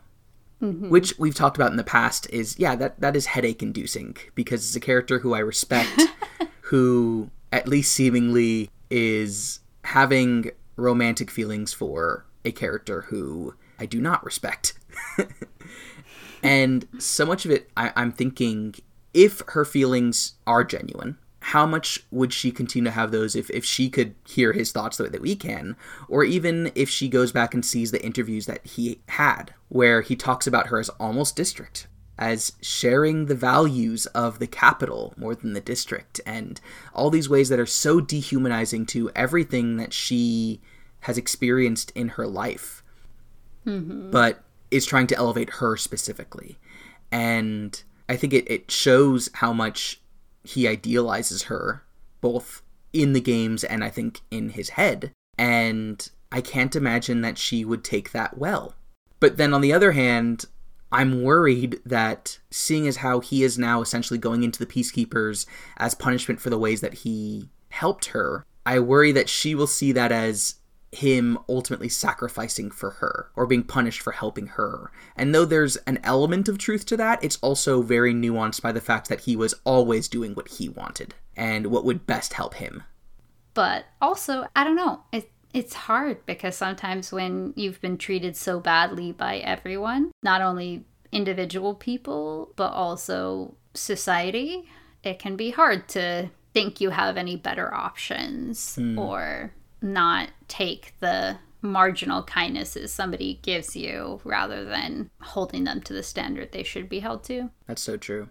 Mm-hmm. 0.62 0.88
Which 0.88 1.18
we've 1.18 1.34
talked 1.34 1.58
about 1.58 1.70
in 1.70 1.76
the 1.76 1.84
past 1.84 2.30
is 2.30 2.58
yeah 2.58 2.74
that 2.76 2.98
that 3.00 3.14
is 3.14 3.26
headache 3.26 3.62
inducing 3.62 4.16
because 4.34 4.64
it's 4.64 4.74
a 4.74 4.80
character 4.80 5.18
who 5.18 5.34
I 5.34 5.40
respect 5.40 6.00
who 6.62 7.30
at 7.52 7.68
least 7.68 7.92
seemingly 7.92 8.70
is 8.90 9.60
having 9.84 10.50
romantic 10.76 11.30
feelings 11.30 11.74
for 11.74 12.24
a 12.44 12.52
character 12.52 13.02
who 13.02 13.54
I 13.78 13.84
do 13.84 14.00
not 14.00 14.24
respect. 14.24 14.72
and 16.42 16.88
so 16.98 17.26
much 17.26 17.44
of 17.44 17.50
it 17.50 17.70
I, 17.76 17.92
I'm 17.94 18.12
thinking 18.12 18.76
if 19.12 19.42
her 19.48 19.64
feelings 19.66 20.36
are 20.46 20.64
genuine, 20.64 21.18
how 21.46 21.64
much 21.64 22.04
would 22.10 22.32
she 22.32 22.50
continue 22.50 22.90
to 22.90 22.90
have 22.90 23.12
those 23.12 23.36
if, 23.36 23.48
if 23.50 23.64
she 23.64 23.88
could 23.88 24.16
hear 24.26 24.52
his 24.52 24.72
thoughts 24.72 24.96
the 24.96 25.04
way 25.04 25.10
that 25.10 25.20
we 25.20 25.36
can? 25.36 25.76
Or 26.08 26.24
even 26.24 26.72
if 26.74 26.90
she 26.90 27.08
goes 27.08 27.30
back 27.30 27.54
and 27.54 27.64
sees 27.64 27.92
the 27.92 28.04
interviews 28.04 28.46
that 28.46 28.66
he 28.66 29.00
had, 29.10 29.54
where 29.68 30.00
he 30.00 30.16
talks 30.16 30.48
about 30.48 30.66
her 30.66 30.80
as 30.80 30.88
almost 30.98 31.36
district, 31.36 31.86
as 32.18 32.54
sharing 32.60 33.26
the 33.26 33.36
values 33.36 34.06
of 34.06 34.40
the 34.40 34.48
Capitol 34.48 35.14
more 35.16 35.36
than 35.36 35.52
the 35.52 35.60
district, 35.60 36.20
and 36.26 36.60
all 36.92 37.10
these 37.10 37.28
ways 37.28 37.48
that 37.48 37.60
are 37.60 37.64
so 37.64 38.00
dehumanizing 38.00 38.84
to 38.86 39.12
everything 39.14 39.76
that 39.76 39.92
she 39.92 40.60
has 41.02 41.16
experienced 41.16 41.92
in 41.94 42.08
her 42.08 42.26
life, 42.26 42.82
mm-hmm. 43.64 44.10
but 44.10 44.42
is 44.72 44.84
trying 44.84 45.06
to 45.06 45.16
elevate 45.16 45.50
her 45.50 45.76
specifically. 45.76 46.58
And 47.12 47.80
I 48.08 48.16
think 48.16 48.32
it, 48.32 48.50
it 48.50 48.68
shows 48.68 49.30
how 49.34 49.52
much 49.52 50.00
he 50.46 50.68
idealizes 50.68 51.44
her, 51.44 51.82
both 52.20 52.62
in 52.92 53.12
the 53.12 53.20
games 53.20 53.64
and 53.64 53.84
I 53.84 53.90
think 53.90 54.20
in 54.30 54.50
his 54.50 54.70
head. 54.70 55.12
And 55.38 56.08
I 56.32 56.40
can't 56.40 56.76
imagine 56.76 57.20
that 57.20 57.38
she 57.38 57.64
would 57.64 57.84
take 57.84 58.12
that 58.12 58.38
well. 58.38 58.74
But 59.20 59.36
then 59.36 59.52
on 59.52 59.60
the 59.60 59.72
other 59.72 59.92
hand, 59.92 60.46
I'm 60.92 61.22
worried 61.22 61.80
that 61.84 62.38
seeing 62.50 62.86
as 62.86 62.98
how 62.98 63.20
he 63.20 63.42
is 63.42 63.58
now 63.58 63.80
essentially 63.82 64.18
going 64.18 64.42
into 64.42 64.58
the 64.58 64.66
peacekeepers 64.66 65.46
as 65.76 65.94
punishment 65.94 66.40
for 66.40 66.50
the 66.50 66.58
ways 66.58 66.80
that 66.80 66.94
he 66.94 67.50
helped 67.70 68.06
her, 68.06 68.44
I 68.64 68.78
worry 68.78 69.12
that 69.12 69.28
she 69.28 69.54
will 69.54 69.66
see 69.66 69.92
that 69.92 70.12
as 70.12 70.56
him 70.96 71.38
ultimately 71.48 71.88
sacrificing 71.88 72.70
for 72.70 72.90
her 72.90 73.30
or 73.36 73.46
being 73.46 73.62
punished 73.62 74.00
for 74.00 74.12
helping 74.12 74.46
her. 74.48 74.90
And 75.16 75.34
though 75.34 75.44
there's 75.44 75.76
an 75.76 75.98
element 76.02 76.48
of 76.48 76.58
truth 76.58 76.86
to 76.86 76.96
that, 76.96 77.22
it's 77.22 77.38
also 77.42 77.82
very 77.82 78.14
nuanced 78.14 78.62
by 78.62 78.72
the 78.72 78.80
fact 78.80 79.08
that 79.08 79.20
he 79.20 79.36
was 79.36 79.54
always 79.64 80.08
doing 80.08 80.34
what 80.34 80.48
he 80.48 80.68
wanted 80.68 81.14
and 81.36 81.68
what 81.68 81.84
would 81.84 82.06
best 82.06 82.32
help 82.34 82.54
him. 82.54 82.82
But 83.54 83.86
also, 84.00 84.46
I 84.54 84.64
don't 84.64 84.76
know. 84.76 85.02
It, 85.12 85.30
it's 85.54 85.74
hard 85.74 86.24
because 86.26 86.56
sometimes 86.56 87.12
when 87.12 87.52
you've 87.56 87.80
been 87.80 87.98
treated 87.98 88.36
so 88.36 88.60
badly 88.60 89.12
by 89.12 89.38
everyone, 89.38 90.10
not 90.22 90.42
only 90.42 90.84
individual 91.12 91.74
people, 91.74 92.52
but 92.56 92.72
also 92.72 93.54
society, 93.74 94.68
it 95.02 95.18
can 95.18 95.36
be 95.36 95.50
hard 95.50 95.88
to 95.88 96.30
think 96.52 96.80
you 96.80 96.90
have 96.90 97.16
any 97.16 97.36
better 97.36 97.72
options 97.72 98.76
mm. 98.76 98.98
or 98.98 99.52
not 99.82 100.30
take 100.48 100.94
the 101.00 101.38
marginal 101.62 102.22
kindnesses 102.22 102.92
somebody 102.92 103.40
gives 103.42 103.74
you 103.74 104.20
rather 104.24 104.64
than 104.64 105.10
holding 105.20 105.64
them 105.64 105.80
to 105.80 105.92
the 105.92 106.02
standard 106.02 106.52
they 106.52 106.62
should 106.62 106.88
be 106.88 107.00
held 107.00 107.24
to. 107.24 107.50
That's 107.66 107.82
so 107.82 107.96
true. 107.96 108.28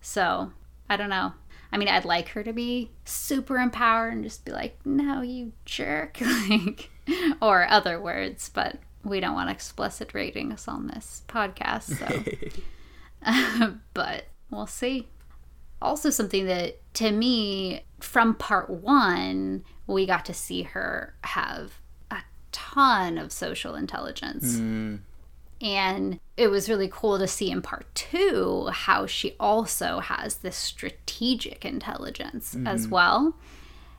So, 0.00 0.52
I 0.88 0.96
don't 0.96 1.10
know. 1.10 1.32
I 1.72 1.78
mean, 1.78 1.88
I'd 1.88 2.04
like 2.04 2.28
her 2.30 2.44
to 2.44 2.52
be 2.52 2.90
super 3.04 3.58
empowered 3.58 4.12
and 4.12 4.22
just 4.22 4.44
be 4.44 4.52
like, 4.52 4.78
"No, 4.84 5.22
you 5.22 5.52
jerk," 5.64 6.18
like, 6.48 6.90
or 7.40 7.66
other 7.68 8.00
words, 8.00 8.48
but 8.48 8.78
we 9.02 9.18
don't 9.18 9.34
want 9.34 9.50
explicit 9.50 10.14
ratings 10.14 10.68
on 10.68 10.86
this 10.86 11.22
podcast, 11.26 11.98
so. 11.98 13.72
but 13.94 14.26
we'll 14.50 14.66
see. 14.66 15.08
Also, 15.82 16.10
something 16.10 16.46
that 16.46 16.80
to 16.94 17.10
me 17.10 17.84
from 18.00 18.34
part 18.34 18.70
one 18.70 19.64
we 19.86 20.06
got 20.06 20.24
to 20.26 20.34
see 20.34 20.62
her 20.62 21.14
have 21.24 21.74
a 22.10 22.18
ton 22.52 23.18
of 23.18 23.32
social 23.32 23.74
intelligence. 23.74 24.56
Mm. 24.56 25.00
And 25.60 26.20
it 26.36 26.48
was 26.48 26.68
really 26.68 26.90
cool 26.92 27.18
to 27.18 27.26
see 27.26 27.50
in 27.50 27.62
part 27.62 27.86
two 27.94 28.68
how 28.72 29.06
she 29.06 29.34
also 29.38 30.00
has 30.00 30.36
this 30.36 30.56
strategic 30.56 31.64
intelligence 31.64 32.54
mm. 32.54 32.68
as 32.68 32.88
well, 32.88 33.36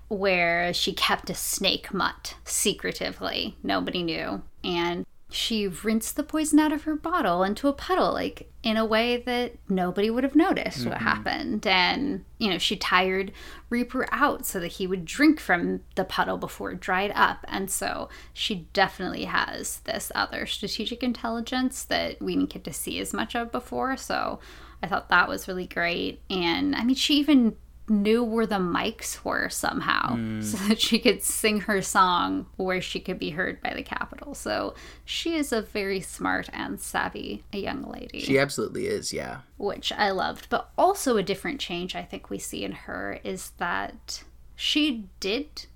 where 0.07 0.73
she 0.73 0.93
kept 0.93 1.29
a 1.29 1.35
snake 1.35 1.93
mutt 1.93 2.35
secretively. 2.43 3.55
Nobody 3.63 4.03
knew. 4.03 4.41
And 4.63 5.05
she 5.31 5.67
rinsed 5.67 6.15
the 6.15 6.23
poison 6.23 6.59
out 6.59 6.71
of 6.71 6.83
her 6.83 6.95
bottle 6.95 7.43
into 7.43 7.67
a 7.67 7.73
puddle, 7.73 8.13
like 8.13 8.51
in 8.61 8.77
a 8.77 8.85
way 8.85 9.17
that 9.17 9.53
nobody 9.67 10.09
would 10.09 10.23
have 10.23 10.35
noticed 10.35 10.79
mm-hmm. 10.79 10.89
what 10.89 11.01
happened. 11.01 11.65
And, 11.65 12.23
you 12.37 12.49
know, 12.49 12.57
she 12.57 12.75
tired 12.75 13.31
Reaper 13.69 14.07
out 14.11 14.45
so 14.45 14.59
that 14.59 14.73
he 14.73 14.87
would 14.87 15.03
drink 15.03 15.39
from 15.39 15.81
the 15.95 16.05
puddle 16.05 16.37
before 16.37 16.71
it 16.71 16.79
dried 16.79 17.11
up. 17.15 17.39
And 17.47 17.71
so 17.71 18.07
she 18.33 18.67
definitely 18.73 19.25
has 19.25 19.79
this 19.81 20.11
other 20.13 20.45
strategic 20.45 21.03
intelligence 21.03 21.83
that 21.85 22.21
we 22.21 22.35
didn't 22.35 22.51
get 22.51 22.63
to 22.63 22.73
see 22.73 22.99
as 22.99 23.13
much 23.13 23.35
of 23.35 23.51
before. 23.51 23.97
So 23.97 24.39
I 24.83 24.87
thought 24.87 25.09
that 25.09 25.27
was 25.27 25.47
really 25.47 25.67
great. 25.67 26.21
And 26.29 26.75
I 26.75 26.83
mean, 26.83 26.95
she 26.95 27.15
even 27.15 27.55
knew 27.87 28.23
where 28.23 28.47
the 28.47 28.55
mics 28.55 29.23
were 29.23 29.49
somehow 29.49 30.15
mm. 30.15 30.43
so 30.43 30.57
that 30.67 30.79
she 30.79 30.99
could 30.99 31.21
sing 31.21 31.61
her 31.61 31.81
song 31.81 32.47
where 32.55 32.81
she 32.81 32.99
could 32.99 33.19
be 33.19 33.31
heard 33.31 33.61
by 33.61 33.73
the 33.73 33.83
Capitol. 33.83 34.33
So 34.33 34.73
she 35.03 35.35
is 35.35 35.51
a 35.51 35.61
very 35.61 36.01
smart 36.01 36.49
and 36.53 36.79
savvy 36.79 37.43
young 37.53 37.83
lady. 37.83 38.19
She 38.21 38.39
absolutely 38.39 38.87
is, 38.87 39.13
yeah. 39.13 39.39
Which 39.57 39.91
I 39.91 40.11
loved. 40.11 40.49
But 40.49 40.71
also 40.77 41.17
a 41.17 41.23
different 41.23 41.59
change 41.59 41.95
I 41.95 42.03
think 42.03 42.29
we 42.29 42.39
see 42.39 42.63
in 42.63 42.71
her 42.71 43.19
is 43.23 43.51
that 43.57 44.23
she 44.55 45.07
did 45.19 45.67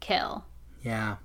kill. 0.00 0.44
Yeah. 0.82 1.16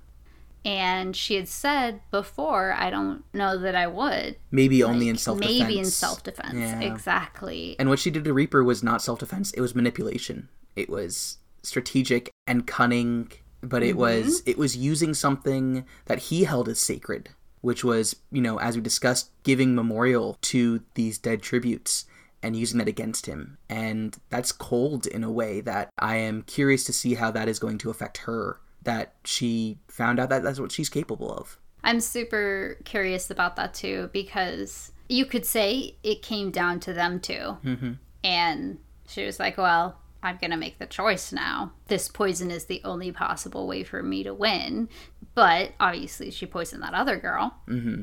And 0.64 1.16
she 1.16 1.34
had 1.34 1.48
said 1.48 2.00
before, 2.10 2.72
I 2.72 2.90
don't 2.90 3.24
know 3.34 3.58
that 3.58 3.74
I 3.74 3.86
would. 3.86 4.36
Maybe 4.50 4.82
like, 4.82 4.92
only 4.92 5.08
in 5.08 5.16
self 5.16 5.40
defense. 5.40 5.58
Maybe 5.58 5.78
in 5.78 5.84
self 5.84 6.22
defense. 6.22 6.54
Yeah. 6.54 6.80
Exactly. 6.80 7.76
And 7.78 7.88
what 7.88 7.98
she 7.98 8.10
did 8.10 8.24
to 8.24 8.32
Reaper 8.32 8.62
was 8.62 8.82
not 8.82 9.02
self 9.02 9.18
defense, 9.18 9.50
it 9.52 9.60
was 9.60 9.74
manipulation. 9.74 10.48
It 10.76 10.88
was 10.88 11.38
strategic 11.62 12.30
and 12.46 12.66
cunning, 12.66 13.32
but 13.60 13.82
it 13.82 13.90
mm-hmm. 13.90 13.98
was 13.98 14.42
it 14.46 14.58
was 14.58 14.76
using 14.76 15.14
something 15.14 15.84
that 16.06 16.18
he 16.18 16.44
held 16.44 16.68
as 16.68 16.78
sacred, 16.78 17.30
which 17.60 17.82
was, 17.82 18.16
you 18.30 18.40
know, 18.40 18.58
as 18.60 18.76
we 18.76 18.82
discussed, 18.82 19.30
giving 19.42 19.74
memorial 19.74 20.38
to 20.42 20.82
these 20.94 21.18
dead 21.18 21.42
tributes 21.42 22.06
and 22.42 22.56
using 22.56 22.78
that 22.78 22.88
against 22.88 23.26
him. 23.26 23.58
And 23.68 24.16
that's 24.28 24.52
cold 24.52 25.06
in 25.06 25.22
a 25.22 25.30
way 25.30 25.60
that 25.60 25.90
I 25.98 26.16
am 26.16 26.42
curious 26.42 26.84
to 26.84 26.92
see 26.92 27.14
how 27.14 27.30
that 27.32 27.48
is 27.48 27.58
going 27.58 27.78
to 27.78 27.90
affect 27.90 28.18
her 28.18 28.60
that 28.84 29.14
she 29.24 29.78
found 29.88 30.18
out 30.18 30.28
that 30.30 30.42
that's 30.42 30.60
what 30.60 30.72
she's 30.72 30.88
capable 30.88 31.32
of. 31.32 31.58
I'm 31.84 32.00
super 32.00 32.78
curious 32.84 33.30
about 33.30 33.56
that 33.56 33.74
too 33.74 34.10
because 34.12 34.92
you 35.08 35.26
could 35.26 35.44
say 35.44 35.96
it 36.02 36.22
came 36.22 36.50
down 36.50 36.80
to 36.80 36.92
them 36.92 37.20
2 37.20 37.32
mm-hmm. 37.32 37.92
And 38.24 38.78
she 39.06 39.24
was 39.24 39.40
like, 39.40 39.58
well, 39.58 39.98
I'm 40.22 40.38
going 40.40 40.52
to 40.52 40.56
make 40.56 40.78
the 40.78 40.86
choice 40.86 41.32
now. 41.32 41.72
This 41.88 42.08
poison 42.08 42.50
is 42.50 42.66
the 42.66 42.80
only 42.84 43.10
possible 43.10 43.66
way 43.66 43.82
for 43.82 44.02
me 44.02 44.22
to 44.22 44.32
win. 44.32 44.88
But 45.34 45.72
obviously, 45.80 46.30
she 46.30 46.46
poisoned 46.46 46.82
that 46.82 46.94
other 46.94 47.16
girl. 47.16 47.54
Mm-hmm. 47.68 48.02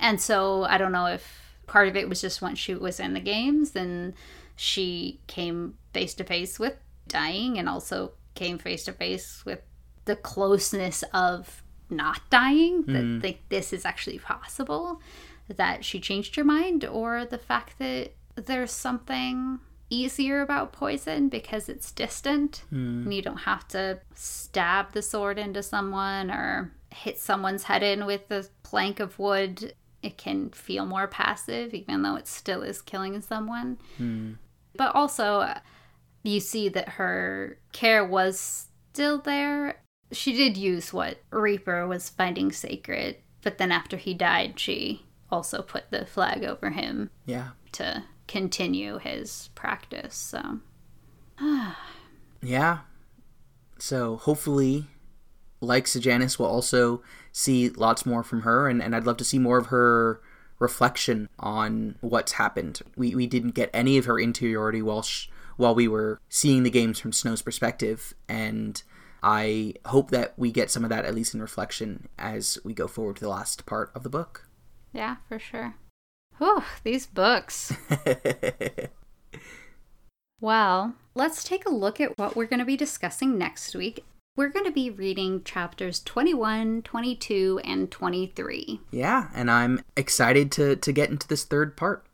And 0.00 0.20
so 0.20 0.64
I 0.64 0.78
don't 0.78 0.92
know 0.92 1.06
if 1.06 1.58
part 1.66 1.88
of 1.88 1.96
it 1.96 2.08
was 2.08 2.20
just 2.20 2.40
once 2.40 2.58
she 2.58 2.74
was 2.74 2.98
in 2.98 3.12
the 3.12 3.20
games, 3.20 3.72
then 3.72 4.14
she 4.56 5.20
came 5.26 5.74
face 5.92 6.14
to 6.14 6.24
face 6.24 6.58
with 6.58 6.74
dying 7.06 7.58
and 7.58 7.68
also 7.68 8.12
came 8.34 8.58
face 8.58 8.84
to 8.84 8.92
face 8.92 9.44
with 9.44 9.60
the 10.08 10.16
closeness 10.16 11.04
of 11.12 11.62
not 11.90 12.20
dying, 12.30 12.82
that 12.86 13.04
mm. 13.04 13.22
like 13.22 13.40
this 13.50 13.72
is 13.72 13.84
actually 13.84 14.18
possible, 14.18 15.00
that 15.48 15.84
she 15.84 16.00
changed 16.00 16.34
her 16.36 16.44
mind, 16.44 16.84
or 16.84 17.24
the 17.24 17.38
fact 17.38 17.78
that 17.78 18.14
there's 18.34 18.72
something 18.72 19.60
easier 19.90 20.40
about 20.40 20.72
poison 20.72 21.28
because 21.28 21.68
it's 21.68 21.92
distant 21.92 22.62
mm. 22.72 23.04
and 23.04 23.14
you 23.14 23.22
don't 23.22 23.38
have 23.38 23.66
to 23.68 23.98
stab 24.14 24.92
the 24.92 25.00
sword 25.00 25.38
into 25.38 25.62
someone 25.62 26.30
or 26.30 26.72
hit 26.90 27.18
someone's 27.18 27.64
head 27.64 27.82
in 27.82 28.04
with 28.04 28.30
a 28.30 28.44
plank 28.62 29.00
of 29.00 29.18
wood 29.18 29.72
it 30.02 30.16
can 30.16 30.50
feel 30.50 30.86
more 30.86 31.08
passive, 31.08 31.74
even 31.74 32.02
though 32.02 32.14
it 32.16 32.28
still 32.28 32.62
is 32.62 32.80
killing 32.80 33.20
someone. 33.20 33.78
Hmm. 33.96 34.34
But 34.76 34.94
also, 34.94 35.40
uh, 35.40 35.58
you 36.22 36.40
see 36.40 36.68
that 36.68 36.90
her 36.90 37.58
care 37.72 38.04
was 38.04 38.68
still 38.92 39.18
there. 39.18 39.80
She 40.12 40.32
did 40.32 40.56
use 40.56 40.92
what 40.92 41.18
Reaper 41.30 41.86
was 41.86 42.08
finding 42.08 42.50
sacred, 42.52 43.16
but 43.42 43.58
then 43.58 43.70
after 43.72 43.96
he 43.96 44.14
died, 44.14 44.58
she 44.58 45.04
also 45.30 45.60
put 45.62 45.90
the 45.90 46.06
flag 46.06 46.44
over 46.44 46.70
him 46.70 47.10
Yeah. 47.26 47.48
to 47.72 48.04
continue 48.26 48.98
his 48.98 49.50
practice. 49.54 50.14
So, 50.14 50.60
Yeah. 52.42 52.78
So 53.78 54.16
hopefully, 54.16 54.86
like 55.60 55.86
Sejanus, 55.86 56.38
we'll 56.38 56.48
also 56.48 57.02
see 57.32 57.68
lots 57.68 58.04
more 58.06 58.22
from 58.22 58.42
her, 58.42 58.68
and, 58.68 58.82
and 58.82 58.94
I'd 58.94 59.06
love 59.06 59.16
to 59.18 59.24
see 59.24 59.38
more 59.38 59.58
of 59.58 59.66
her 59.66 60.20
reflection 60.58 61.28
on 61.38 61.96
what's 62.00 62.32
happened. 62.32 62.80
We, 62.96 63.14
we 63.14 63.26
didn't 63.26 63.54
get 63.54 63.70
any 63.72 63.96
of 63.98 64.06
her 64.06 64.18
interiority 64.18 64.82
while 64.82 65.02
sh- 65.02 65.28
while 65.56 65.74
we 65.74 65.88
were 65.88 66.20
seeing 66.28 66.62
the 66.62 66.70
games 66.70 67.00
from 67.00 67.12
Snow's 67.12 67.42
perspective, 67.42 68.14
and 68.28 68.80
I 69.22 69.74
hope 69.86 70.10
that 70.10 70.34
we 70.36 70.52
get 70.52 70.70
some 70.70 70.84
of 70.84 70.90
that 70.90 71.04
at 71.04 71.14
least 71.14 71.34
in 71.34 71.40
reflection 71.40 72.08
as 72.18 72.58
we 72.64 72.74
go 72.74 72.86
forward 72.86 73.16
to 73.16 73.22
the 73.22 73.28
last 73.28 73.66
part 73.66 73.90
of 73.94 74.02
the 74.02 74.10
book. 74.10 74.48
yeah, 74.92 75.16
for 75.28 75.38
sure. 75.38 75.74
Whew, 76.38 76.62
these 76.84 77.06
books. 77.06 77.72
Well, 80.40 80.94
let's 81.14 81.42
take 81.42 81.66
a 81.66 81.70
look 81.70 82.00
at 82.00 82.16
what 82.16 82.36
we're 82.36 82.46
going 82.46 82.60
to 82.60 82.64
be 82.64 82.76
discussing 82.76 83.36
next 83.36 83.74
week. 83.74 84.04
We're 84.36 84.50
going 84.50 84.66
to 84.66 84.70
be 84.70 84.88
reading 84.88 85.42
chapters 85.42 86.00
21, 86.00 86.82
22, 86.82 87.60
and 87.64 87.90
23. 87.90 88.80
Yeah, 88.92 89.30
and 89.34 89.50
I'm 89.50 89.82
excited 89.96 90.52
to, 90.52 90.76
to 90.76 90.92
get 90.92 91.10
into 91.10 91.26
this 91.26 91.44
third 91.44 91.76
part. 91.76 92.06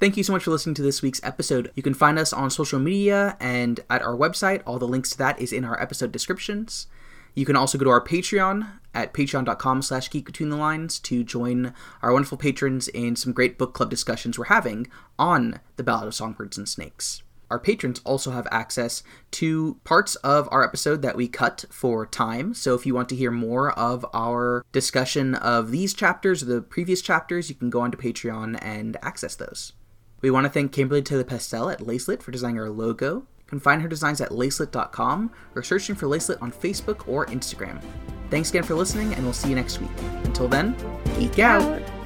Thank 0.00 0.16
you 0.16 0.22
so 0.24 0.32
much 0.32 0.44
for 0.44 0.50
listening 0.50 0.74
to 0.76 0.82
this 0.82 1.02
week's 1.02 1.22
episode. 1.22 1.70
You 1.74 1.82
can 1.82 1.92
find 1.92 2.18
us 2.18 2.32
on 2.32 2.48
social 2.48 2.78
media 2.78 3.36
and 3.38 3.80
at 3.90 4.00
our 4.00 4.16
website. 4.16 4.62
All 4.64 4.78
the 4.78 4.88
links 4.88 5.10
to 5.10 5.18
that 5.18 5.38
is 5.38 5.52
in 5.52 5.62
our 5.62 5.78
episode 5.78 6.10
descriptions. 6.10 6.86
You 7.34 7.44
can 7.44 7.54
also 7.54 7.76
go 7.76 7.84
to 7.84 7.90
our 7.90 8.02
Patreon 8.02 8.66
at 8.94 9.12
patreon.com 9.12 9.82
slash 9.82 10.08
geek 10.08 10.24
between 10.24 10.48
the 10.48 10.56
lines 10.56 10.98
to 11.00 11.22
join 11.22 11.74
our 12.00 12.14
wonderful 12.14 12.38
patrons 12.38 12.88
in 12.88 13.14
some 13.14 13.34
great 13.34 13.58
book 13.58 13.74
club 13.74 13.90
discussions 13.90 14.38
we're 14.38 14.46
having 14.46 14.86
on 15.18 15.60
the 15.76 15.82
Ballad 15.82 16.08
of 16.08 16.14
Songbirds 16.14 16.56
and 16.56 16.66
Snakes. 16.66 17.22
Our 17.50 17.58
patrons 17.58 18.00
also 18.02 18.30
have 18.30 18.48
access 18.50 19.02
to 19.32 19.80
parts 19.84 20.14
of 20.16 20.48
our 20.50 20.64
episode 20.64 21.02
that 21.02 21.16
we 21.16 21.28
cut 21.28 21.66
for 21.68 22.06
time. 22.06 22.54
So 22.54 22.74
if 22.74 22.86
you 22.86 22.94
want 22.94 23.10
to 23.10 23.16
hear 23.16 23.30
more 23.30 23.72
of 23.78 24.06
our 24.14 24.64
discussion 24.72 25.34
of 25.34 25.72
these 25.72 25.92
chapters 25.92 26.42
or 26.42 26.46
the 26.46 26.62
previous 26.62 27.02
chapters, 27.02 27.50
you 27.50 27.54
can 27.54 27.68
go 27.68 27.82
onto 27.82 27.98
Patreon 27.98 28.58
and 28.62 28.96
access 29.02 29.36
those. 29.36 29.74
We 30.20 30.30
want 30.30 30.44
to 30.44 30.50
thank 30.50 30.72
Kimberly 30.72 31.02
to 31.02 31.16
the 31.16 31.24
Pastel 31.24 31.70
at 31.70 31.80
Lacelet 31.80 32.22
for 32.22 32.30
designing 32.30 32.60
our 32.60 32.70
logo. 32.70 33.16
You 33.16 33.46
can 33.46 33.60
find 33.60 33.82
her 33.82 33.88
designs 33.88 34.20
at 34.20 34.30
lacelet.com 34.30 35.30
or 35.54 35.62
searching 35.62 35.94
for 35.94 36.06
Lacelet 36.06 36.40
on 36.40 36.52
Facebook 36.52 37.08
or 37.08 37.26
Instagram. 37.26 37.82
Thanks 38.30 38.50
again 38.50 38.62
for 38.62 38.74
listening, 38.74 39.12
and 39.14 39.24
we'll 39.24 39.32
see 39.32 39.48
you 39.48 39.56
next 39.56 39.80
week. 39.80 39.90
Until 40.24 40.46
then, 40.46 40.76
geek 41.18 41.38
out. 41.40 41.62
out. 41.62 41.99